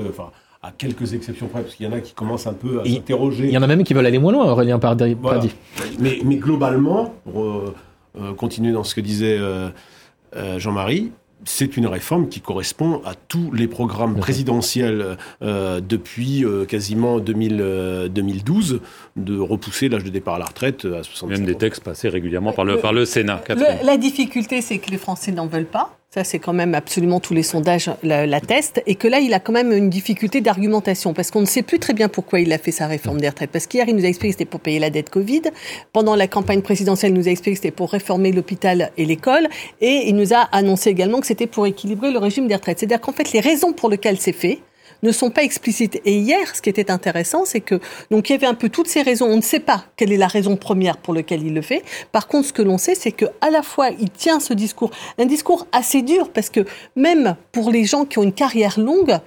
Euh, 0.64 0.68
à 0.68 0.72
quelques 0.72 1.14
exceptions 1.14 1.48
près, 1.48 1.62
parce 1.62 1.76
qu'il 1.76 1.86
y 1.86 1.90
en 1.90 1.94
a 1.94 2.00
qui 2.00 2.14
commencent 2.14 2.48
un 2.48 2.54
peu 2.54 2.82
à 2.82 2.86
s'interroger. 2.86 3.48
Il 3.48 3.54
y 3.54 3.58
en 3.58 3.64
a 3.64 3.68
même 3.68 3.84
qui 3.84 3.94
veulent 3.94 4.06
aller 4.06 4.20
moins 4.20 4.32
loin, 4.32 4.46
Aurélien 4.50 4.80
Pardi. 4.80 5.16
Mais, 6.00 6.20
mais, 6.24 6.38
globalement, 6.38 7.14
pour 7.32 7.74
continuer 8.38 8.72
dans 8.72 8.84
ce 8.84 8.96
que 8.96 9.02
disait 9.02 9.40
Jean-Marie, 10.58 11.12
c'est 11.46 11.78
une 11.78 11.88
réforme 11.88 12.30
qui 12.30 12.42
correspond 12.42 13.02
à 13.06 13.16
tous 13.16 13.52
les 13.52 13.68
programmes 13.68 14.16
présidentiels 14.18 15.18
euh, 15.42 15.82
depuis 15.82 16.46
euh, 16.46 16.66
quasiment 16.66 17.20
2000, 17.20 18.10
2012 18.12 18.74
euh, 18.74 18.80
de 19.16 19.38
repousser 19.38 19.90
l'âge 19.90 20.04
de 20.04 20.10
départ 20.10 20.36
à 20.36 20.40
la 20.40 20.46
retraite 20.46 20.86
à 20.86 21.04
65 21.04 21.28
Même 21.28 21.46
des 21.46 21.56
textes 21.56 21.84
passés 21.84 22.10
régulièrement 22.10 22.54
par 22.54 22.66
le, 22.66 22.80
par 22.80 22.94
le 22.94 23.06
Sénat. 23.06 23.42
la 23.84 23.98
difficulté, 23.98 24.62
c'est 24.62 24.78
que 24.78 24.92
les 24.92 24.98
Français 24.98 25.32
n'en 25.32 25.48
veulent 25.48 25.66
pas. 25.66 25.98
Ça, 26.14 26.24
c'est 26.24 26.38
quand 26.38 26.54
même 26.54 26.76
absolument 26.76 27.20
tous 27.20 27.34
les 27.34 27.42
sondages 27.42 27.90
l'attestent. 28.04 28.84
et 28.86 28.94
que 28.94 29.08
là, 29.08 29.20
il 29.20 29.34
a 29.34 29.40
quand 29.40 29.52
même 29.52 29.72
une 29.72 29.90
difficulté 29.90 30.42
d'argumentation. 30.42 31.12
Parce 31.12 31.32
qu'on 31.32 31.42
ne 31.42 31.48
sait 31.48 31.64
plus 31.64 31.80
très 31.80 31.94
bien 31.94 32.08
pourquoi 32.08 32.40
il 32.40 32.54
a 32.54 32.60
fait 32.60 32.70
sa 32.70 32.86
réforme 32.86 33.20
des 33.20 33.30
retraites. 33.30 33.50
Parce 33.50 33.66
qu'hier, 33.66 33.86
il 33.88 33.96
nous 33.96 34.06
a 34.06 34.10
expliqué 34.10 34.32
que 34.32 34.38
c'était 34.38 34.46
pour 34.46 34.60
payer 34.60 34.78
la 34.78 34.92
dette 34.92 35.10
Covid. 35.10 35.42
Pendant 35.92 36.16
la 36.16 36.28
campagne 36.28 36.62
présidentielle, 36.62 37.14
il 37.14 37.18
nous 37.18 37.28
a 37.28 37.32
expliqué 37.32 37.56
que 37.56 37.64
c'était 37.64 37.76
pour 37.76 37.90
réformer 37.90 38.32
l'hôpital 38.32 38.92
et 38.96 39.06
l'école. 39.06 39.48
Et 39.82 40.04
il 40.06 40.16
nous 40.16 40.36
a 40.36 40.42
annoncé 40.52 40.92
également 40.92 41.20
que 41.20 41.26
c'était 41.26 41.48
pour 41.48 41.66
équilibrer 41.66 42.12
le 42.12 42.20
régime 42.20 42.48
des 42.48 42.54
retraites. 42.54 42.78
C'est-à-dire 42.78 43.02
qu'en 43.02 43.12
fait, 43.12 43.32
les 43.32 43.40
raisons 43.40 43.74
pour 43.74 43.90
lesquelles 43.90 44.20
c'est 44.20 44.34
fait, 44.34 44.60
ne 45.04 45.12
sont 45.12 45.30
pas 45.30 45.44
explicites. 45.44 46.02
Et 46.06 46.18
hier, 46.18 46.56
ce 46.56 46.62
qui 46.62 46.70
était 46.70 46.90
intéressant, 46.90 47.46
c'est 47.46 47.60
que 47.60 47.80
donc 48.10 48.30
il 48.30 48.34
y 48.34 48.36
avait 48.36 48.48
un 48.48 48.54
peu 48.56 48.70
toutes 48.70 48.88
ces 48.88 49.02
raisons. 49.02 49.28
On 49.28 49.38
ne 49.38 49.42
sait 49.42 49.60
pas 49.60 49.86
quelle 49.96 50.12
est 50.12 50.18
la 50.18 50.28
raison 50.28 50.56
première 50.56 50.98
pour 50.98 51.14
laquelle 51.14 51.44
il 51.44 51.54
le 51.54 51.62
fait. 51.62 51.84
Par 52.12 52.28
contre, 52.28 52.48
ce 52.48 52.54
que 52.54 52.62
l'on 52.62 52.78
sait, 52.78 52.96
c'est 52.96 53.12
que 53.12 53.26
à 53.42 53.50
la 53.50 53.62
fois 53.62 53.90
il 53.90 54.10
tient 54.10 54.40
ce 54.40 54.54
discours, 54.54 54.92
un 55.18 55.26
discours 55.26 55.68
assez 55.72 56.02
dur, 56.02 56.30
parce 56.30 56.50
que 56.50 56.66
même 56.96 57.36
pour 57.52 57.70
les 57.70 57.86
gens 57.86 58.06
qui 58.06 58.18
ont 58.18 58.24
une 58.24 58.34
carrière 58.34 58.80
longue, 58.80 59.20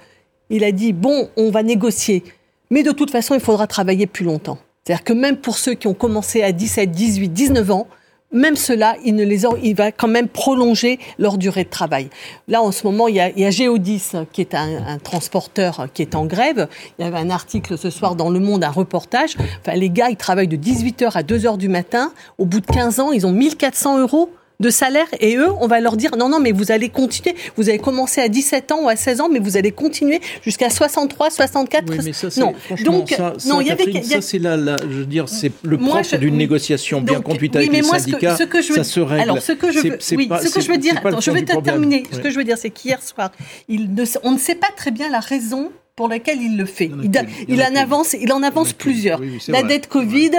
il 0.49 0.63
a 0.63 0.71
dit 0.71 0.93
bon, 0.93 1.29
on 1.37 1.51
va 1.51 1.63
négocier, 1.63 2.23
mais 2.69 2.83
de 2.83 2.91
toute 2.91 3.11
façon, 3.11 3.33
il 3.33 3.39
faudra 3.39 3.67
travailler 3.67 4.07
plus 4.07 4.25
longtemps. 4.25 4.57
C'est-à-dire 4.83 5.03
que 5.03 5.13
même 5.13 5.37
pour 5.37 5.57
ceux 5.57 5.73
qui 5.73 5.87
ont 5.87 5.93
commencé 5.93 6.43
à 6.43 6.51
17, 6.51 6.91
18, 6.91 7.29
19 7.29 7.71
ans, 7.71 7.87
même 8.31 8.55
cela, 8.55 8.95
il, 9.05 9.15
ne 9.15 9.23
les 9.23 9.43
il 9.63 9.73
va 9.73 9.91
quand 9.91 10.07
même 10.07 10.27
prolonger 10.27 10.99
leur 11.17 11.37
durée 11.37 11.63
de 11.63 11.69
travail. 11.69 12.09
Là, 12.47 12.61
en 12.61 12.71
ce 12.71 12.85
moment, 12.85 13.07
il 13.07 13.15
y 13.15 13.19
a, 13.19 13.29
il 13.29 13.39
y 13.39 13.45
a 13.45 13.51
Géodis, 13.51 14.11
qui 14.33 14.41
est 14.41 14.53
un, 14.53 14.97
transporteur 14.99 15.87
qui 15.93 16.01
est 16.01 16.15
en 16.15 16.25
grève. 16.25 16.67
Il 16.97 17.05
y 17.05 17.07
avait 17.07 17.17
un 17.17 17.29
article 17.29 17.77
ce 17.77 17.89
soir 17.89 18.15
dans 18.15 18.29
Le 18.29 18.39
Monde, 18.39 18.63
un 18.63 18.69
reportage. 18.69 19.37
Enfin, 19.61 19.77
les 19.77 19.89
gars, 19.89 20.09
ils 20.09 20.17
travaillent 20.17 20.47
de 20.47 20.57
18h 20.57 21.11
à 21.13 21.23
2h 21.23 21.57
du 21.57 21.69
matin. 21.69 22.11
Au 22.37 22.45
bout 22.45 22.59
de 22.59 22.65
15 22.65 22.99
ans, 22.99 23.11
ils 23.11 23.25
ont 23.25 23.31
1400 23.31 23.99
euros 23.99 24.29
de 24.59 24.69
salaire 24.69 25.07
et 25.19 25.35
eux, 25.37 25.49
on 25.59 25.67
va 25.67 25.79
leur 25.79 25.97
dire 25.97 26.15
non, 26.17 26.29
non, 26.29 26.39
mais 26.39 26.51
vous 26.51 26.71
allez 26.71 26.89
continuer. 26.89 27.35
Vous 27.55 27.69
avez 27.69 27.77
commencé 27.77 28.21
à 28.21 28.29
17 28.29 28.71
ans 28.71 28.83
ou 28.83 28.89
à 28.89 28.95
16 28.95 29.21
ans, 29.21 29.29
mais 29.31 29.39
vous 29.39 29.57
allez 29.57 29.71
continuer 29.71 30.19
jusqu'à 30.43 30.69
63, 30.69 31.29
64. 31.29 31.85
Oui, 31.89 31.97
mais 32.03 32.13
ça, 32.13 32.27
non, 32.37 32.53
donc 32.83 33.09
ça, 33.09 33.33
non, 33.45 33.61
il 33.61 33.67
y 33.67 33.71
avait, 33.71 34.03
ça 34.03 34.21
c'est 34.21 34.39
là, 34.39 34.57
je 34.81 34.87
veux 34.87 35.05
dire, 35.05 35.29
c'est 35.29 35.51
le 35.63 35.77
propre 35.77 36.17
d'une 36.17 36.37
négociation 36.37 37.01
bien 37.01 37.21
conduite 37.21 37.55
avec 37.55 37.71
les 37.71 37.83
syndicats. 37.83 38.35
Ce 38.35 38.43
que, 38.43 38.61
je 38.61 38.69
veux, 38.69 38.75
ça 38.75 38.83
se 38.83 38.99
règle. 38.99 39.23
Alors, 39.23 39.41
ce 39.41 39.51
que 39.51 39.71
je 39.71 39.79
veux, 39.79 39.97
oui, 40.15 40.29
ce 40.41 40.49
que 40.49 40.61
je 40.61 40.71
veux 40.71 40.77
dire, 40.77 40.97
attends, 41.03 41.19
je 41.19 41.31
vais 41.31 41.43
terminer. 41.43 42.03
Ce 42.11 42.19
que 42.19 42.29
je 42.29 42.37
veux 42.37 42.43
dire, 42.43 42.57
c'est 42.57 42.69
qu'hier 42.69 43.01
soir, 43.01 43.31
il 43.67 43.93
ne, 43.93 44.03
on 44.23 44.31
ne 44.31 44.39
sait 44.39 44.55
pas 44.55 44.69
très 44.75 44.91
bien 44.91 45.09
la 45.09 45.19
raison 45.19 45.71
pour 45.97 46.07
laquelle 46.07 46.39
il 46.39 46.57
le 46.57 46.65
fait. 46.65 46.91
Il, 47.47 47.63
en 47.63 47.75
avance, 47.75 48.13
il 48.13 48.31
en 48.31 48.43
avance 48.43 48.71
plusieurs. 48.71 49.19
la 49.47 49.63
dette 49.63 49.87
Covid, 49.87 50.29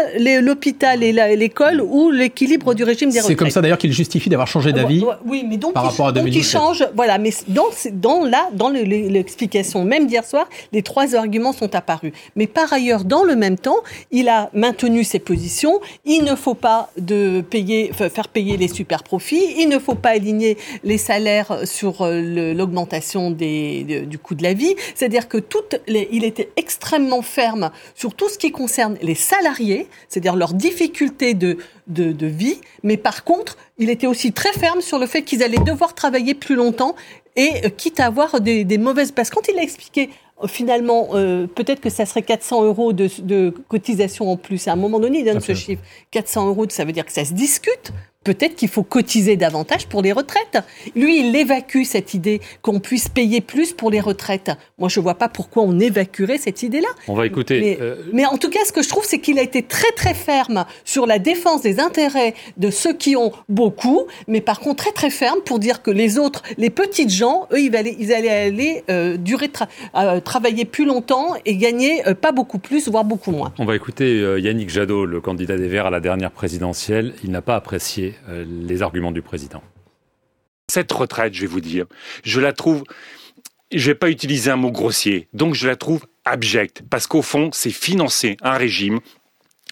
l'hôpital 0.40 1.02
et 1.02 1.12
l'école 1.34 1.80
ou 1.80 2.12
l'équilibre 2.12 2.74
du 2.74 2.84
régime 2.84 3.10
des 3.10 3.18
retraites. 3.18 3.32
C'est 3.32 3.36
comme 3.36 3.50
ça 3.50 3.60
d'ailleurs 3.60 3.76
qu'il 3.76 3.92
justifie 3.92 4.30
d'avoir 4.30 4.46
changé 4.46 4.72
d'avis 4.72 5.04
oui, 5.26 5.44
mais 5.48 5.56
donc 5.56 5.72
par 5.72 5.82
rapport 5.82 6.06
à 6.06 6.12
2017. 6.12 6.22
Donc 6.32 6.44
il 6.44 6.48
change, 6.48 6.88
voilà, 6.94 7.18
mais 7.18 7.32
dans, 7.48 7.66
dans, 7.92 8.24
là, 8.24 8.48
dans 8.52 8.68
l'explication 8.68 9.84
même 9.84 10.06
d'hier 10.06 10.24
soir, 10.24 10.48
les 10.72 10.82
trois 10.82 11.16
arguments 11.16 11.52
sont 11.52 11.74
apparus. 11.74 12.12
Mais 12.36 12.46
par 12.46 12.72
ailleurs, 12.72 13.04
dans 13.04 13.24
le 13.24 13.34
même 13.34 13.58
temps, 13.58 13.78
il 14.12 14.28
a 14.28 14.50
maintenu 14.54 15.02
ses 15.02 15.18
positions. 15.18 15.80
Il 16.04 16.22
ne 16.22 16.36
faut 16.36 16.54
pas 16.54 16.90
de 16.98 17.40
payer, 17.40 17.90
faire 17.92 18.28
payer 18.28 18.56
les 18.56 18.68
super 18.68 19.02
profits. 19.02 19.56
Il 19.58 19.68
ne 19.68 19.80
faut 19.80 19.96
pas 19.96 20.10
aligner 20.10 20.56
les 20.84 20.98
salaires 20.98 21.58
sur 21.64 22.02
euh, 22.02 22.54
l'augmentation 22.54 23.32
du 23.32 24.18
coût 24.22 24.36
de 24.36 24.44
la 24.44 24.52
vie. 24.52 24.76
C'est-à-dire 24.94 25.26
que 25.26 25.47
il 25.86 26.24
était 26.24 26.50
extrêmement 26.56 27.22
ferme 27.22 27.70
sur 27.94 28.14
tout 28.14 28.28
ce 28.28 28.38
qui 28.38 28.50
concerne 28.50 28.96
les 29.02 29.14
salariés, 29.14 29.88
c'est-à-dire 30.08 30.36
leurs 30.36 30.54
difficultés 30.54 31.34
de, 31.34 31.58
de, 31.86 32.26
vie, 32.26 32.60
mais 32.82 32.96
par 32.96 33.24
contre, 33.24 33.56
il 33.78 33.90
était 33.90 34.06
aussi 34.06 34.32
très 34.32 34.52
ferme 34.52 34.80
sur 34.80 34.98
le 34.98 35.06
fait 35.06 35.22
qu'ils 35.22 35.42
allaient 35.42 35.58
devoir 35.58 35.94
travailler 35.94 36.34
plus 36.34 36.54
longtemps 36.54 36.94
et 37.36 37.64
euh, 37.64 37.68
quitte 37.68 38.00
à 38.00 38.06
avoir 38.06 38.40
des, 38.40 38.78
mauvaises... 38.78 39.12
Parce 39.12 39.30
que 39.30 39.36
quand 39.36 39.48
il 39.48 39.58
a 39.58 39.62
expliqué 39.62 40.10
euh, 40.42 40.48
finalement, 40.48 41.10
euh, 41.14 41.46
peut-être 41.46 41.80
que 41.80 41.90
ça 41.90 42.04
serait 42.06 42.22
400 42.22 42.64
euros 42.64 42.92
de, 42.92 43.08
de, 43.20 43.54
cotisation 43.68 44.30
en 44.30 44.36
plus. 44.36 44.68
À 44.68 44.72
un 44.72 44.76
moment 44.76 45.00
donné, 45.00 45.20
il 45.20 45.24
donne 45.24 45.40
ce 45.40 45.54
chiffre. 45.54 45.82
400 46.10 46.48
euros, 46.48 46.66
ça 46.68 46.84
veut 46.84 46.92
dire 46.92 47.06
que 47.06 47.12
ça 47.12 47.24
se 47.24 47.32
discute 47.32 47.92
peut-être 48.24 48.56
qu'il 48.56 48.68
faut 48.68 48.82
cotiser 48.82 49.36
davantage 49.36 49.86
pour 49.86 50.02
les 50.02 50.12
retraites. 50.12 50.58
Lui, 50.94 51.26
il 51.26 51.34
évacue 51.34 51.84
cette 51.84 52.12
idée 52.12 52.40
qu'on 52.60 52.78
puisse 52.78 53.08
payer 53.08 53.40
plus 53.40 53.72
pour 53.72 53.90
les 53.90 54.00
retraites. 54.00 54.50
Moi, 54.78 54.88
je 54.90 55.00
ne 55.00 55.02
vois 55.02 55.14
pas 55.14 55.28
pourquoi 55.28 55.62
on 55.62 55.78
évacuerait 55.78 56.36
cette 56.36 56.62
idée-là. 56.62 56.88
On 57.06 57.14
va 57.14 57.24
écouter. 57.26 57.60
Mais, 57.60 57.78
euh, 57.80 57.96
mais, 58.12 58.26
en 58.26 58.36
tout 58.36 58.50
cas, 58.50 58.60
ce 58.66 58.72
que 58.72 58.82
je 58.82 58.88
trouve, 58.88 59.04
c'est 59.04 59.18
qu'il 59.18 59.38
a 59.38 59.42
été 59.42 59.62
très 59.62 59.90
très 59.92 60.12
ferme 60.12 60.66
sur 60.84 61.06
la 61.06 61.18
défense 61.18 61.62
des 61.62 61.80
intérêts 61.80 62.34
de 62.58 62.70
ceux 62.70 62.92
qui 62.92 63.16
ont 63.16 63.32
beaucoup, 63.48 64.06
mais 64.26 64.40
par 64.42 64.60
contre 64.60 64.84
très 64.84 64.92
très 64.92 65.10
ferme 65.10 65.40
pour 65.44 65.58
dire 65.58 65.82
que 65.82 65.90
les 65.90 66.18
autres, 66.18 66.42
les 66.58 66.70
petites 66.70 67.10
gens, 67.10 67.48
eux, 67.52 67.60
ils 67.60 67.74
allaient, 67.74 67.96
ils 67.98 68.12
allaient 68.12 68.28
aller 68.28 68.84
euh, 68.90 69.16
durer, 69.16 69.50
euh, 69.96 70.20
travailler 70.20 70.66
plus 70.66 70.84
longtemps 70.84 71.34
et 71.46 71.56
gagner 71.56 72.02
pas 72.20 72.32
beaucoup 72.32 72.58
plus, 72.58 72.88
voire 72.88 73.04
beaucoup 73.04 73.30
moins. 73.30 73.52
On 73.58 73.64
va 73.64 73.74
écouter 73.74 74.38
Yannick 74.38 74.68
Jadot, 74.68 75.06
le 75.06 75.20
candidat 75.20 75.56
des 75.56 75.68
Verts 75.68 75.86
à 75.86 75.90
la 75.90 76.00
dernière 76.00 76.30
présidentielle. 76.30 77.14
Il 77.24 77.30
n'a 77.30 77.42
pas 77.42 77.56
apprécié 77.56 78.07
euh, 78.28 78.44
les 78.48 78.82
arguments 78.82 79.12
du 79.12 79.22
président. 79.22 79.62
Cette 80.70 80.92
retraite, 80.92 81.34
je 81.34 81.42
vais 81.42 81.46
vous 81.46 81.60
dire, 81.60 81.86
je 82.24 82.40
la 82.40 82.52
trouve, 82.52 82.84
je 83.72 83.90
vais 83.90 83.94
pas 83.94 84.10
utiliser 84.10 84.50
un 84.50 84.56
mot 84.56 84.70
grossier, 84.70 85.28
donc 85.32 85.54
je 85.54 85.66
la 85.66 85.76
trouve 85.76 86.06
abjecte, 86.24 86.82
parce 86.90 87.06
qu'au 87.06 87.22
fond, 87.22 87.50
c'est 87.52 87.70
financer 87.70 88.36
un 88.42 88.52
régime 88.52 89.00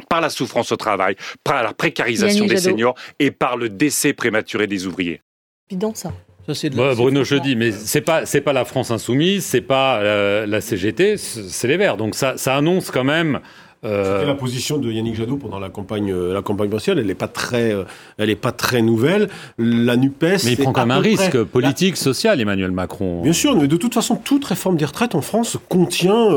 par 0.09 0.21
la 0.21 0.31
souffrance 0.31 0.73
au 0.73 0.77
travail, 0.77 1.17
par 1.45 1.63
la 1.63 1.73
précarisation 1.73 2.47
des 2.47 2.59
seniors 2.59 2.95
et 3.19 3.31
par 3.31 3.57
le 3.57 3.69
décès 3.69 4.13
prématuré 4.13 4.67
des 4.67 4.87
ouvriers. 4.87 5.23
Évident 5.71 5.95
ça. 5.95 6.13
ça 6.47 6.69
Bruno 6.71 7.23
dis, 7.23 7.57
mais 7.57 7.73
c'est 7.73 8.03
pas 8.03 8.27
c'est 8.27 8.41
pas 8.41 8.53
la 8.53 8.65
France 8.65 8.91
insoumise, 8.91 9.45
c'est 9.45 9.61
pas 9.61 9.99
euh, 9.99 10.47
la 10.47 10.61
CGT, 10.61 11.17
c'est 11.17 11.69
les 11.69 11.77
Verts. 11.77 11.97
Donc 11.97 12.15
ça, 12.15 12.37
ça 12.37 12.57
annonce 12.57 12.91
quand 12.91 13.05
même 13.05 13.41
euh, 13.87 14.25
la 14.25 14.35
position 14.35 14.79
de 14.79 14.91
Yannick 14.91 15.15
Jadot 15.15 15.37
pendant 15.37 15.59
la 15.59 15.69
campagne, 15.69 16.11
euh, 16.11 16.35
la 16.35 16.43
campagne 16.43 16.69
présidentielle. 16.69 16.99
Elle 16.99 17.07
n'est 17.07 17.15
pas 17.15 17.29
très, 17.29 17.73
euh, 17.73 17.85
elle 18.19 18.31
est 18.31 18.37
pas 18.37 18.53
très 18.53 18.83
nouvelle. 18.83 19.29
La 19.59 19.97
Nupes. 19.97 20.23
Mais 20.23 20.53
il 20.53 20.57
prend 20.57 20.73
quand 20.73 20.87
même 20.87 20.99
un 20.99 21.01
risque 21.01 21.43
politique, 21.45 21.97
social, 21.97 22.41
Emmanuel 22.41 22.73
Macron. 22.73 23.23
Bien 23.23 23.33
sûr, 23.33 23.57
mais 23.57 23.69
de 23.69 23.77
toute 23.77 23.95
façon, 23.95 24.17
toute 24.17 24.45
réforme 24.45 24.77
des 24.77 24.85
retraites 24.85 25.15
en 25.15 25.21
France 25.21 25.57
contient 25.69 26.29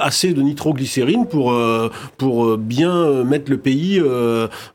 assez 0.00 0.32
de 0.32 0.42
nitroglycérine 0.42 1.26
pour 1.26 1.54
pour 2.18 2.58
bien 2.58 3.24
mettre 3.24 3.50
le 3.50 3.58
pays. 3.58 4.02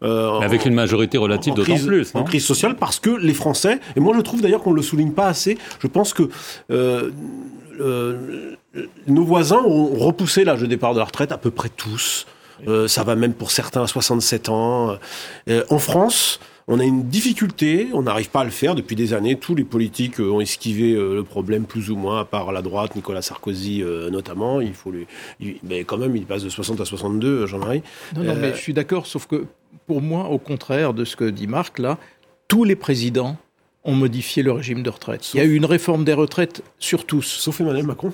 avec 0.01 0.65
une 0.65 0.73
majorité 0.73 1.17
relative 1.17 1.53
d'autant 1.53 1.77
plus. 1.77 2.11
En 2.13 2.23
crise 2.23 2.45
sociale, 2.45 2.75
parce 2.75 2.99
que 2.99 3.09
les 3.09 3.33
Français, 3.33 3.79
et 3.95 3.99
moi 3.99 4.13
je 4.15 4.21
trouve 4.21 4.41
d'ailleurs 4.41 4.61
qu'on 4.61 4.73
le 4.73 4.81
souligne 4.81 5.11
pas 5.11 5.27
assez. 5.27 5.57
Je 5.79 5.87
pense 5.87 6.13
que 6.13 6.29
nos 9.07 9.23
voisins 9.23 9.61
ont 9.63 9.95
repoussé 9.95 10.43
l'âge 10.43 10.61
de 10.61 10.65
départ 10.65 10.93
de 10.93 10.99
la 10.99 11.05
retraite, 11.05 11.31
à 11.31 11.37
peu 11.37 11.51
près 11.51 11.69
tous. 11.69 12.25
Euh, 12.67 12.87
ça 12.87 13.03
va 13.03 13.15
même 13.15 13.33
pour 13.33 13.51
certains 13.51 13.83
à 13.83 13.87
67 13.87 14.49
ans. 14.49 14.97
Euh, 15.49 15.63
en 15.69 15.79
France, 15.79 16.39
on 16.67 16.79
a 16.79 16.83
une 16.83 17.07
difficulté, 17.07 17.87
on 17.93 18.03
n'arrive 18.03 18.29
pas 18.29 18.41
à 18.41 18.43
le 18.43 18.49
faire 18.49 18.75
depuis 18.75 18.95
des 18.95 19.13
années. 19.13 19.37
Tous 19.37 19.55
les 19.55 19.63
politiques 19.63 20.19
euh, 20.19 20.29
ont 20.29 20.41
esquivé 20.41 20.93
le 20.93 21.23
problème 21.23 21.65
plus 21.65 21.89
ou 21.89 21.95
moins, 21.95 22.21
à 22.21 22.25
part 22.25 22.51
la 22.51 22.61
droite, 22.61 22.95
Nicolas 22.95 23.21
Sarkozy 23.21 23.83
notamment. 24.11 24.61
Il 24.61 24.73
faut 24.73 24.91
lui, 24.91 25.07
mais 25.63 25.83
quand 25.83 25.97
même, 25.97 26.15
il 26.15 26.25
passe 26.25 26.43
de 26.43 26.49
60 26.49 26.81
à 26.81 26.85
62, 26.85 27.47
Jean-Marie. 27.47 27.81
Non, 28.15 28.23
non, 28.23 28.35
mais 28.35 28.53
je 28.53 28.59
suis 28.59 28.73
d'accord, 28.73 29.07
sauf 29.07 29.25
que 29.25 29.45
pour 29.87 30.01
moi, 30.01 30.29
au 30.29 30.37
contraire 30.37 30.93
de 30.93 31.05
ce 31.05 31.15
que 31.15 31.25
dit 31.25 31.47
Marc 31.47 31.79
là, 31.79 31.97
tous 32.47 32.63
les 32.63 32.75
présidents 32.75 33.37
ont 33.83 33.93
modifié 33.93 34.43
le 34.43 34.51
régime 34.51 34.83
de 34.83 34.89
retraite. 34.89 35.33
Il 35.33 35.37
y 35.37 35.39
a 35.39 35.45
eu 35.45 35.55
une 35.55 35.65
réforme 35.65 36.03
des 36.03 36.13
retraites 36.13 36.61
sur 36.79 37.05
tous. 37.05 37.23
Sauf 37.23 37.61
Emmanuel 37.61 37.85
Macron. 37.85 38.11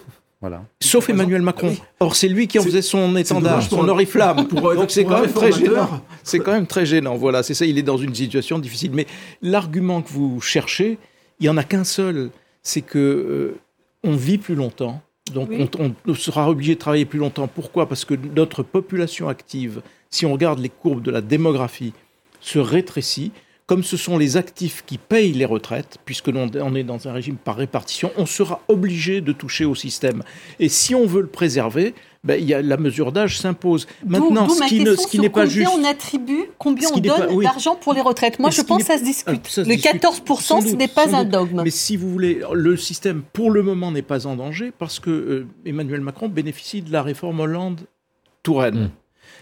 Sauf 0.80 1.10
Emmanuel 1.10 1.42
Macron. 1.42 1.76
Or, 2.00 2.16
c'est 2.16 2.28
lui 2.28 2.48
qui 2.48 2.60
en 2.60 2.64
faisait 2.64 2.82
son 2.82 3.16
étendard, 3.16 3.64
son 3.64 3.88
oriflamme. 3.88 4.48
Donc, 4.48 4.92
c'est 4.92 5.06
quand 5.06 5.22
même 5.22 5.34
très 5.34 5.52
gênant. 5.52 6.02
C'est 6.24 6.40
quand 6.40 6.54
même 6.54 6.68
très 6.68 6.86
gênant. 6.86 7.16
Voilà, 7.16 7.44
c'est 7.44 7.54
ça. 7.54 7.66
Il 7.66 7.78
est 7.78 7.84
dans 7.84 7.98
une 7.98 8.14
situation 8.14 8.60
difficile. 8.60 8.92
Mais 8.94 9.08
l'argument 9.42 10.02
que 10.02 10.10
vous 10.10 10.42
cherchez, 10.42 10.98
il 11.40 11.44
n'y 11.44 11.50
en 11.50 11.58
a 11.58 11.64
qu'un 11.64 11.84
seul. 11.84 12.30
C'est 12.62 12.82
que 12.82 13.00
euh, 13.00 13.60
on 14.04 14.16
vit 14.16 14.38
plus 14.38 14.56
longtemps. 14.56 15.02
Donc, 15.34 15.50
on, 15.80 16.14
sera 16.14 16.50
obligé 16.50 16.76
de 16.76 16.80
travailler 16.80 17.06
plus 17.06 17.20
longtemps. 17.20 17.48
Pourquoi? 17.48 17.90
Parce 17.90 18.06
que 18.06 18.14
notre 18.36 18.62
population 18.62 19.28
active, 19.28 19.82
si 20.12 20.26
on 20.26 20.34
regarde 20.34 20.60
les 20.60 20.70
courbes 20.70 21.02
de 21.02 21.10
la 21.10 21.22
démographie, 21.22 21.94
se 22.42 22.60
rétrécit 22.60 23.32
comme 23.68 23.84
ce 23.84 23.98
sont 23.98 24.18
les 24.18 24.38
actifs 24.38 24.84
qui 24.86 25.00
payent 25.00 25.34
les 25.34 25.46
retraites, 25.46 25.98
puisque 26.06 26.28
l'on 26.28 26.76
est 26.76 26.84
dans 26.84 27.08
un 27.08 27.14
régime 27.14 27.36
par 27.36 27.56
répartition, 27.56 28.12
on 28.16 28.28
sera 28.28 28.62
obligé 28.68 29.22
de 29.22 29.32
toucher 29.32 29.66
au 29.66 29.74
système. 29.74 30.22
Et 30.60 30.70
si 30.70 30.94
on 30.94 31.08
veut 31.08 31.22
le 31.22 31.28
préserver, 31.28 31.96
ben, 32.24 32.44
y 32.44 32.54
a, 32.54 32.62
la 32.62 32.78
mesure 32.78 33.12
d'âge 33.12 33.40
s'impose. 33.40 33.88
Maintenant, 34.06 34.50
ce 34.50 34.68
qui, 34.68 34.82
ne, 34.82 34.96
ce 34.96 35.08
qui 35.08 35.20
n'est 35.20 35.30
pas 35.30 35.48
juste. 35.48 35.70
on 35.76 35.84
attribue, 35.84 36.46
combien 36.60 36.90
on 36.94 37.00
donne 37.00 37.42
d'argent 37.42 37.76
pour 37.76 37.94
les 37.94 38.02
retraites 38.02 38.38
Moi, 38.38 38.52
je 38.52 38.62
pense 38.62 38.84
que 38.84 38.88
ça 38.88 39.00
se 39.00 39.04
discute. 39.04 39.42
Ah, 39.58 39.62
le 39.62 39.76
14%, 39.76 40.68
ce 40.68 40.76
n'est 40.76 40.88
pas 40.88 41.16
un 41.16 41.24
dogme. 41.24 41.62
Mais 41.64 41.72
si 41.72 41.98
vous 41.98 42.12
voulez, 42.12 42.42
le 42.52 42.78
système, 42.78 43.24
pour 43.34 43.50
le 43.50 43.64
moment, 43.64 43.92
n'est 43.92 44.04
pas 44.04 44.28
en 44.28 44.36
danger 44.36 44.72
parce 44.78 45.00
que 45.00 45.10
euh, 45.10 45.48
Emmanuel 45.66 46.02
Macron 46.02 46.30
bénéficie 46.30 46.82
de 46.82 46.92
la 46.92 47.02
réforme 47.02 47.40
Hollande-Touraine. 47.40 48.76
Hmm. 48.76 48.90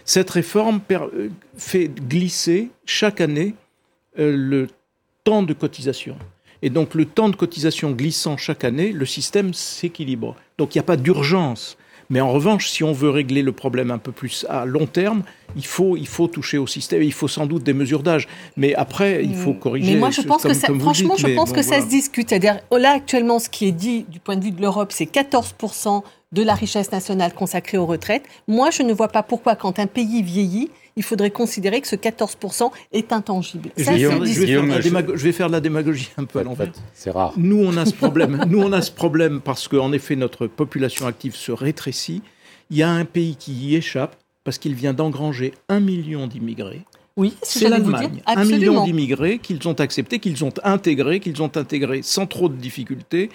Cette 0.06 0.30
réforme 0.30 0.80
euh, 0.90 1.28
fait 1.56 1.88
glisser 1.88 2.70
chaque 2.84 3.20
année 3.20 3.54
euh, 3.54 3.63
le 4.16 4.68
temps 5.24 5.42
de 5.42 5.52
cotisation. 5.52 6.16
Et 6.62 6.70
donc 6.70 6.94
le 6.94 7.04
temps 7.04 7.28
de 7.28 7.36
cotisation 7.36 7.90
glissant 7.90 8.36
chaque 8.36 8.64
année, 8.64 8.92
le 8.92 9.06
système 9.06 9.52
s'équilibre. 9.52 10.34
Donc 10.58 10.74
il 10.74 10.78
n'y 10.78 10.80
a 10.80 10.84
pas 10.84 10.96
d'urgence. 10.96 11.76
Mais 12.10 12.20
en 12.20 12.30
revanche, 12.30 12.68
si 12.68 12.84
on 12.84 12.92
veut 12.92 13.10
régler 13.10 13.42
le 13.42 13.52
problème 13.52 13.90
un 13.90 13.98
peu 13.98 14.12
plus 14.12 14.46
à 14.48 14.66
long 14.66 14.86
terme, 14.86 15.22
il 15.56 15.64
faut, 15.64 15.96
il 15.96 16.06
faut 16.06 16.28
toucher 16.28 16.58
au 16.58 16.66
système. 16.66 17.02
Il 17.02 17.12
faut 17.12 17.28
sans 17.28 17.46
doute 17.46 17.62
des 17.62 17.72
mesures 17.72 18.02
d'âge. 18.02 18.28
Mais 18.56 18.74
après, 18.74 19.24
il 19.24 19.34
faut 19.34 19.54
corriger. 19.54 19.94
Mais 19.94 19.98
moi, 19.98 20.10
je 20.10 20.20
pense 20.20 20.42
que 20.42 20.52
ça, 20.52 20.68
franchement, 20.78 21.16
je 21.16 21.28
pense 21.28 21.52
que 21.52 21.62
ça 21.62 21.80
se 21.80 21.86
discute. 21.86 22.28
C'est-à-dire, 22.28 22.60
là, 22.70 22.92
actuellement, 22.92 23.38
ce 23.38 23.48
qui 23.48 23.66
est 23.66 23.72
dit 23.72 24.04
du 24.08 24.20
point 24.20 24.36
de 24.36 24.44
vue 24.44 24.50
de 24.50 24.60
l'Europe, 24.60 24.92
c'est 24.92 25.06
14 25.06 25.54
de 26.32 26.42
la 26.42 26.54
richesse 26.54 26.92
nationale 26.92 27.32
consacrée 27.32 27.78
aux 27.78 27.86
retraites. 27.86 28.24
Moi, 28.48 28.70
je 28.70 28.82
ne 28.82 28.92
vois 28.92 29.08
pas 29.08 29.22
pourquoi, 29.22 29.56
quand 29.56 29.78
un 29.78 29.86
pays 29.86 30.22
vieillit, 30.22 30.70
il 30.96 31.02
faudrait 31.02 31.30
considérer 31.30 31.80
que 31.80 31.88
ce 31.88 31.96
14% 31.96 32.70
est 32.92 33.12
intangible. 33.12 33.70
je, 33.76 35.22
vais 35.24 35.32
faire 35.32 35.48
de 35.48 35.52
la 35.52 35.60
démagogie 35.60 36.10
un 36.16 36.24
peu 36.24 36.38
à 36.38 36.42
l'envers. 36.42 36.72
C'est 36.92 37.10
rare. 37.10 37.32
Nous, 37.36 37.58
on 37.58 37.76
a 37.76 37.84
ce 37.86 37.94
problème. 37.94 38.44
Nous, 38.48 38.60
on 38.60 38.72
a 38.72 38.82
ce 38.82 38.92
problème 38.92 39.40
parce 39.40 39.68
qu'en 39.68 39.92
effet, 39.92 40.16
notre 40.16 40.46
population 40.46 41.06
active 41.06 41.34
se 41.34 41.52
rétrécit. 41.52 42.22
Il 42.70 42.76
y 42.76 42.82
a 42.82 42.90
un 42.90 43.04
pays 43.04 43.36
qui 43.36 43.52
y 43.52 43.76
échappe 43.76 44.16
parce 44.44 44.58
qu'il 44.58 44.74
vient 44.74 44.92
d'engranger 44.92 45.54
un 45.68 45.80
million 45.80 46.26
d'immigrés. 46.26 46.82
Oui, 47.16 47.34
c'est 47.42 47.68
l'Allemagne. 47.68 48.22
Un 48.26 48.44
million 48.44 48.84
d'immigrés 48.84 49.38
qu'ils 49.38 49.66
ont 49.68 49.74
acceptés, 49.74 50.18
qu'ils 50.18 50.44
ont 50.44 50.52
intégrés, 50.64 51.20
qu'ils 51.20 51.42
ont 51.42 51.50
intégrés 51.56 52.02
sans 52.02 52.26
trop 52.26 52.48
de 52.48 52.56
difficultés. 52.56 53.30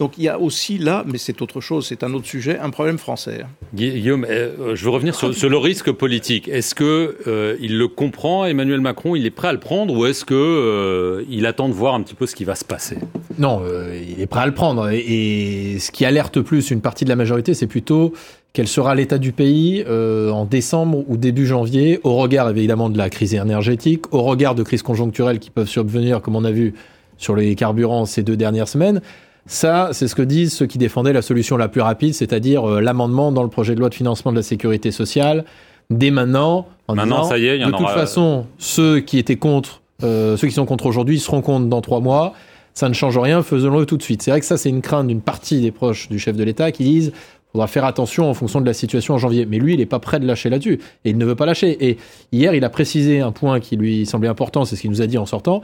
Donc 0.00 0.18
il 0.18 0.24
y 0.24 0.28
a 0.28 0.40
aussi 0.40 0.78
là, 0.78 1.04
mais 1.06 1.18
c'est 1.18 1.40
autre 1.40 1.60
chose, 1.60 1.86
c'est 1.86 2.02
un 2.02 2.12
autre 2.14 2.26
sujet, 2.26 2.58
un 2.58 2.70
problème 2.70 2.98
français. 2.98 3.44
Guillaume, 3.74 4.26
euh, 4.28 4.74
je 4.74 4.84
veux 4.84 4.90
revenir 4.90 5.14
sur, 5.14 5.28
le 5.28 5.56
risque 5.56 5.92
politique. 5.92 6.48
Est-ce 6.48 6.74
que 6.74 7.16
euh, 7.28 7.56
il 7.60 7.78
le 7.78 7.86
comprend, 7.86 8.44
Emmanuel 8.44 8.80
Macron, 8.80 9.14
il 9.14 9.24
est 9.24 9.30
prêt 9.30 9.48
à 9.48 9.52
le 9.52 9.60
prendre, 9.60 9.94
ou 9.94 10.04
est-ce 10.04 10.24
que 10.24 10.34
euh, 10.34 11.24
il 11.30 11.46
attend 11.46 11.68
de 11.68 11.74
voir 11.74 11.94
un 11.94 12.02
petit 12.02 12.16
peu 12.16 12.26
ce 12.26 12.34
qui 12.34 12.42
va 12.42 12.56
se 12.56 12.64
passer? 12.64 12.98
Non, 13.38 13.62
il 13.94 14.20
est 14.20 14.26
prêt 14.26 14.40
à 14.40 14.46
le 14.46 14.54
prendre. 14.54 14.90
Et, 14.90 15.78
ce 15.78 15.92
qui 15.92 16.04
alerte 16.04 16.40
plus 16.40 16.72
une 16.72 16.80
partie 16.80 17.04
de 17.04 17.10
la 17.10 17.16
majorité, 17.16 17.54
c'est 17.54 17.68
plutôt 17.68 18.14
quel 18.52 18.66
sera 18.66 18.96
l'état 18.96 19.18
du 19.18 19.30
pays 19.30 19.84
en 19.86 20.44
décembre 20.44 21.04
ou 21.08 21.16
début 21.16 21.46
janvier, 21.46 22.00
au 22.02 22.16
regard 22.16 22.50
évidemment 22.50 22.90
de 22.90 22.98
la 22.98 23.10
crise 23.10 23.34
énergétique, 23.34 24.12
au 24.12 24.22
regard 24.22 24.56
de 24.56 24.64
crises 24.64 24.82
conjoncturelles 24.82 25.38
qui 25.38 25.50
peuvent 25.50 25.68
survenir, 25.68 26.20
comme 26.20 26.34
on 26.34 26.44
a 26.44 26.50
vu 26.50 26.74
sur 27.16 27.36
les 27.36 27.54
carburants 27.54 28.06
ces 28.06 28.24
deux 28.24 28.36
dernières 28.36 28.68
semaines. 28.68 29.00
Ça, 29.46 29.90
c'est 29.92 30.08
ce 30.08 30.14
que 30.14 30.22
disent 30.22 30.54
ceux 30.54 30.66
qui 30.66 30.78
défendaient 30.78 31.12
la 31.12 31.22
solution 31.22 31.56
la 31.56 31.68
plus 31.68 31.82
rapide, 31.82 32.14
c'est-à-dire 32.14 32.68
euh, 32.68 32.80
l'amendement 32.80 33.30
dans 33.30 33.42
le 33.42 33.50
projet 33.50 33.74
de 33.74 33.80
loi 33.80 33.90
de 33.90 33.94
financement 33.94 34.32
de 34.32 34.36
la 34.36 34.42
sécurité 34.42 34.90
sociale 34.90 35.44
dès 35.90 36.10
maintenant. 36.10 36.66
En 36.88 36.94
maintenant, 36.94 37.24
ça 37.24 37.38
y 37.38 37.46
est, 37.46 37.56
il 37.56 37.60
y 37.60 37.64
en 37.64 37.70
de 37.70 37.76
toute 37.76 37.88
façon, 37.88 38.46
ceux 38.58 39.00
qui 39.00 39.18
étaient 39.18 39.36
contre, 39.36 39.82
euh, 40.02 40.36
ceux 40.36 40.48
qui 40.48 40.54
sont 40.54 40.66
contre 40.66 40.86
aujourd'hui, 40.86 41.18
seront 41.20 41.42
contre 41.42 41.66
dans 41.66 41.80
trois 41.80 42.00
mois. 42.00 42.32
Ça 42.72 42.88
ne 42.88 42.94
change 42.94 43.16
rien, 43.18 43.42
faisons-le 43.42 43.86
tout 43.86 43.96
de 43.96 44.02
suite. 44.02 44.22
C'est 44.22 44.30
vrai 44.30 44.40
que 44.40 44.46
ça, 44.46 44.56
c'est 44.56 44.68
une 44.70 44.82
crainte 44.82 45.06
d'une 45.06 45.20
partie 45.20 45.60
des 45.60 45.70
proches 45.70 46.08
du 46.08 46.18
chef 46.18 46.36
de 46.36 46.42
l'État 46.42 46.72
qui 46.72 46.84
disent 46.84 47.12
faudra 47.52 47.68
faire 47.68 47.84
attention 47.84 48.28
en 48.28 48.34
fonction 48.34 48.60
de 48.60 48.66
la 48.66 48.72
situation 48.72 49.14
en 49.14 49.18
janvier. 49.18 49.46
Mais 49.46 49.58
lui, 49.58 49.74
il 49.74 49.78
n'est 49.78 49.86
pas 49.86 50.00
prêt 50.00 50.18
de 50.18 50.26
lâcher 50.26 50.50
là-dessus. 50.50 50.80
Et 51.04 51.10
il 51.10 51.18
ne 51.18 51.24
veut 51.24 51.36
pas 51.36 51.46
lâcher. 51.46 51.88
Et 51.88 51.98
hier, 52.32 52.52
il 52.52 52.64
a 52.64 52.68
précisé 52.68 53.20
un 53.20 53.30
point 53.30 53.60
qui 53.60 53.76
lui 53.76 54.06
semblait 54.06 54.28
important, 54.28 54.64
c'est 54.64 54.74
ce 54.74 54.80
qu'il 54.80 54.90
nous 54.90 55.02
a 55.02 55.06
dit 55.06 55.18
en 55.18 55.26
sortant, 55.26 55.62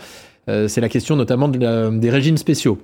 euh, 0.49 0.69
c'est 0.69 0.81
la 0.81 0.89
question 0.89 1.17
notamment 1.17 1.49
des 1.49 2.11
régimes 2.11 2.37
spéciaux 2.37 2.79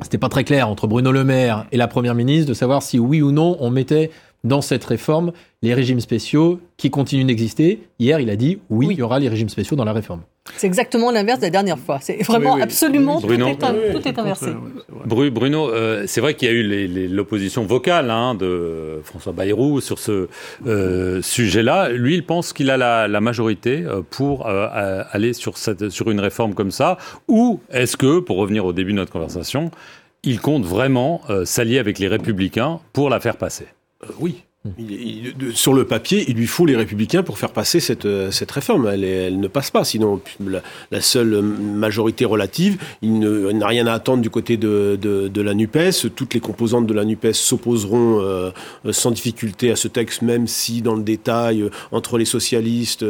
c'était 0.00 0.18
pas 0.18 0.28
très 0.28 0.44
clair 0.44 0.68
entre 0.68 0.86
Bruno 0.86 1.12
Le 1.12 1.24
Maire 1.24 1.66
et 1.72 1.76
la 1.76 1.88
Première 1.88 2.14
ministre 2.14 2.48
de 2.48 2.54
savoir 2.54 2.82
si 2.82 2.98
oui 2.98 3.22
ou 3.22 3.32
non 3.32 3.56
on 3.60 3.70
mettait 3.70 4.10
dans 4.44 4.60
cette 4.60 4.84
réforme 4.84 5.32
les 5.62 5.74
régimes 5.74 6.00
spéciaux 6.00 6.60
qui 6.76 6.90
continuent 6.90 7.26
d'exister. 7.26 7.86
Hier, 7.98 8.20
il 8.20 8.30
a 8.30 8.36
dit 8.36 8.58
oui, 8.70 8.88
il 8.90 8.98
y 8.98 9.02
aura 9.02 9.18
les 9.18 9.28
régimes 9.28 9.48
spéciaux 9.48 9.76
dans 9.76 9.84
la 9.84 9.92
réforme. 9.92 10.22
C'est 10.56 10.66
exactement 10.66 11.12
l'inverse 11.12 11.38
de 11.38 11.44
la 11.44 11.50
dernière 11.50 11.78
fois. 11.78 11.98
C'est 12.00 12.20
vraiment 12.22 12.56
absolument 12.56 13.20
tout, 13.20 13.30
est, 13.32 14.18
inversé. 14.18 14.48
Bruno, 15.06 15.70
euh, 15.70 16.04
c'est 16.08 16.20
vrai 16.20 16.34
qu'il 16.34 16.48
y 16.48 16.50
a 16.50 16.54
eu 16.54 17.08
l'opposition 17.08 17.64
vocale 17.64 18.10
hein, 18.10 18.34
de 18.34 19.00
François 19.04 19.32
Bayrou 19.32 19.80
sur 19.80 20.00
ce 20.00 20.28
euh, 20.66 21.22
sujet-là. 21.22 21.90
Lui, 21.90 22.14
il 22.14 22.26
pense 22.26 22.52
qu'il 22.52 22.70
a 22.70 22.76
la, 22.76 23.20
majorité 23.20 23.84
euh, 23.84 24.02
pour 24.08 24.48
aller 24.48 25.32
sur, 25.32 25.58
cette, 25.58 25.90
sur 25.90 26.10
une 26.10 26.18
réforme 26.18 26.54
comme 26.54 26.72
ça. 26.72 26.98
Ou 27.28 27.60
est-ce 27.70 27.96
que, 27.96 28.18
pour 28.18 28.36
revenir 28.36 28.64
au 28.64 28.72
début 28.72 28.92
de 28.92 28.96
notre 28.96 29.12
conversation, 29.12 29.70
il 30.24 30.40
compte 30.40 30.64
vraiment 30.64 31.22
s'allier 31.44 31.78
avec 31.78 32.00
les 32.00 32.08
républicains 32.08 32.80
pour 32.92 33.10
la 33.10 33.20
faire 33.20 33.36
passer? 33.36 33.66
Oui, 34.18 34.42
sur 35.54 35.74
le 35.74 35.84
papier, 35.84 36.24
il 36.28 36.36
lui 36.36 36.46
faut 36.46 36.66
les 36.66 36.76
républicains 36.76 37.24
pour 37.24 37.36
faire 37.36 37.50
passer 37.50 37.80
cette, 37.80 38.04
euh, 38.04 38.30
cette 38.30 38.50
réforme. 38.52 38.86
Elle, 38.86 39.40
ne 39.40 39.48
passe 39.48 39.72
pas. 39.72 39.82
Sinon, 39.82 40.20
la, 40.38 41.00
seule 41.00 41.42
majorité 41.42 42.24
relative, 42.24 42.80
il 43.02 43.18
n'a 43.18 43.66
rien 43.66 43.88
à 43.88 43.92
attendre 43.92 44.22
du 44.22 44.30
côté 44.30 44.56
de, 44.56 44.96
de, 45.00 45.42
la 45.42 45.54
NUPES. 45.54 46.14
Toutes 46.14 46.34
les 46.34 46.40
composantes 46.40 46.86
de 46.86 46.94
la 46.94 47.04
NUPES 47.04 47.32
s'opposeront 47.32 48.20
euh, 48.20 48.52
sans 48.92 49.10
difficulté 49.10 49.72
à 49.72 49.76
ce 49.76 49.88
texte, 49.88 50.22
même 50.22 50.46
si 50.46 50.80
dans 50.80 50.94
le 50.94 51.02
détail, 51.02 51.62
euh, 51.62 51.70
entre 51.90 52.16
les 52.16 52.24
socialistes 52.24 53.04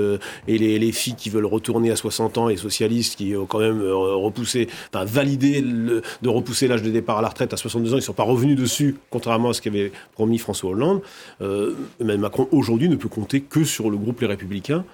et 0.48 0.58
les, 0.58 0.78
les, 0.78 0.92
filles 0.92 1.16
qui 1.16 1.28
veulent 1.28 1.44
retourner 1.44 1.90
à 1.90 1.96
60 1.96 2.38
ans 2.38 2.48
et 2.48 2.52
les 2.52 2.58
socialistes 2.58 3.16
qui 3.16 3.36
ont 3.36 3.46
quand 3.46 3.60
même 3.60 3.82
repoussé, 3.82 4.68
enfin 4.92 5.04
validé 5.04 5.60
de 5.60 6.28
repousser 6.28 6.66
l'âge 6.66 6.82
de 6.82 6.90
départ 6.90 7.18
à 7.18 7.22
la 7.22 7.28
retraite 7.28 7.52
à 7.52 7.58
62 7.58 7.90
ans, 7.90 7.96
ils 7.96 7.96
ne 7.96 8.00
sont 8.00 8.12
pas 8.14 8.22
revenus 8.22 8.56
dessus, 8.56 8.96
contrairement 9.10 9.50
à 9.50 9.52
ce 9.52 9.60
qu'avait 9.60 9.92
promis 10.14 10.38
François 10.38 10.70
Hollande. 10.70 11.02
Euh, 11.42 11.74
Emmanuel 12.00 12.20
Macron 12.20 12.48
aujourd'hui 12.52 12.88
ne 12.88 12.96
peut 12.96 13.08
compter 13.08 13.40
que 13.40 13.64
sur 13.64 13.90
le 13.90 13.96
groupe 13.96 14.20
Les 14.20 14.26
Républicains, 14.26 14.84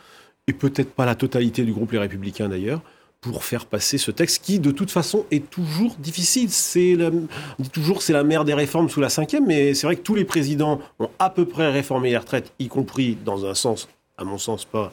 et 0.47 0.53
peut-être 0.53 0.91
pas 0.93 1.05
la 1.05 1.15
totalité 1.15 1.63
du 1.65 1.73
groupe 1.73 1.93
Les 1.93 1.99
Républicains 1.99 2.49
d'ailleurs, 2.49 2.81
pour 3.21 3.45
faire 3.45 3.67
passer 3.67 3.99
ce 3.99 4.11
texte 4.11 4.45
qui, 4.45 4.61
de 4.61 4.71
toute 4.71 4.91
façon, 4.91 5.27
est 5.31 5.51
toujours 5.51 5.97
difficile. 5.99 6.51
C'est 6.51 6.97
on 7.01 7.63
dit 7.63 7.71
toujours 7.71 8.03
c'est 8.03 8.13
la 8.13 8.23
mère 8.23 8.45
des 8.45 8.55
réformes 8.55 8.89
sous 8.89 9.01
la 9.01 9.09
cinquième, 9.09 9.47
mais 9.47 9.75
c'est 9.75 9.87
vrai 9.87 9.97
que 9.97 10.03
tous 10.03 10.15
les 10.15 10.25
présidents 10.25 10.81
ont 11.01 11.11
à 11.19 11.31
peu 11.31 11.45
près 11.45 11.71
réformé 11.71 12.11
les 12.11 12.17
retraites, 12.17 12.53
y 12.59 12.69
compris 12.69 13.19
dans 13.25 13.45
un 13.45 13.55
sens, 13.55 13.89
à 14.17 14.25
mon 14.25 14.39
sens, 14.39 14.65
pas, 14.65 14.91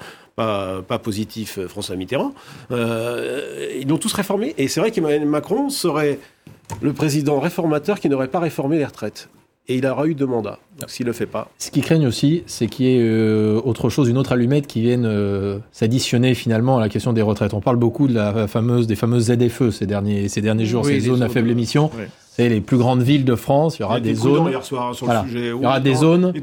positif, 1.03 1.59
euh, 1.59 1.67
François 1.67 1.95
Mitterrand. 1.95 2.33
Euh, 2.71 3.77
ils 3.79 3.87
l'ont 3.87 3.97
tous 3.97 4.13
réformé, 4.13 4.55
et 4.57 4.67
c'est 4.67 4.79
vrai 4.79 4.91
qu'Emmanuel 4.91 5.25
Macron 5.25 5.69
serait 5.69 6.19
le 6.81 6.93
président 6.93 7.39
réformateur 7.39 7.99
qui 7.99 8.09
n'aurait 8.09 8.27
pas 8.27 8.39
réformé 8.39 8.77
les 8.77 8.85
retraites 8.85 9.29
et 9.67 9.75
il 9.77 9.85
aura 9.85 10.05
eu 10.05 10.13
deux 10.13 10.25
mandats. 10.25 10.59
s'il 10.87 11.05
ne 11.05 11.11
le 11.11 11.13
fait 11.13 11.25
pas. 11.25 11.49
Ce 11.57 11.71
qui 11.71 11.81
craignent 11.81 12.07
aussi, 12.07 12.43
c'est 12.45 12.67
qu'il 12.67 12.85
y 12.85 12.95
ait 12.95 13.01
euh, 13.01 13.59
autre 13.63 13.89
chose, 13.89 14.09
une 14.09 14.17
autre 14.17 14.31
allumette 14.31 14.67
qui 14.67 14.81
vienne 14.81 15.05
euh, 15.05 15.59
s'additionner 15.71 16.35
finalement 16.35 16.77
à 16.77 16.81
la 16.81 16.89
question 16.89 17.13
des 17.13 17.21
retraites. 17.21 17.53
On 17.53 17.61
parle 17.61 17.77
beaucoup 17.77 18.07
de 18.07 18.13
la 18.13 18.47
fameuse, 18.47 18.87
des 18.87 18.95
fameuses 18.95 19.31
ZFE 19.31 19.71
ces 19.71 19.85
derniers, 19.85 20.27
ces 20.27 20.41
derniers 20.41 20.65
jours, 20.65 20.85
ces 20.85 20.99
zones 20.99 21.23
à 21.23 21.29
faible 21.29 21.49
émission. 21.49 21.89
C'est 22.35 22.49
les 22.49 22.59
plus 22.59 22.75
grandes 22.75 23.01
villes 23.01 23.23
de 23.23 23.35
France. 23.35 23.79
Il 23.79 23.83
y 23.83 23.85
aura 23.85 24.01
des 24.01 24.13
zones. 24.13 24.51
il 24.51 25.61
y 25.61 25.65
aura 25.65 25.79
des 25.79 25.95
zones 25.95 26.33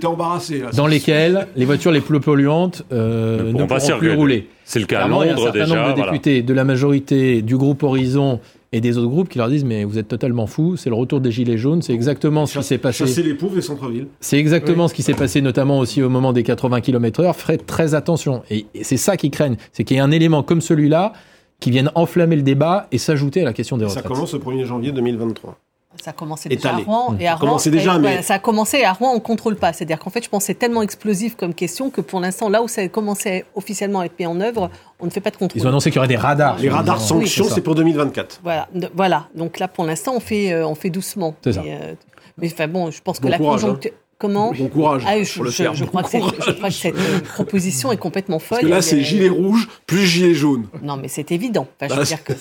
dans 0.74 0.86
lesquelles 0.86 1.48
les 1.54 1.66
voitures 1.66 1.92
les 1.92 2.00
plus 2.00 2.18
polluantes 2.18 2.82
euh, 2.92 3.52
ne 3.52 3.64
pourront 3.64 3.98
plus 3.98 4.14
rouler. 4.14 4.48
C'est 4.64 4.78
le 4.80 4.86
cas 4.86 5.02
à 5.02 5.08
Londres 5.08 5.24
il 5.24 5.28
y 5.28 5.30
a 5.30 5.34
un 5.34 5.36
certain 5.36 5.58
déjà. 5.64 5.76
nombre 5.76 5.94
de 5.94 6.02
députés 6.02 6.40
de 6.40 6.54
la 6.54 6.64
majorité 6.64 7.42
du 7.42 7.58
groupe 7.58 7.82
Horizon 7.82 8.40
et 8.72 8.80
des 8.80 8.98
autres 8.98 9.08
groupes 9.08 9.28
qui 9.28 9.38
leur 9.38 9.48
disent 9.48 9.64
mais 9.64 9.84
vous 9.84 9.98
êtes 9.98 10.08
totalement 10.08 10.46
fous, 10.46 10.76
c'est 10.76 10.90
le 10.90 10.96
retour 10.96 11.20
des 11.20 11.30
gilets 11.30 11.58
jaunes, 11.58 11.82
c'est 11.82 11.92
exactement 11.92 12.46
ce 12.46 12.58
qui 12.58 12.64
s'est 12.64 12.78
passé. 12.78 13.06
Chasser 13.06 13.22
les 13.22 13.34
pauvres 13.34 13.54
des 13.54 13.62
centre-ville. 13.62 14.06
C'est 14.20 14.38
exactement 14.38 14.88
ce 14.88 14.94
qui 14.94 15.02
s'est 15.02 15.14
passé 15.14 15.40
notamment 15.40 15.78
aussi 15.78 16.02
au 16.02 16.08
moment 16.08 16.32
des 16.32 16.42
80 16.42 16.80
km/h. 16.80 17.34
Faites 17.34 17.66
très 17.66 17.94
attention 17.94 18.42
et, 18.50 18.66
c'est 18.82 18.96
ça 18.96 19.16
qu'ils 19.16 19.30
craignent, 19.30 19.56
c'est 19.72 19.84
qu'il 19.84 19.96
y 19.96 20.00
ait 20.00 20.02
un 20.02 20.10
élément 20.10 20.42
comme 20.42 20.60
celui-là 20.60 21.12
qui 21.60 21.70
vienne 21.70 21.90
enflammer 21.94 22.36
le 22.36 22.42
débat 22.42 22.88
et 22.90 22.98
s'ajouter 22.98 23.42
à 23.42 23.44
la 23.44 23.52
question 23.52 23.76
des 23.76 23.84
retraites. 23.84 24.02
Ça 24.02 24.08
commence 24.08 24.32
le 24.32 24.40
1er 24.40 24.64
janvier 24.64 24.92
2023. 24.92 25.56
Ça 26.00 26.10
a 26.10 26.12
commencé 26.12 26.48
déjà 26.48 26.70
à 26.70 26.76
Rouen. 26.76 27.16
Et 27.20 27.28
à 27.28 27.34
Rouen, 27.34 27.58
déjà, 27.66 27.98
mais... 27.98 28.22
ça 28.22 28.34
a 28.34 28.38
commencé 28.38 28.82
à 28.82 28.92
Rouen, 28.92 29.12
on 29.12 29.16
ne 29.16 29.20
contrôle 29.20 29.56
pas. 29.56 29.72
C'est-à-dire 29.72 29.98
qu'en 29.98 30.10
fait, 30.10 30.24
je 30.24 30.28
pense 30.28 30.42
que 30.42 30.46
c'est 30.46 30.58
tellement 30.58 30.82
explosif 30.82 31.36
comme 31.36 31.54
question 31.54 31.90
que 31.90 32.00
pour 32.00 32.20
l'instant, 32.20 32.48
là 32.48 32.62
où 32.62 32.68
ça 32.68 32.80
a 32.80 32.88
commencé 32.88 33.44
officiellement 33.54 34.00
à 34.00 34.06
être 34.06 34.18
mis 34.18 34.26
en 34.26 34.40
œuvre, 34.40 34.70
on 35.00 35.06
ne 35.06 35.10
fait 35.10 35.20
pas 35.20 35.30
de 35.30 35.36
contrôle. 35.36 35.60
Ils 35.60 35.66
ont 35.66 35.70
annoncé 35.70 35.90
qu'il 35.90 35.96
y 35.96 35.98
aurait 35.98 36.08
des 36.08 36.16
radars. 36.16 36.58
Les 36.58 36.68
radars 36.68 37.00
sanctions, 37.00 37.46
c'est 37.48 37.60
pour 37.60 37.74
2024. 37.74 38.40
Voilà, 38.42 38.68
voilà. 38.94 39.28
Donc 39.34 39.58
là, 39.58 39.68
pour 39.68 39.84
l'instant, 39.84 40.14
on 40.16 40.20
fait, 40.20 40.52
euh, 40.52 40.66
on 40.66 40.74
fait 40.74 40.90
doucement. 40.90 41.34
C'est 41.42 41.52
ça. 41.52 41.62
Euh, 41.66 41.94
mais 42.38 42.50
enfin 42.52 42.66
bon, 42.66 42.90
je 42.90 43.00
pense 43.02 43.20
que 43.20 43.28
la 43.28 43.36
hein. 43.36 43.76
Conjoncture. 44.22 44.32
Comment 44.32 44.52
Bon 44.52 44.68
courage 44.68 45.02
ah, 45.06 45.22
je, 45.22 45.34
pour 45.34 45.44
le 45.44 45.50
faire. 45.50 45.74
Je, 45.74 45.84
crois 45.84 46.02
que 46.02 46.70
cette 46.70 47.24
proposition 47.24 47.92
est 47.92 47.96
complètement 47.96 48.38
folle. 48.38 48.58
Parce 48.60 48.62
que 48.62 48.74
là, 48.74 48.82
c'est 48.82 49.02
gilet 49.02 49.28
rouge 49.28 49.68
plus 49.86 50.06
gilet 50.06 50.34
jaune. 50.34 50.66
Non, 50.82 50.96
mais 50.96 51.08
c'est 51.08 51.32
évident. 51.32 51.66
je, 51.80 51.92
veux 51.92 52.04
dire 52.04 52.24
que 52.24 52.32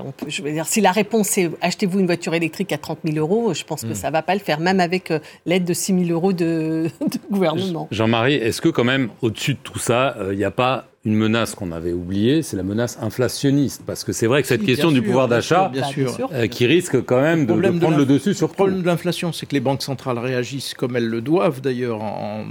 on 0.00 0.12
peut, 0.12 0.26
je 0.28 0.42
veux 0.42 0.52
dire, 0.52 0.66
si 0.66 0.80
la 0.80 0.92
réponse 0.92 1.36
est 1.38 1.50
achetez-vous 1.60 2.00
une 2.00 2.06
voiture 2.06 2.34
électrique 2.34 2.72
à 2.72 2.78
30 2.78 2.98
000 3.04 3.18
euros, 3.18 3.54
je 3.54 3.64
pense 3.64 3.82
que 3.82 3.88
hmm. 3.88 3.94
ça 3.94 4.08
ne 4.08 4.12
va 4.12 4.22
pas 4.22 4.34
le 4.34 4.40
faire, 4.40 4.60
même 4.60 4.80
avec 4.80 5.10
euh, 5.10 5.18
l'aide 5.46 5.64
de 5.64 5.72
6 5.72 6.06
000 6.06 6.10
euros 6.10 6.32
de, 6.32 6.88
gouvernement. 7.30 7.88
Jean-Marie, 7.90 8.34
est-ce 8.34 8.60
que 8.60 8.68
quand 8.68 8.84
même, 8.84 9.10
au-dessus 9.22 9.54
de 9.54 9.60
tout 9.62 9.78
ça, 9.78 10.16
il 10.30 10.36
n'y 10.36 10.44
a 10.44 10.50
pas 10.50 10.86
une 11.04 11.14
menace 11.14 11.54
qu'on 11.54 11.72
avait 11.72 11.92
oubliée, 11.92 12.42
c'est 12.42 12.56
la 12.56 12.62
menace 12.62 12.98
inflationniste. 13.00 13.82
Parce 13.86 14.04
que 14.04 14.12
c'est 14.12 14.26
vrai 14.26 14.42
que 14.42 14.48
cette 14.48 14.64
question 14.64 14.90
du 14.90 15.00
pouvoir 15.00 15.28
d'achat, 15.28 15.70
euh, 16.32 16.46
qui 16.48 16.66
risque 16.66 17.02
quand 17.04 17.20
même 17.20 17.46
de, 17.46 17.52
prendre 17.78 17.96
le 17.96 18.04
dessus 18.04 18.34
sur 18.34 18.48
Le 18.48 18.52
problème 18.52 18.82
de 18.82 18.86
l'inflation, 18.86 19.32
c'est 19.32 19.46
que 19.46 19.54
les 19.54 19.60
banques 19.60 19.82
centrales 19.82 20.18
réagissent 20.18 20.74
comme 20.74 20.96
elles 20.96 21.08
le 21.08 21.20
doivent 21.20 21.60
d'ailleurs, 21.60 22.02
en, 22.02 22.44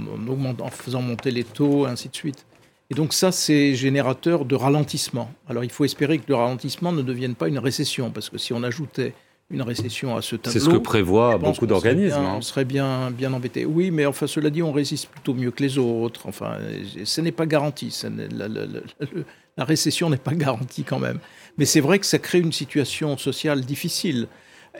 en, 0.60 0.70
faisant 0.70 1.02
monter 1.02 1.30
les 1.30 1.44
taux, 1.44 1.86
ainsi 1.86 2.08
de 2.08 2.16
suite. 2.16 2.46
Et 2.90 2.94
donc 2.94 3.12
ça, 3.12 3.32
c'est 3.32 3.74
générateur 3.74 4.46
de 4.46 4.54
ralentissement. 4.54 5.30
Alors 5.48 5.62
il 5.62 5.70
faut 5.70 5.84
espérer 5.84 6.18
que 6.18 6.24
le 6.28 6.34
ralentissement 6.34 6.90
ne 6.90 7.02
devienne 7.02 7.34
pas 7.34 7.48
une 7.48 7.58
récession, 7.58 8.10
parce 8.10 8.30
que 8.30 8.38
si 8.38 8.54
on 8.54 8.62
ajoutait 8.62 9.12
une 9.50 9.62
récession 9.62 10.16
à 10.16 10.22
ce 10.22 10.36
tableau. 10.36 10.58
C'est 10.58 10.64
ce 10.64 10.70
que 10.70 10.76
prévoit 10.76 11.38
beaucoup 11.38 11.66
d'organismes. 11.66 12.18
Hein. 12.18 12.34
On 12.36 12.42
serait 12.42 12.66
bien, 12.66 13.10
bien 13.10 13.32
embêté. 13.32 13.64
Oui, 13.64 13.90
mais 13.90 14.04
enfin, 14.04 14.26
cela 14.26 14.50
dit, 14.50 14.62
on 14.62 14.72
résiste 14.72 15.08
plutôt 15.08 15.32
mieux 15.32 15.50
que 15.50 15.62
les 15.62 15.78
autres. 15.78 16.26
Enfin, 16.26 16.58
ce 17.04 17.20
n'est 17.20 17.32
pas 17.32 17.46
garanti. 17.46 17.96
la, 18.30 19.64
récession 19.64 20.10
n'est 20.10 20.18
pas 20.18 20.34
garantie 20.34 20.84
quand 20.84 20.98
même. 20.98 21.18
Mais 21.56 21.64
c'est 21.64 21.80
vrai 21.80 21.98
que 21.98 22.06
ça 22.06 22.18
crée 22.18 22.40
une 22.40 22.52
situation 22.52 23.16
sociale 23.16 23.62
difficile. 23.62 24.28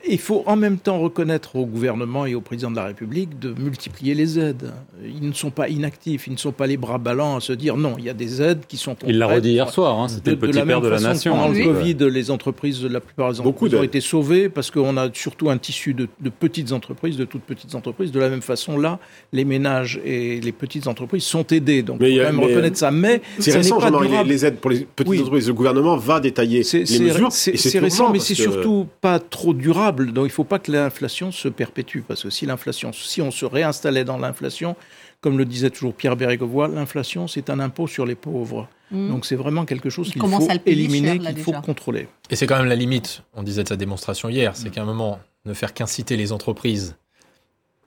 Il 0.06 0.18
faut 0.18 0.42
en 0.46 0.56
même 0.56 0.78
temps 0.78 0.98
reconnaître 0.98 1.56
au 1.56 1.66
gouvernement 1.66 2.26
et 2.26 2.34
au 2.34 2.40
président 2.40 2.70
de 2.70 2.76
la 2.76 2.84
République 2.84 3.38
de 3.38 3.54
multiplier 3.58 4.14
les 4.14 4.38
aides. 4.38 4.72
Ils 5.04 5.26
ne 5.26 5.32
sont 5.32 5.50
pas 5.50 5.68
inactifs, 5.68 6.26
ils 6.26 6.32
ne 6.32 6.38
sont 6.38 6.52
pas 6.52 6.66
les 6.66 6.76
bras 6.76 6.98
ballants 6.98 7.36
à 7.36 7.40
se 7.40 7.52
dire 7.52 7.76
non, 7.76 7.94
il 7.98 8.04
y 8.04 8.10
a 8.10 8.14
des 8.14 8.42
aides 8.42 8.62
qui 8.66 8.76
sont. 8.76 8.96
Il 9.06 9.18
l'a 9.18 9.26
redit 9.26 9.50
hier 9.50 9.70
soir, 9.70 9.98
hein, 9.98 10.08
c'était 10.08 10.32
le 10.32 10.38
petit 10.38 10.60
père 10.60 10.80
de 10.80 10.88
la 10.88 11.00
nation. 11.00 11.32
Pendant 11.32 11.48
le 11.48 11.64
Covid, 11.64 11.96
les 12.10 12.30
entreprises, 12.30 12.84
la 12.84 13.00
plupart 13.00 13.32
des 13.32 13.40
entreprises 13.40 13.74
ont 13.74 13.82
été 13.82 14.00
sauvées 14.00 14.48
parce 14.48 14.70
qu'on 14.70 14.96
a 14.96 15.08
surtout 15.12 15.50
un 15.50 15.58
tissu 15.58 15.94
de, 15.94 16.08
petites 16.30 16.72
entreprises, 16.72 17.16
de 17.16 17.24
toutes 17.24 17.42
petites 17.42 17.74
entreprises. 17.74 18.12
De 18.12 18.20
la 18.20 18.28
même 18.28 18.42
façon, 18.42 18.78
là, 18.78 18.98
les 19.32 19.44
ménages 19.44 20.00
et 20.04 20.40
les 20.40 20.52
petites 20.52 20.86
entreprises 20.86 21.24
sont 21.24 21.46
aidés. 21.48 21.82
Donc, 21.82 21.98
il 22.00 22.18
faut 22.18 22.24
quand 22.24 22.32
même 22.32 22.40
reconnaître 22.40 22.76
ça. 22.76 22.90
Mais 22.90 23.22
c'est 23.38 23.52
récent, 23.52 23.78
les, 24.24 24.44
aides 24.44 24.56
pour 24.56 24.70
les 24.70 24.80
petites 24.80 25.20
entreprises. 25.20 25.48
Le 25.48 25.54
gouvernement 25.54 25.96
va 25.96 26.20
détailler 26.20 26.62
les 26.72 27.00
mesures. 27.00 27.32
C'est 27.32 27.78
récent, 27.78 28.10
mais 28.12 28.18
c'est 28.18 28.34
surtout 28.34 28.86
pas 29.00 29.18
trop 29.18 29.54
durable. 29.54 29.87
Donc, 29.92 30.08
il 30.16 30.22
ne 30.24 30.28
faut 30.28 30.44
pas 30.44 30.58
que 30.58 30.70
l'inflation 30.70 31.32
se 31.32 31.48
perpétue. 31.48 32.00
Parce 32.06 32.22
que 32.22 32.30
si 32.30 32.46
l'inflation, 32.46 32.92
si 32.92 33.22
on 33.22 33.30
se 33.30 33.44
réinstallait 33.44 34.04
dans 34.04 34.18
l'inflation, 34.18 34.76
comme 35.20 35.38
le 35.38 35.44
disait 35.44 35.70
toujours 35.70 35.94
Pierre 35.94 36.16
Bérégovoy, 36.16 36.68
l'inflation, 36.68 37.26
c'est 37.26 37.50
un 37.50 37.60
impôt 37.60 37.86
sur 37.86 38.06
les 38.06 38.14
pauvres. 38.14 38.68
Mm. 38.90 39.08
Donc 39.08 39.26
c'est 39.26 39.36
vraiment 39.36 39.64
quelque 39.64 39.90
chose 39.90 40.10
qu'il 40.12 40.22
faut 40.22 40.48
éliminer, 40.66 41.18
qu'il 41.18 41.38
faut 41.38 41.52
contrôler. 41.52 42.08
Et 42.30 42.36
c'est 42.36 42.46
quand 42.46 42.58
même 42.58 42.68
la 42.68 42.76
limite, 42.76 43.22
on 43.34 43.42
disait 43.42 43.64
de 43.64 43.68
sa 43.68 43.76
démonstration 43.76 44.28
hier, 44.28 44.56
c'est 44.56 44.68
mm. 44.68 44.72
qu'à 44.72 44.82
un 44.82 44.86
moment, 44.86 45.20
ne 45.44 45.54
faire 45.54 45.74
qu'inciter 45.74 46.16
les 46.16 46.32
entreprises 46.32 46.96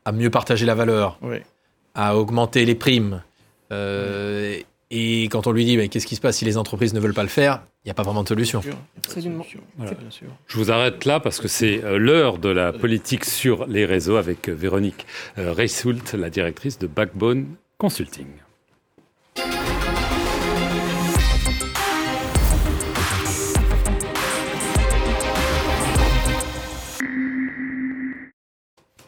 à 0.06 0.12
mieux 0.12 0.30
partager 0.30 0.66
la 0.66 0.76
valeur, 0.76 1.20
à 1.94 2.18
augmenter 2.18 2.66
les 2.66 2.76
primes, 2.76 3.22
euh, 3.72 4.60
et 4.94 5.24
quand 5.30 5.48
on 5.48 5.54
lui 5.54 5.64
dit 5.64 5.90
qu'est-ce 5.90 6.06
qui 6.06 6.18
se 6.18 6.22
passe 6.22 6.38
si 6.38 6.46
les 6.46 6.58
entreprises 6.58 6.94
ne 6.94 7.00
veulent 7.00 7.14
pas 7.14 7.24
le 7.24 7.30
faire, 7.30 7.64
il 7.86 7.88
n'y 7.88 7.92
a 7.92 7.94
pas 7.94 8.04
vraiment 8.04 8.24
de 8.24 8.28
solution. 8.28 8.62
Absolument. 8.98 9.46
Je 10.48 10.58
vous 10.58 10.70
arrête 10.70 11.06
là 11.06 11.22
parce 11.22 11.40
que 11.40 11.48
c'est 11.48 11.82
euh, 11.84 11.98
l'heure 11.98 12.38
de 12.38 12.50
la 12.50 12.74
politique 12.74 13.24
sur 13.24 13.66
les 13.68 13.86
réseaux 13.86 14.18
avec 14.18 14.50
euh, 14.50 14.54
Véronique 14.54 15.06
euh, 15.38 15.54
Reissoult, 15.54 16.14
la 16.14 16.30
directrice 16.30 16.78
de 16.78 16.88
Backbone 16.88 17.56
Consulting. 17.78 18.28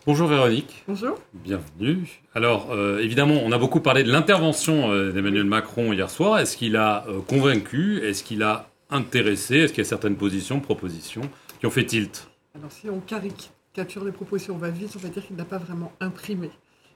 Bonjour 0.05 0.27
Véronique. 0.27 0.83
Bonjour. 0.85 1.17
Bienvenue. 1.33 2.21
Alors, 2.35 2.73
euh, 2.73 2.99
évidemment, 2.99 3.35
on 3.41 3.53
a 3.53 3.57
beaucoup 3.57 3.79
parlé 3.79 4.03
de 4.03 4.11
l'intervention 4.11 4.91
euh, 4.91 5.13
d'Emmanuel 5.13 5.45
Macron 5.45 5.93
hier 5.93 6.09
soir. 6.09 6.39
Est-ce 6.39 6.57
qu'il 6.57 6.75
a 6.75 7.05
euh, 7.07 7.21
convaincu? 7.21 8.03
Est-ce 8.03 8.21
qu'il 8.21 8.43
a 8.43 8.67
intéressé? 8.89 9.59
Est-ce 9.59 9.71
qu'il 9.71 9.81
y 9.81 9.87
a 9.87 9.89
certaines 9.89 10.17
positions, 10.17 10.59
propositions 10.59 11.21
qui 11.61 11.67
ont 11.67 11.71
fait 11.71 11.85
tilt? 11.85 12.27
Alors, 12.53 12.69
si 12.69 12.89
on 12.89 12.99
caricature 12.99 14.03
les 14.03 14.11
propositions, 14.11 14.55
on 14.55 14.57
va 14.57 14.71
vite, 14.71 14.91
on 14.97 14.99
va 14.99 15.07
dire 15.07 15.25
qu'il 15.25 15.37
n'a 15.37 15.45
pas 15.45 15.57
vraiment 15.57 15.93
imprimé. 16.01 16.49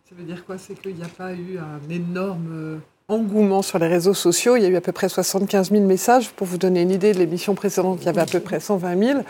Ça 0.10 0.13
veut 0.13 0.26
dire 0.26 0.43
quoi? 0.43 0.58
C'est 0.58 0.78
qu'il 0.78 0.96
n'y 0.96 1.04
a 1.04 1.08
pas 1.08 1.32
eu 1.32 1.58
un 1.60 1.89
énorme 1.89 2.82
engouement 3.08 3.62
sur 3.62 3.80
les 3.80 3.88
réseaux 3.88 4.13
sociaux. 4.13 4.58
Il 4.58 4.63
y 4.63 4.65
a 4.65 4.70
eu 4.70 4.76
à 4.76 4.82
peu 4.82 4.91
près 4.91 5.08
75 5.08 5.72
000 5.72 5.86
messages. 5.86 6.32
Pour 6.32 6.46
vous 6.46 6.58
donner 6.58 6.82
une 6.82 6.91
idée, 6.91 7.13
de 7.13 7.20
l'émission 7.20 7.56
précédente, 7.56 8.00
il 8.02 8.06
y 8.06 8.10
avait 8.10 8.20
à 8.20 8.26
peu 8.26 8.41
près 8.41 8.60
120 8.60 9.02
000. 9.02 9.24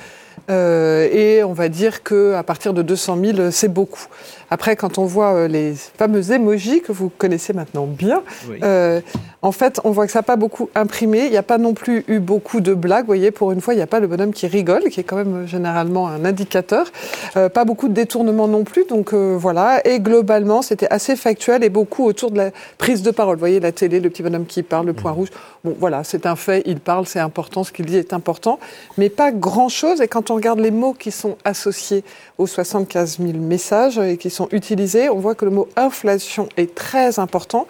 Euh, 0.50 1.08
et 1.12 1.44
on 1.44 1.54
va 1.54 1.70
dire 1.70 2.04
qu'à 2.04 2.44
partir 2.44 2.74
de 2.74 2.82
200 2.82 3.18
000, 3.22 3.52
c'est 3.52 3.68
beaucoup. 3.68 4.08
Après, 4.50 4.78
quand 4.78 4.98
on 4.98 5.06
voit 5.06 5.34
euh, 5.34 5.48
les 5.48 5.74
fameux 5.74 6.32
emojis 6.32 6.82
que 6.82 6.94
vous 6.94 7.10
connaissez 7.10 7.52
maintenant 7.52 7.86
bien, 7.86 8.24
euh, 8.64 9.02
en 9.42 9.52
fait, 9.52 9.82
on 9.84 9.92
voit 9.92 10.06
que 10.06 10.12
ça 10.12 10.20
n'a 10.20 10.24
pas 10.24 10.38
beaucoup 10.38 10.70
imprimé. 10.74 11.26
Il 11.26 11.32
n'y 11.32 11.38
a 11.38 11.44
pas 11.44 11.58
non 11.58 11.74
plus 11.74 12.06
eu 12.08 12.20
beaucoup 12.20 12.62
de 12.62 12.74
blagues. 12.74 13.02
Vous 13.02 13.08
voyez, 13.08 13.32
pour 13.32 13.52
une 13.52 13.60
fois, 13.60 13.74
il 13.74 13.78
n'y 13.78 13.84
a 13.84 13.88
pas 13.88 14.00
le 14.00 14.08
bonhomme 14.08 14.32
qui 14.32 14.48
rigole, 14.48 14.84
qui 14.90 15.02
est 15.02 15.04
quand 15.04 15.18
même 15.18 15.46
généralement 15.48 16.08
un 16.08 16.24
indicateur. 16.24 16.88
Euh, 17.36 17.50
pas 17.50 17.66
beaucoup 17.66 17.90
de 17.90 17.94
détournements 17.94 18.48
non 18.48 18.64
plus. 18.64 18.86
Donc 18.88 19.14
voilà. 19.14 19.86
Et 19.86 20.00
globalement, 20.00 20.62
c'était 20.62 20.88
assez 20.90 21.16
factuel 21.18 21.64
et 21.64 21.70
beaucoup 21.70 22.06
autour 22.06 22.32
de 22.32 22.38
la 22.38 22.52
prise 22.78 23.02
de 23.02 23.12
parole. 23.12 23.36
Vous 23.36 23.42
voyez, 23.42 23.60
la 23.60 23.74
télé, 23.74 24.00
le 24.00 24.10
petit 24.10 24.24
bonhomme 24.24 24.46
qui 24.46 24.64
parle, 24.64 24.86
le 24.86 24.94
point 24.94 25.12
mmh. 25.12 25.16
rouge. 25.16 25.30
Bon, 25.66 25.76
voilà, 25.78 26.06
c'est 26.06 26.26
un 26.26 26.38
fait. 26.38 26.64
Il 26.66 26.80
parle, 26.80 27.06
c'est 27.06 27.20
important. 27.20 27.66
Ce 27.66 27.74
qu'il 27.74 27.86
dit 27.86 27.98
est 27.98 28.14
important. 28.14 28.60
Mais 28.98 29.10
pas 29.10 29.32
grand-chose. 29.32 30.00
Et 30.00 30.08
quand 30.08 30.27
on 30.30 30.36
regarde 30.36 30.60
les 30.60 30.72
mots 30.72 30.94
qui 30.94 31.12
sont 31.12 31.38
associés 31.44 32.04
aux 32.38 32.48
75 32.48 33.20
000 33.20 33.38
messages 33.38 33.98
et 33.98 34.18
qui 34.18 34.30
sont 34.30 34.48
utilisés, 34.52 35.10
on 35.10 35.20
voit 35.20 35.36
que 35.36 35.46
le 35.46 35.52
mot 35.52 35.68
inflation 35.76 36.50
est 36.58 36.76
très 36.76 37.20
important 37.20 37.68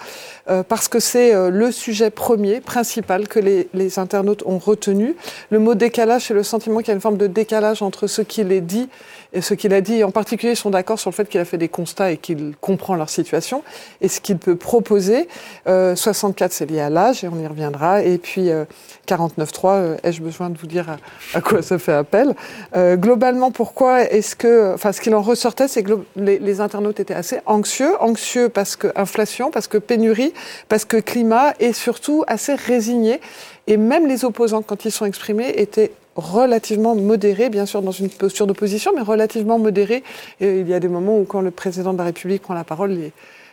euh, 0.50 0.64
parce 0.64 0.88
que 0.88 1.00
c'est 1.00 1.34
euh, 1.34 1.50
le 1.50 1.72
sujet 1.72 2.10
premier, 2.10 2.62
principal 2.62 3.28
que 3.28 3.40
les, 3.40 3.68
les, 3.74 4.00
internautes 4.00 4.44
ont 4.46 4.58
retenu. 4.58 5.16
Le 5.50 5.60
mot 5.60 5.76
décalage, 5.76 6.28
c'est 6.28 6.34
le 6.34 6.44
sentiment 6.44 6.80
qu'il 6.80 6.90
y 6.90 6.92
a 6.92 6.96
une 6.96 7.02
forme 7.02 7.18
de 7.18 7.28
décalage 7.28 7.82
entre 7.82 8.08
ce 8.08 8.22
qu'il 8.22 8.52
est 8.52 8.62
dit 8.62 8.90
et 9.34 9.42
ce 9.42 9.54
qu'il 9.54 9.74
a 9.74 9.82
dit, 9.82 10.04
en 10.04 10.12
particulier, 10.12 10.54
ils 10.54 10.58
sont 10.58 10.70
d'accord 10.70 11.00
sur 11.00 11.10
le 11.10 11.16
fait 11.16 11.28
qu'il 11.28 11.40
a 11.40 11.46
fait 11.46 11.58
des 11.58 11.68
constats 11.68 12.12
et 12.12 12.18
qu'il 12.18 12.54
comprend 12.62 12.96
leur 12.96 13.10
situation 13.10 13.64
et 14.02 14.08
ce 14.08 14.22
qu'il 14.22 14.38
peut 14.38 14.56
proposer. 14.56 15.28
Euh, 15.68 15.96
64, 15.96 16.52
c'est 16.52 16.70
lié 16.70 16.80
à 16.80 16.90
l'âge 16.90 17.24
et 17.24 17.28
on 17.28 17.40
y 17.40 17.48
reviendra. 17.48 18.04
Et 18.04 18.18
puis 18.18 18.50
euh, 18.50 18.66
49.3, 19.08 19.66
euh, 19.66 19.98
ai-je 20.04 20.22
besoin 20.22 20.50
de 20.50 20.58
vous 20.58 20.68
dire 20.68 20.98
à, 21.34 21.42
quoi 21.42 21.62
ça 21.62 21.78
fait 21.78 21.94
appel? 21.94 22.36
Globalement, 22.76 23.52
pourquoi 23.52 24.04
est-ce 24.04 24.36
que, 24.36 24.74
enfin, 24.74 24.92
ce 24.92 25.02
qu'il 25.02 25.16
en 25.16 25.22
ressortait, 25.22 25.68
c'est 25.68 25.84
que 25.84 26.00
les, 26.16 26.40
les, 26.40 26.62
internautes 26.62 27.00
étaient 27.00 27.14
assez 27.14 27.40
anxieux, 27.46 27.92
anxieux 28.00 28.50
parce 28.50 28.76
que 28.76 28.88
inflation, 28.96 29.52
parce 29.52 29.68
que 29.68 29.78
pénurie, 29.78 30.34
parce 30.70 30.86
que 30.86 30.98
climat, 30.98 31.54
et 31.60 31.74
surtout 31.74 32.24
assez 32.28 32.56
résignés. 32.56 33.20
Et 33.68 33.78
même 33.78 34.08
les 34.08 34.26
opposants, 34.26 34.62
quand 34.62 34.86
ils 34.86 34.92
sont 34.92 35.06
exprimés, 35.06 35.50
étaient 35.58 35.92
relativement 36.18 36.96
modéré, 36.96 37.50
bien 37.50 37.66
sûr 37.66 37.82
dans 37.82 37.92
une 37.92 38.10
posture 38.10 38.48
d'opposition, 38.48 38.92
mais 38.96 39.02
relativement 39.02 39.60
modéré. 39.60 40.04
Et 40.42 40.60
il 40.60 40.68
y 40.68 40.74
a 40.74 40.80
des 40.80 40.88
moments 40.88 41.20
où 41.20 41.24
quand 41.24 41.42
le 41.42 41.52
président 41.52 41.94
de 41.94 42.00
la 42.00 42.06
République 42.06 42.42
prend 42.42 42.56
la 42.56 42.64
parole, 42.64 42.98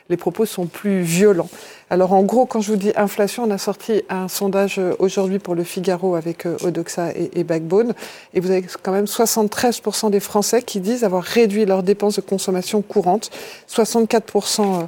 les, 0.09 0.17
propos 0.17 0.47
sont 0.47 0.67
plus 0.67 1.01
violents. 1.01 1.49
Alors 1.91 2.13
en 2.13 2.23
gros, 2.23 2.47
quand 2.47 2.61
je 2.61 2.71
vous 2.71 2.79
dis 2.79 2.93
inflation, 2.97 3.45
on 3.45 3.51
a 3.51 3.59
sorti 3.59 4.03
un 4.09 4.29
sondage 4.29 4.81
aujourd'hui 4.99 5.39
pour 5.39 5.55
le 5.55 5.65
Figaro 5.65 6.15
avec 6.15 6.47
euh, 6.47 6.57
Odoxa 6.63 7.11
et, 7.13 7.31
et, 7.35 7.43
Backbone, 7.43 7.95
et 8.33 8.41
vous 8.41 8.51
avez 8.51 8.65
quand 8.83 8.93
même 8.93 9.07
73% 9.07 10.11
des 10.11 10.21
Français 10.21 10.63
qui 10.63 10.81
disent 10.81 11.05
avoir 11.05 11.25
réduit 11.25 11.65
leurs 11.65 11.83
dépenses 11.83 12.17
de 12.17 12.21
consommation 12.21 12.81
courante, 12.81 13.31
64% 13.69 14.61
euh, 14.61 14.85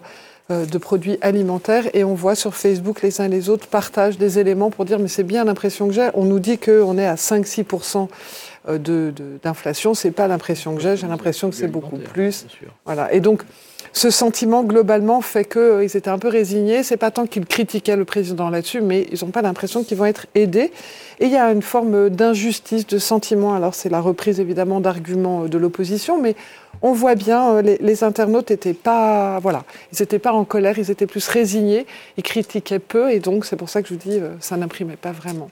de 0.49 0.79
produits 0.79 1.19
alimentaires 1.23 1.85
et 1.93 2.05
on 2.05 2.15
voit 2.15 2.37
sur 2.37 2.55
Facebook 2.55 3.03
les 3.03 3.21
uns 3.21 3.25
et 3.25 3.29
les 3.29 3.49
autres 3.49 3.67
partagent 3.67 4.17
des 4.17 4.39
éléments 4.39 4.71
pour 4.71 4.85
dire 4.85 5.01
mais 5.01 5.09
c'est 5.09 5.25
bien 5.25 5.45
l'impression 5.45 5.89
que 5.89 5.93
j'ai. 5.93 6.09
On 6.15 6.25
nous 6.25 6.39
dit 6.39 6.59
qu'on 6.59 6.99
est 6.99 7.07
à 7.07 7.17
5-6% 7.17 8.09
euh, 8.69 9.13
d'inflation, 9.43 9.93
de, 9.93 9.97
c'est 9.97 10.11
pas 10.11 10.27
l'impression 10.27 10.75
que 10.75 10.81
j'ai, 10.81 10.97
j'ai 10.97 11.07
l'impression 11.07 11.51
que 11.51 11.57
c'est 11.57 11.69
beaucoup 11.69 11.99
plus. 11.99 12.47
Voilà. 12.85 13.13
Et 13.13 13.21
donc 13.21 13.43
ce 13.93 14.11
sentiment 14.11 14.63
globalement 14.65 15.21
fait 15.21 15.45
qu'ils 15.45 15.61
euh, 15.61 15.81
étaient 15.83 16.11
un 16.11 16.19
peu 16.19 16.29
résignés. 16.29 16.83
C'est 16.83 16.97
pas 16.97 17.11
tant 17.11 17.27
qu'ils 17.27 17.47
critiquaient 17.47 17.97
le 17.97 18.05
président 18.05 18.51
là-dessus, 18.51 18.81
mais 18.81 19.07
ils 19.13 19.25
n'ont 19.25 19.31
pas 19.31 19.43
l'impression 19.43 19.85
qu'ils 19.85 19.97
vont 19.97 20.05
être 20.05 20.27
aidés. 20.35 20.73
Et 21.21 21.27
il 21.27 21.31
y 21.31 21.37
a 21.37 21.51
une 21.51 21.63
forme 21.63 22.11
d'injustice, 22.11 22.87
de 22.87 22.99
sentiment. 22.99 23.55
Alors 23.55 23.75
c'est 23.75 23.89
la 23.89 24.01
reprise 24.01 24.41
évidemment 24.41 24.81
d'arguments 24.81 25.47
de 25.47 25.59
l'opposition, 25.59 26.21
mais 26.21 26.35
on 26.83 26.93
voit 26.93 27.15
bien, 27.15 27.51
euh, 27.51 27.63
les, 27.63 27.79
les 27.79 28.05
internautes 28.05 28.51
n'étaient 28.51 28.75
pas, 28.75 29.39
voilà, 29.41 29.65
ils 29.93 30.01
n'étaient 30.01 30.19
pas 30.19 30.33
en 30.33 30.45
colère, 30.45 30.79
ils 30.79 30.91
étaient 30.91 31.07
plus 31.07 31.29
résignés, 31.29 31.87
ils 32.17 32.23
critiquaient 32.23 32.79
peu, 32.79 33.11
et 33.11 33.21
donc 33.21 33.45
c'est 33.45 33.57
pour 33.57 33.69
ça 33.69 33.83
que 33.83 33.89
je 33.89 33.95
vous 33.95 34.01
dis, 34.01 34.19
euh, 34.19 34.31
ça 34.41 34.57
n'imprimait 34.57 34.97
pas 34.97 35.13
vraiment. 35.13 35.51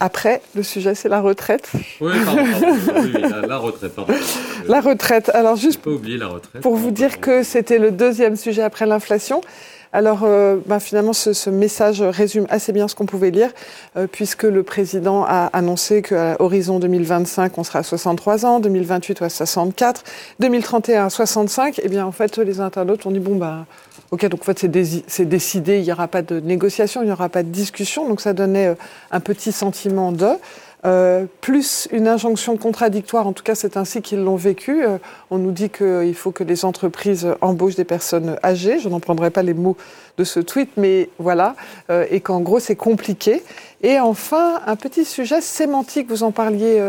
Après, 0.00 0.42
le 0.54 0.62
sujet, 0.62 0.94
c'est 0.94 1.08
la 1.08 1.20
retraite. 1.20 1.70
Oui, 2.00 2.12
pardon, 2.24 2.42
Oui, 2.42 3.12
la, 3.48 3.56
retraite, 3.56 3.94
pardon. 3.94 4.12
La 4.68 4.80
retraite. 4.80 5.30
Alors, 5.32 5.56
juste 5.56 5.80
pas 5.80 5.90
oublier 5.90 6.18
la 6.18 6.26
retraite, 6.26 6.60
pour 6.60 6.76
vous 6.76 6.90
dire 6.90 7.20
que 7.20 7.42
c'était 7.42 7.78
le 7.78 7.90
deuxième 7.90 8.36
sujet 8.36 8.62
après 8.62 8.84
l'inflation. 8.86 9.40
Alors, 9.94 10.24
euh, 10.24 10.56
bah, 10.66 10.80
finalement, 10.80 11.12
ce, 11.12 11.50
message 11.50 12.02
résume 12.02 12.46
assez 12.50 12.72
bien 12.72 12.88
ce 12.88 12.96
qu'on 12.96 13.06
pouvait 13.06 13.30
lire, 13.30 13.50
euh, 13.96 14.08
puisque 14.10 14.42
le 14.42 14.64
président 14.64 15.24
a 15.24 15.50
annoncé 15.52 16.02
qu'à 16.02 16.34
horizon 16.40 16.80
2025, 16.80 17.56
on 17.58 17.62
sera 17.62 17.78
à 17.78 17.82
63 17.84 18.44
ans, 18.44 18.58
2028 18.58 19.22
à 19.22 19.28
64, 19.28 20.02
2031 20.40 21.06
à 21.06 21.10
65. 21.10 21.80
Eh 21.80 21.88
bien, 21.88 22.04
en 22.04 22.10
fait, 22.10 22.38
les 22.38 22.58
internautes 22.58 23.06
ont 23.06 23.12
dit 23.12 23.20
bon 23.20 23.36
bah. 23.36 23.66
Ok, 24.10 24.26
donc 24.26 24.42
en 24.42 24.44
fait 24.44 24.66
c'est 25.06 25.24
décidé, 25.24 25.78
il 25.78 25.84
n'y 25.84 25.92
aura 25.92 26.08
pas 26.08 26.22
de 26.22 26.38
négociation, 26.38 27.02
il 27.02 27.06
n'y 27.06 27.12
aura 27.12 27.28
pas 27.28 27.42
de 27.42 27.48
discussion, 27.48 28.08
donc 28.08 28.20
ça 28.20 28.32
donnait 28.32 28.68
euh, 28.68 28.74
un 29.10 29.20
petit 29.20 29.50
sentiment 29.50 30.12
de. 30.12 30.28
Euh, 30.86 31.24
plus 31.40 31.88
une 31.92 32.06
injonction 32.06 32.58
contradictoire, 32.58 33.26
en 33.26 33.32
tout 33.32 33.42
cas 33.42 33.54
c'est 33.54 33.78
ainsi 33.78 34.02
qu'ils 34.02 34.22
l'ont 34.22 34.36
vécu. 34.36 34.84
Euh, 34.84 34.98
on 35.30 35.38
nous 35.38 35.50
dit 35.50 35.70
qu'il 35.70 36.14
faut 36.14 36.30
que 36.30 36.44
les 36.44 36.66
entreprises 36.66 37.26
embauchent 37.40 37.76
des 37.76 37.84
personnes 37.84 38.36
âgées, 38.44 38.78
je 38.78 38.90
n'en 38.90 39.00
prendrai 39.00 39.30
pas 39.30 39.42
les 39.42 39.54
mots 39.54 39.78
de 40.18 40.24
ce 40.24 40.40
tweet, 40.40 40.68
mais 40.76 41.08
voilà, 41.18 41.56
euh, 41.88 42.04
et 42.10 42.20
qu'en 42.20 42.40
gros 42.40 42.60
c'est 42.60 42.76
compliqué. 42.76 43.42
Et 43.82 43.98
enfin, 43.98 44.60
un 44.66 44.76
petit 44.76 45.06
sujet 45.06 45.40
sémantique, 45.40 46.08
vous 46.08 46.22
en 46.22 46.32
parliez 46.32 46.82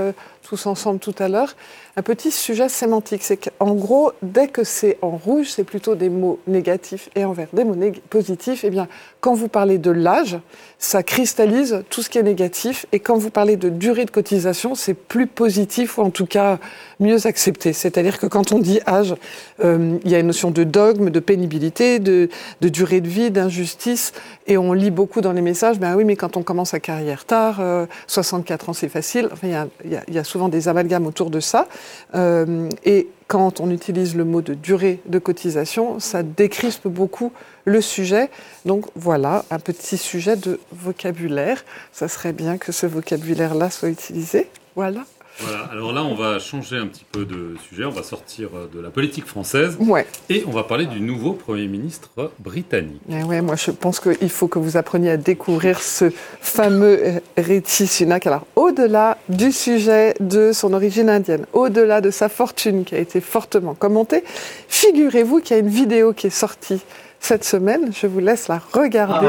tous 0.46 0.68
ensemble 0.68 1.00
tout 1.00 1.16
à 1.20 1.28
l'heure, 1.28 1.56
un 1.98 2.02
petit 2.02 2.32
sujet 2.32 2.70
sémantique. 2.70 3.24
C'est 3.24 3.38
qu'en 3.38 3.74
gros, 3.74 4.12
dès 4.22 4.48
que 4.48 4.64
c'est 4.64 4.98
en 5.02 5.12
rouge, 5.12 5.48
c'est 5.50 5.64
plutôt 5.64 5.96
des 5.96 6.10
mots 6.10 6.40
négatifs 6.48 7.10
et 7.16 7.26
en 7.26 7.34
vert 7.34 7.48
des 7.54 7.64
mots 7.64 7.76
positifs. 8.10 8.64
Eh 8.64 8.70
bien, 8.70 8.88
quand 9.22 9.34
vous 9.34 9.48
parlez 9.48 9.78
de 9.78 9.92
l'âge, 9.92 10.38
ça 10.78 11.02
cristallise 11.04 11.84
tout 11.90 12.04
ce 12.04 12.10
qui 12.10 12.20
est 12.20 12.24
négatif. 12.24 12.86
Et 12.92 13.00
quand 13.00 13.18
vous 13.18 13.32
parlez 13.32 13.56
de 13.56 13.70
durée 13.70 14.06
de 14.06 14.12
cotisation, 14.12 14.76
c'est 14.76 14.94
plus 14.94 15.26
positif 15.26 15.98
ou 15.98 16.02
en 16.02 16.12
tout 16.12 16.28
cas 16.28 16.60
mieux 17.00 17.26
accepté. 17.26 17.74
C'est-à-dire 17.74 18.20
que 18.20 18.28
quand 18.28 18.52
on 18.52 18.60
dit 18.60 18.80
âge, 18.86 19.16
euh, 19.64 19.98
il 20.06 20.12
y 20.12 20.16
a 20.16 20.20
une 20.20 20.28
notion 20.28 20.52
de 20.52 20.64
dogme, 20.64 21.10
de 21.10 21.20
pénibilité, 21.20 22.00
de, 22.00 22.30
durée 22.62 23.02
de 23.02 23.08
vie, 23.08 23.32
d'injustice. 23.32 24.14
Et 24.48 24.58
on 24.58 24.74
lit 24.74 24.92
beaucoup 24.92 25.22
dans 25.22 25.34
les 25.34 25.42
messages, 25.42 25.80
ben 25.80 25.96
oui, 25.96 26.06
mais 26.06 26.16
quand 26.16 26.38
on 26.38 26.44
commence 26.44 26.70
sa 26.70 26.80
carrière 26.80 27.26
tard, 27.26 27.62
64 28.08 28.70
euh, 28.70 28.72
ans 28.72 28.74
c'est 28.74 28.90
facile. 28.90 29.30
Enfin, 29.32 29.48
il 29.48 29.54
y, 29.54 29.56
a, 29.56 29.68
il 30.10 30.14
y, 30.14 30.20
a, 30.20 30.24
souvent 30.36 30.50
des 30.50 30.68
amalgames 30.68 31.08
autour 31.08 31.30
de 31.30 31.40
ça. 31.40 31.70
Euh, 32.14 32.68
et 32.84 33.08
quand 33.30 33.62
on 33.62 33.72
utilise 33.72 34.18
le 34.18 34.26
mot 34.26 34.42
de 34.42 34.54
durée 34.54 35.00
de 35.06 35.18
cotisation, 35.18 36.02
ça 36.02 36.24
décrispe 36.24 36.90
beaucoup 36.90 37.32
le 37.64 37.80
sujet. 37.80 38.30
Donc 38.66 38.86
voilà, 38.98 39.46
un 39.50 39.60
petit 39.60 39.98
sujet 39.98 40.36
de 40.36 40.60
vocabulaire. 40.74 41.64
Ça 41.94 42.10
serait 42.10 42.34
bien 42.34 42.58
que 42.58 42.74
ce 42.74 42.86
vocabulaire-là 42.86 43.70
soit 43.70 43.88
utilisé. 43.88 44.50
Voilà. 44.76 45.06
Voilà, 45.40 45.66
alors 45.72 45.92
là, 45.92 46.04
on 46.04 46.16
va 46.16 46.40
changer 46.40 46.78
un 46.78 46.88
petit 46.88 47.06
peu 47.12 47.26
de 47.26 47.56
sujet, 47.70 47.84
on 47.84 47.92
va 47.92 48.04
sortir 48.04 48.50
euh, 48.56 48.68
de 48.74 48.80
la 48.80 48.90
politique 48.90 49.26
française 49.26 49.76
ouais. 49.80 50.06
et 50.30 50.46
on 50.48 50.52
va 50.52 50.64
parler 50.64 50.86
du 50.86 51.02
nouveau 51.02 51.34
Premier 51.34 51.68
ministre 51.68 52.32
britannique. 52.40 53.02
Eh 53.10 53.24
ouais, 53.24 53.42
moi, 53.42 53.56
je 53.56 53.72
pense 53.72 54.00
qu'il 54.00 54.30
faut 54.30 54.48
que 54.48 54.60
vous 54.60 54.78
appreniez 54.78 55.12
à 55.12 55.18
découvrir 55.18 55.82
ce 55.82 56.10
fameux 56.40 57.22
Rishi 57.38 57.88
Sunak. 57.88 58.28
Alors, 58.28 58.48
au-delà 58.56 59.18
du 59.28 59.52
sujet 59.52 60.14
de 60.22 60.52
son 60.54 60.74
origine 60.74 61.10
indienne, 61.10 61.46
au-delà 61.52 62.00
de 62.00 62.12
sa 62.12 62.30
fortune 62.30 62.86
qui 62.86 62.96
a 62.96 63.00
été 63.00 63.20
fortement 63.20 63.74
commentée, 63.74 64.24
figurez-vous 64.70 65.42
qu'il 65.42 65.58
y 65.58 65.60
a 65.60 65.62
une 65.62 65.70
vidéo 65.70 66.14
qui 66.14 66.28
est 66.28 66.30
sortie 66.30 66.82
cette 67.20 67.44
semaine. 67.44 67.92
Je 67.92 68.08
vous 68.08 68.20
laisse 68.20 68.48
la 68.48 68.62
regarder. 68.72 69.28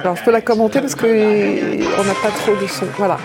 Alors, 0.00 0.16
je 0.16 0.24
peux 0.24 0.30
la 0.30 0.40
commenter 0.40 0.80
parce 0.80 0.94
qu'on 0.94 1.06
n'a 1.06 2.14
pas 2.22 2.30
trop 2.30 2.56
de 2.56 2.66
son. 2.66 2.86
Voilà. 2.96 3.18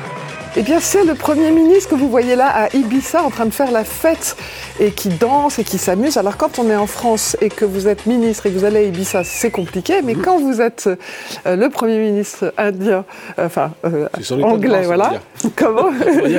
Eh 0.59 0.61
bien, 0.61 0.81
c'est 0.81 1.05
le 1.05 1.15
Premier 1.15 1.51
ministre 1.51 1.91
que 1.91 1.95
vous 1.95 2.09
voyez 2.09 2.35
là 2.35 2.49
à 2.49 2.75
Ibiza 2.75 3.23
en 3.23 3.29
train 3.29 3.45
de 3.45 3.53
faire 3.53 3.71
la 3.71 3.85
fête 3.85 4.35
et 4.81 4.91
qui 4.91 5.07
danse 5.07 5.57
et 5.57 5.63
qui 5.63 5.77
s'amuse. 5.77 6.17
Alors, 6.17 6.35
quand 6.35 6.59
on 6.59 6.69
est 6.69 6.75
en 6.75 6.85
France 6.85 7.37
et 7.39 7.47
que 7.47 7.63
vous 7.63 7.87
êtes 7.87 8.05
ministre 8.07 8.45
et 8.45 8.51
que 8.51 8.57
vous 8.57 8.65
allez 8.65 8.79
à 8.79 8.81
Ibiza, 8.81 9.23
c'est 9.23 9.51
compliqué. 9.51 10.01
Mais 10.03 10.15
quand 10.15 10.37
vous 10.37 10.59
êtes 10.59 10.89
euh, 11.45 11.55
le 11.55 11.69
Premier 11.69 11.99
ministre 11.99 12.53
indien, 12.57 13.05
euh, 13.37 13.45
enfin 13.45 13.71
euh, 13.85 14.09
anglais, 14.43 14.81
voilà. 14.83 15.21
Comment 15.55 15.91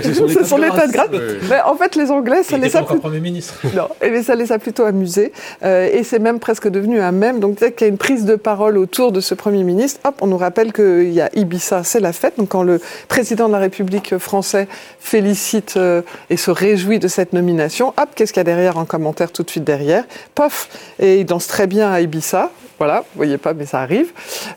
C'est 0.03 0.45
son 0.45 0.63
état 0.63 0.87
de 0.87 0.93
grâce. 0.93 1.09
Mais 1.49 1.63
en 1.63 1.77
fait, 1.77 1.97
les 1.97 2.11
Anglais, 2.11 2.43
ça 2.43 2.59
les 2.59 2.77
a. 2.77 2.83
Plus... 2.83 2.99
Premier 2.99 3.21
ministre. 3.21 3.55
Non, 3.75 3.89
et 4.03 4.23
ça 4.23 4.35
les 4.35 4.53
a 4.53 4.59
plutôt 4.59 4.85
amusés. 4.85 5.33
et 5.63 6.03
c'est 6.05 6.19
même 6.19 6.41
presque 6.41 6.69
devenu 6.69 7.01
un 7.01 7.13
mème. 7.13 7.41
Donc, 7.41 7.59
dès 7.59 7.73
qu'il 7.73 7.87
y 7.87 7.89
a 7.89 7.91
une 7.91 7.99
prise 7.99 8.27
de 8.27 8.37
parole 8.37 8.77
autour 8.77 9.13
de 9.13 9.21
ce 9.21 9.35
Premier 9.35 9.65
ministre, 9.65 10.01
hop, 10.05 10.17
on 10.21 10.27
nous 10.27 10.37
rappelle 10.37 10.75
qu'il 10.75 11.11
y 11.11 11.23
a 11.23 11.31
Ibiza, 11.35 11.85
c'est 11.85 12.01
la 12.01 12.13
fête. 12.13 12.35
Donc, 12.37 12.51
quand 12.51 12.63
le 12.63 12.81
président 13.09 13.47
de 13.49 13.53
la 13.53 13.61
République 13.61 14.10
français 14.19 14.69
félicite 14.99 15.75
euh, 15.77 16.03
et 16.29 16.37
se 16.37 16.51
réjouit 16.51 16.99
de 16.99 17.09
cette 17.09 17.33
nomination. 17.33 17.89
Hop, 17.97 18.11
qu'est-ce 18.15 18.33
qu'il 18.33 18.41
y 18.41 18.43
a 18.43 18.45
derrière 18.45 18.79
en 18.79 18.85
commentaire 18.85 19.33
tout 19.33 19.43
de 19.43 19.51
suite 19.51 19.65
derrière? 19.65 20.05
Pof 20.35 20.69
Et 20.99 21.21
il 21.21 21.27
danse 21.27 21.47
très 21.47 21.67
bien 21.67 21.91
à 21.91 22.01
Ibiza. 22.01 22.51
Voilà, 22.79 23.01
vous 23.01 23.17
voyez 23.17 23.37
pas, 23.37 23.53
mais 23.53 23.67
ça 23.67 23.81
arrive. 23.81 24.13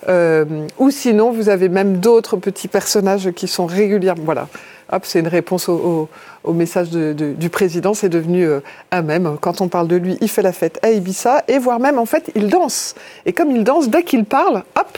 Euh, 0.07 0.45
ou 0.77 0.91
sinon, 0.91 1.31
vous 1.31 1.49
avez 1.49 1.67
même 1.67 1.97
d'autres 1.97 2.37
petits 2.37 2.69
personnages 2.69 3.31
qui 3.31 3.49
sont 3.49 3.65
régulièrement. 3.65 4.23
Voilà. 4.23 4.47
Hop, 4.93 5.03
c'est 5.05 5.19
une 5.19 5.27
réponse 5.27 5.67
au, 5.67 6.07
message 6.47 6.89
du 6.89 7.49
président. 7.49 7.93
C'est 7.93 8.09
devenu 8.09 8.45
euh, 8.45 8.61
un 8.91 9.01
même. 9.01 9.37
Quand 9.41 9.59
on 9.59 9.67
parle 9.67 9.89
de 9.89 9.97
lui, 9.97 10.17
il 10.21 10.29
fait 10.29 10.41
la 10.41 10.53
fête 10.53 10.79
à 10.83 10.91
Ibiza 10.91 11.43
et 11.47 11.57
voire 11.57 11.79
même, 11.79 11.99
en 11.99 12.05
fait, 12.05 12.31
il 12.35 12.47
danse. 12.47 12.95
Et 13.25 13.33
comme 13.33 13.51
il 13.51 13.63
danse, 13.63 13.89
dès 13.89 14.03
qu'il 14.03 14.23
parle, 14.23 14.63
hop, 14.79 14.97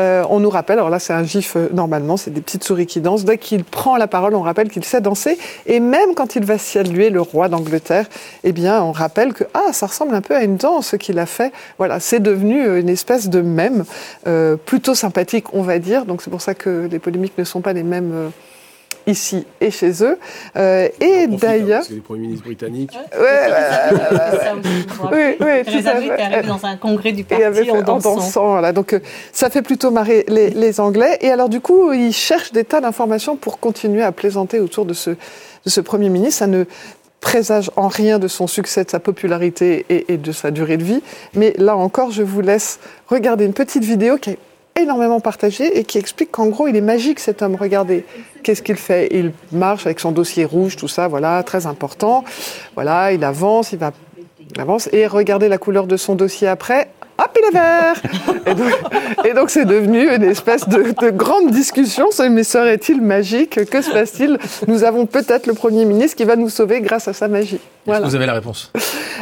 euh, 0.00 0.24
on 0.30 0.40
nous 0.40 0.50
rappelle, 0.50 0.78
alors 0.78 0.90
là 0.90 0.98
c'est 0.98 1.12
un 1.12 1.22
gif 1.22 1.56
euh, 1.56 1.68
normalement, 1.72 2.16
c'est 2.16 2.30
des 2.30 2.40
petites 2.40 2.64
souris 2.64 2.86
qui 2.86 3.00
dansent. 3.00 3.24
Dès 3.24 3.38
qu'il 3.38 3.64
prend 3.64 3.96
la 3.96 4.06
parole, 4.06 4.34
on 4.34 4.40
rappelle 4.40 4.70
qu'il 4.70 4.84
sait 4.84 5.00
danser. 5.00 5.38
Et 5.66 5.78
même 5.78 6.14
quand 6.14 6.36
il 6.36 6.44
va 6.44 6.58
saluer 6.58 7.10
le 7.10 7.20
roi 7.20 7.48
d'Angleterre, 7.48 8.06
eh 8.42 8.52
bien 8.52 8.82
on 8.82 8.92
rappelle 8.92 9.34
que 9.34 9.44
ah 9.54 9.72
ça 9.72 9.86
ressemble 9.86 10.14
un 10.14 10.22
peu 10.22 10.34
à 10.34 10.42
une 10.42 10.56
danse 10.56 10.94
qu'il 10.98 11.18
a 11.18 11.26
fait. 11.26 11.52
Voilà, 11.78 12.00
c'est 12.00 12.20
devenu 12.20 12.62
euh, 12.66 12.80
une 12.80 12.88
espèce 12.88 13.28
de 13.28 13.40
mème 13.40 13.84
plutôt 14.64 14.94
sympathique, 14.94 15.52
on 15.52 15.62
va 15.62 15.78
dire. 15.78 16.04
Donc 16.06 16.22
c'est 16.22 16.30
pour 16.30 16.40
ça 16.40 16.54
que 16.54 16.88
les 16.90 16.98
polémiques 16.98 17.36
ne 17.36 17.44
sont 17.44 17.60
pas 17.60 17.72
les 17.72 17.82
mêmes 17.82 18.30
ici 19.10 19.46
et 19.60 19.70
chez 19.70 20.02
eux. 20.02 20.18
Euh, 20.56 20.88
et 21.00 21.24
hein, 21.24 21.26
d'ailleurs. 21.30 21.82
c'est 21.84 21.94
les 21.94 22.00
premiers 22.00 22.22
ministres 22.22 22.46
britanniques. 22.46 22.92
oui, 25.12 25.36
oui, 25.40 25.64
tout 25.64 25.86
à 25.86 25.96
fait. 25.96 26.22
arrive 26.22 26.46
dans 26.46 26.64
un 26.64 26.76
congrès 26.76 27.12
du 27.12 27.24
parti 27.24 27.70
en 27.70 27.82
dansant. 27.82 28.12
En 28.12 28.16
dansant 28.16 28.48
voilà. 28.52 28.72
Donc 28.72 28.92
euh, 28.92 29.00
ça 29.32 29.50
fait 29.50 29.62
plutôt 29.62 29.90
marrer 29.90 30.24
les, 30.28 30.50
les, 30.50 30.80
Anglais. 30.80 31.18
Et 31.20 31.30
alors 31.30 31.48
du 31.48 31.60
coup, 31.60 31.92
ils 31.92 32.12
cherchent 32.12 32.52
des 32.52 32.64
tas 32.64 32.80
d'informations 32.80 33.36
pour 33.36 33.58
continuer 33.58 34.02
à 34.02 34.12
plaisanter 34.12 34.60
autour 34.60 34.84
de 34.84 34.94
ce, 34.94 35.10
de 35.10 35.16
ce 35.66 35.80
Premier 35.80 36.08
ministre. 36.08 36.38
Ça 36.38 36.46
ne 36.46 36.64
présage 37.20 37.70
en 37.76 37.88
rien 37.88 38.18
de 38.18 38.28
son 38.28 38.46
succès, 38.46 38.84
de 38.84 38.90
sa 38.90 39.00
popularité 39.00 39.84
et, 39.90 40.12
et 40.12 40.16
de 40.16 40.32
sa 40.32 40.50
durée 40.50 40.78
de 40.78 40.84
vie. 40.84 41.02
Mais 41.34 41.54
là 41.58 41.76
encore, 41.76 42.10
je 42.10 42.22
vous 42.22 42.40
laisse 42.40 42.80
regarder 43.08 43.44
une 43.44 43.52
petite 43.52 43.84
vidéo 43.84 44.16
qui 44.16 44.30
est 44.30 44.38
énormément 44.82 45.20
partagé 45.20 45.78
et 45.78 45.84
qui 45.84 45.98
explique 45.98 46.30
qu'en 46.30 46.46
gros, 46.46 46.66
il 46.68 46.76
est 46.76 46.80
magique 46.80 47.20
cet 47.20 47.42
homme. 47.42 47.54
Regardez, 47.54 48.04
qu'est-ce 48.42 48.62
qu'il 48.62 48.76
fait? 48.76 49.08
Il 49.10 49.32
marche 49.52 49.86
avec 49.86 50.00
son 50.00 50.12
dossier 50.12 50.44
rouge, 50.44 50.76
tout 50.76 50.88
ça, 50.88 51.08
voilà, 51.08 51.42
très 51.42 51.66
important. 51.66 52.24
Voilà, 52.74 53.12
il 53.12 53.24
avance, 53.24 53.72
il 53.72 53.78
va, 53.78 53.92
avance 54.58 54.88
et 54.92 55.06
regardez 55.06 55.48
la 55.48 55.58
couleur 55.58 55.86
de 55.86 55.96
son 55.96 56.14
dossier 56.14 56.48
après 56.48 56.88
hop, 57.20 57.38
il 57.38 57.48
est 57.48 57.58
vert 57.58 59.24
Et 59.24 59.34
donc, 59.34 59.50
c'est 59.50 59.64
devenu 59.64 60.14
une 60.14 60.24
espèce 60.24 60.68
de, 60.68 61.10
grande 61.10 61.50
discussion. 61.50 62.08
Mais 62.30 62.44
serait-il 62.44 63.00
magique? 63.00 63.64
Que 63.70 63.82
se 63.82 63.90
passe-t-il? 63.90 64.38
Nous 64.66 64.84
avons 64.84 65.06
peut-être 65.06 65.46
le 65.46 65.54
Premier 65.54 65.84
ministre 65.84 66.16
qui 66.16 66.24
va 66.24 66.36
nous 66.36 66.48
sauver 66.48 66.80
grâce 66.80 67.08
à 67.08 67.12
sa 67.12 67.28
magie. 67.28 67.60
Voilà. 67.86 68.06
Vous 68.06 68.14
avez 68.14 68.26
la 68.26 68.34
réponse? 68.34 68.70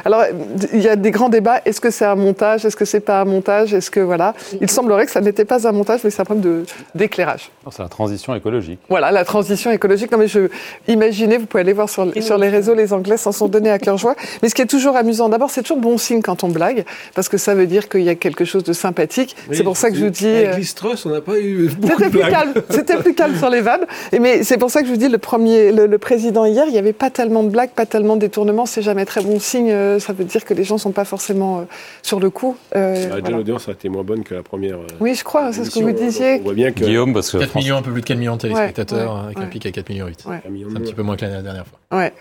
Alors, 0.05 0.25
il 0.73 0.81
y 0.81 0.89
a 0.89 0.97
des 0.97 1.11
grands 1.11 1.29
débats. 1.29 1.61
Est-ce 1.65 1.81
que 1.81 1.91
c'est 1.91 2.05
un 2.05 2.15
montage? 2.15 2.65
Est-ce 2.65 2.77
que 2.77 2.85
c'est 2.85 3.01
pas 3.01 3.21
un 3.21 3.25
montage? 3.25 3.75
Est-ce 3.75 3.91
que 3.91 4.01
voilà 4.01 4.35
Il 4.61 4.71
semblerait 4.71 5.07
que 5.07 5.13
ça 5.13 5.21
n'était 5.21 5.45
pas 5.45 5.67
un 5.69 5.73
montage, 5.73 6.01
mais 6.05 6.11
c'est 6.11 6.23
un 6.23 6.25
problème 6.25 6.65
d'éclairage. 6.95 7.51
C'est 7.71 7.83
la 7.83 7.89
transition 7.89 8.35
écologique. 8.35 8.81
Voilà, 8.89 9.11
la 9.11 9.25
transition 9.25 9.71
écologique. 9.71 10.11
Non, 10.11 10.19
mais 10.19 10.29
je 10.29 10.49
imaginez, 10.87 11.39
vous 11.39 11.47
pouvez 11.47 11.61
aller 11.63 11.73
voir 11.73 11.89
sur, 11.89 12.11
sur 12.23 12.39
les 12.39 12.49
réseaux, 12.49 12.75
les 12.75 12.93
Anglais 12.93 13.17
s'en 13.17 13.33
sont 13.33 13.49
donnés 13.49 13.71
à 13.71 13.79
cœur 13.79 13.97
joie. 13.97 14.15
Mais 14.43 14.49
ce 14.49 14.55
qui 14.55 14.63
est 14.63 14.67
toujours 14.67 14.97
amusant, 14.97 15.29
d'abord, 15.29 15.51
c'est 15.51 15.63
toujours 15.63 15.79
bon 15.79 15.99
signe 15.99 16.23
quand 16.23 16.45
on 16.45 16.49
blague, 16.49 16.85
parce 17.15 17.29
que 17.29 17.37
ça 17.37 17.55
veut 17.55 17.67
dire 17.67 17.88
qu'il 17.89 18.03
y 18.03 18.09
a 18.09 18.15
quelque 18.15 18.45
chose 18.45 18.65
de 18.65 18.73
sympathique. 18.73 19.37
c'est 19.53 19.65
pour 19.65 19.77
ça 19.77 19.91
que 19.91 19.97
je 19.97 20.05
vous 20.05 20.11
dis. 20.11 20.27
Avec 20.27 20.59
euh, 20.85 20.95
on 21.05 21.11
n'a 21.11 21.21
pas 21.21 21.39
eu. 21.39 21.71
C'était 21.71 22.11
plus 22.11 22.21
calme. 22.21 22.55
C'était 22.71 22.97
plus 22.97 23.15
calme 23.15 23.37
sur 23.37 23.51
les 23.51 23.61
vannes. 23.61 23.87
Et 24.13 24.19
mais 24.19 24.43
c'est 24.43 24.59
pour 24.59 24.71
ça 24.71 24.81
que 24.81 24.87
je 24.87 24.93
vous 24.93 24.99
dis 24.99 25.09
le 25.09 25.19
premier, 25.19 25.73
le, 25.73 25.99
président 25.99 26.45
hier, 26.45 26.65
il 26.67 26.73
n'y 26.73 26.79
avait 26.79 26.93
pas 26.93 27.11
tellement 27.11 27.43
de 27.43 27.49
blagues, 27.49 27.71
pas 27.71 27.87
tellement 27.87 28.17
de 28.17 28.21
détournements. 28.21 28.67
C'est 28.67 28.83
jamais 28.83 29.05
très 29.05 29.23
bon 29.23 29.41
signe. 29.41 29.71
Euh, 29.71 29.99
ça 29.99 30.13
veut 30.13 30.25
dire 30.25 30.45
que 30.45 30.55
les 30.55 30.65
gens 30.65 30.79
sont 30.79 30.93
pas 30.93 31.05
forcément 31.05 31.61
euh, 31.61 31.63
sur 32.03 32.21
le 32.21 32.31
coup. 32.31 32.57
Euh, 32.77 33.21
l'audience 33.31 33.69
a 33.69 33.73
été 33.73 33.89
moins 33.89 34.05
bonne 34.05 34.25
que 34.25 34.35
la 34.35 34.43
première. 34.43 34.79
oui, 35.01 35.15
je 35.15 35.25
crois. 35.25 35.53
C'est 35.53 35.65
ce 35.65 35.71
que 35.71 35.85
vous 35.85 35.93
disiez. 35.93 36.41
On 36.41 36.45
voit 36.45 36.55
bien 36.55 36.73
que 36.73 36.85
Guillaume, 36.85 37.13
parce 37.13 37.31
que 37.31 37.39
4 37.39 37.57
millions, 37.57 37.77
un 37.77 37.83
peu 37.83 37.93
plus 37.93 38.03
de 38.03 38.07
4 38.07 38.19
millions 38.19 38.37
de 38.37 38.43
téléspectateurs, 38.43 39.17
avec 39.25 39.39
un 39.39 39.47
pic 39.47 39.67
à 39.67 39.71
4 39.71 39.89
millions 39.89 40.07
8. 40.07 40.25
C'est 40.25 40.77
un 40.77 40.81
petit 40.81 40.95
peu 40.95 41.03
moins 41.03 41.17
que 41.17 41.25
la 41.25 41.43
dernière 41.43 41.67
fois. 41.67 41.99
Ouais. 41.99 42.13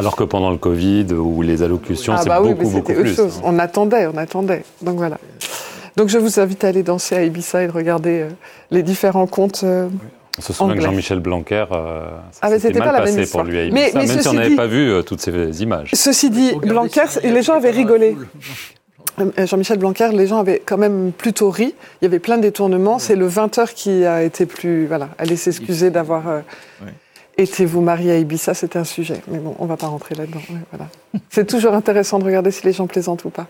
Alors 0.00 0.16
que 0.16 0.24
pendant 0.24 0.50
le 0.50 0.56
Covid 0.56 1.06
ou 1.12 1.42
les 1.42 1.62
allocutions, 1.62 2.14
ah 2.16 2.20
c'est 2.22 2.28
bah 2.30 2.40
beaucoup, 2.40 2.68
beaucoup 2.70 2.94
plus. 2.94 3.14
Chose. 3.14 3.38
On 3.44 3.58
attendait, 3.58 4.06
on 4.06 4.16
attendait. 4.16 4.64
Donc 4.80 4.96
voilà. 4.96 5.18
Donc 5.96 6.08
je 6.08 6.16
vous 6.16 6.40
invite 6.40 6.64
à 6.64 6.68
aller 6.68 6.82
danser 6.82 7.16
à 7.16 7.22
Ibiza 7.22 7.64
et 7.64 7.66
de 7.66 7.72
regarder 7.72 8.20
euh, 8.20 8.28
les 8.70 8.82
différents 8.82 9.26
contes. 9.26 9.60
Euh, 9.62 9.88
on 10.38 10.40
se 10.40 10.54
souvient 10.54 10.74
que 10.74 10.80
Jean-Michel 10.80 11.20
Blanquer, 11.20 11.66
euh, 11.70 12.08
ça 12.32 12.40
ah, 12.42 12.58
s'était 12.58 12.78
mal 12.78 12.96
passé 12.96 13.26
pour 13.26 13.42
lui 13.42 13.58
à 13.58 13.64
Ibiza, 13.64 13.98
mais, 13.98 14.06
même 14.06 14.20
si 14.20 14.28
on 14.28 14.32
n'avait 14.32 14.56
pas 14.56 14.66
vu 14.66 15.04
toutes 15.04 15.20
ces 15.20 15.62
images. 15.62 15.90
Ceci 15.92 16.30
dit, 16.30 16.54
Blanquer, 16.54 17.04
les 17.22 17.42
gens 17.42 17.56
avaient 17.56 17.70
rigolé. 17.70 18.16
Jean-Michel 19.36 19.78
Blanquer, 19.78 20.08
les 20.14 20.26
gens 20.26 20.38
avaient 20.38 20.62
quand 20.64 20.78
même 20.78 21.12
plutôt 21.12 21.50
ri. 21.50 21.74
Il 22.00 22.04
y 22.04 22.06
avait 22.06 22.20
plein 22.20 22.38
de 22.38 22.42
détournements. 22.42 22.98
C'est 22.98 23.16
le 23.16 23.28
20h 23.28 23.74
qui 23.74 24.06
a 24.06 24.22
été 24.22 24.46
plus. 24.46 24.86
Voilà, 24.86 25.10
allez 25.18 25.36
s'excuser 25.36 25.90
d'avoir 25.90 26.22
vous 27.64 27.80
marié 27.80 28.12
à 28.12 28.18
Ibiza, 28.18 28.54
c'était 28.54 28.78
un 28.78 28.84
sujet. 28.84 29.20
Mais 29.28 29.38
bon, 29.38 29.54
on 29.58 29.64
ne 29.64 29.68
va 29.68 29.76
pas 29.76 29.86
rentrer 29.86 30.14
là-dedans. 30.14 30.40
voilà. 30.72 30.88
C'est 31.30 31.46
toujours 31.46 31.74
intéressant 31.74 32.18
de 32.18 32.24
regarder 32.24 32.50
si 32.50 32.64
les 32.64 32.72
gens 32.72 32.86
plaisantent 32.86 33.24
ou 33.24 33.30
pas. 33.30 33.46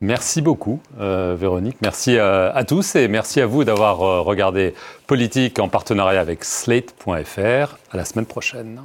Merci 0.00 0.42
beaucoup, 0.42 0.80
euh, 1.00 1.34
Véronique. 1.38 1.76
Merci 1.80 2.18
à, 2.18 2.50
à, 2.50 2.64
tous 2.64 2.94
et 2.96 3.08
merci 3.08 3.40
à 3.40 3.46
vous 3.46 3.64
d'avoir 3.64 4.02
euh, 4.02 4.20
regardé 4.20 4.74
Politique 5.06 5.58
en 5.58 5.68
partenariat 5.68 6.20
avec 6.20 6.44
Slate.fr. 6.44 7.78
À 7.90 7.96
la 7.96 8.04
semaine 8.04 8.26
prochaine. 8.26 8.80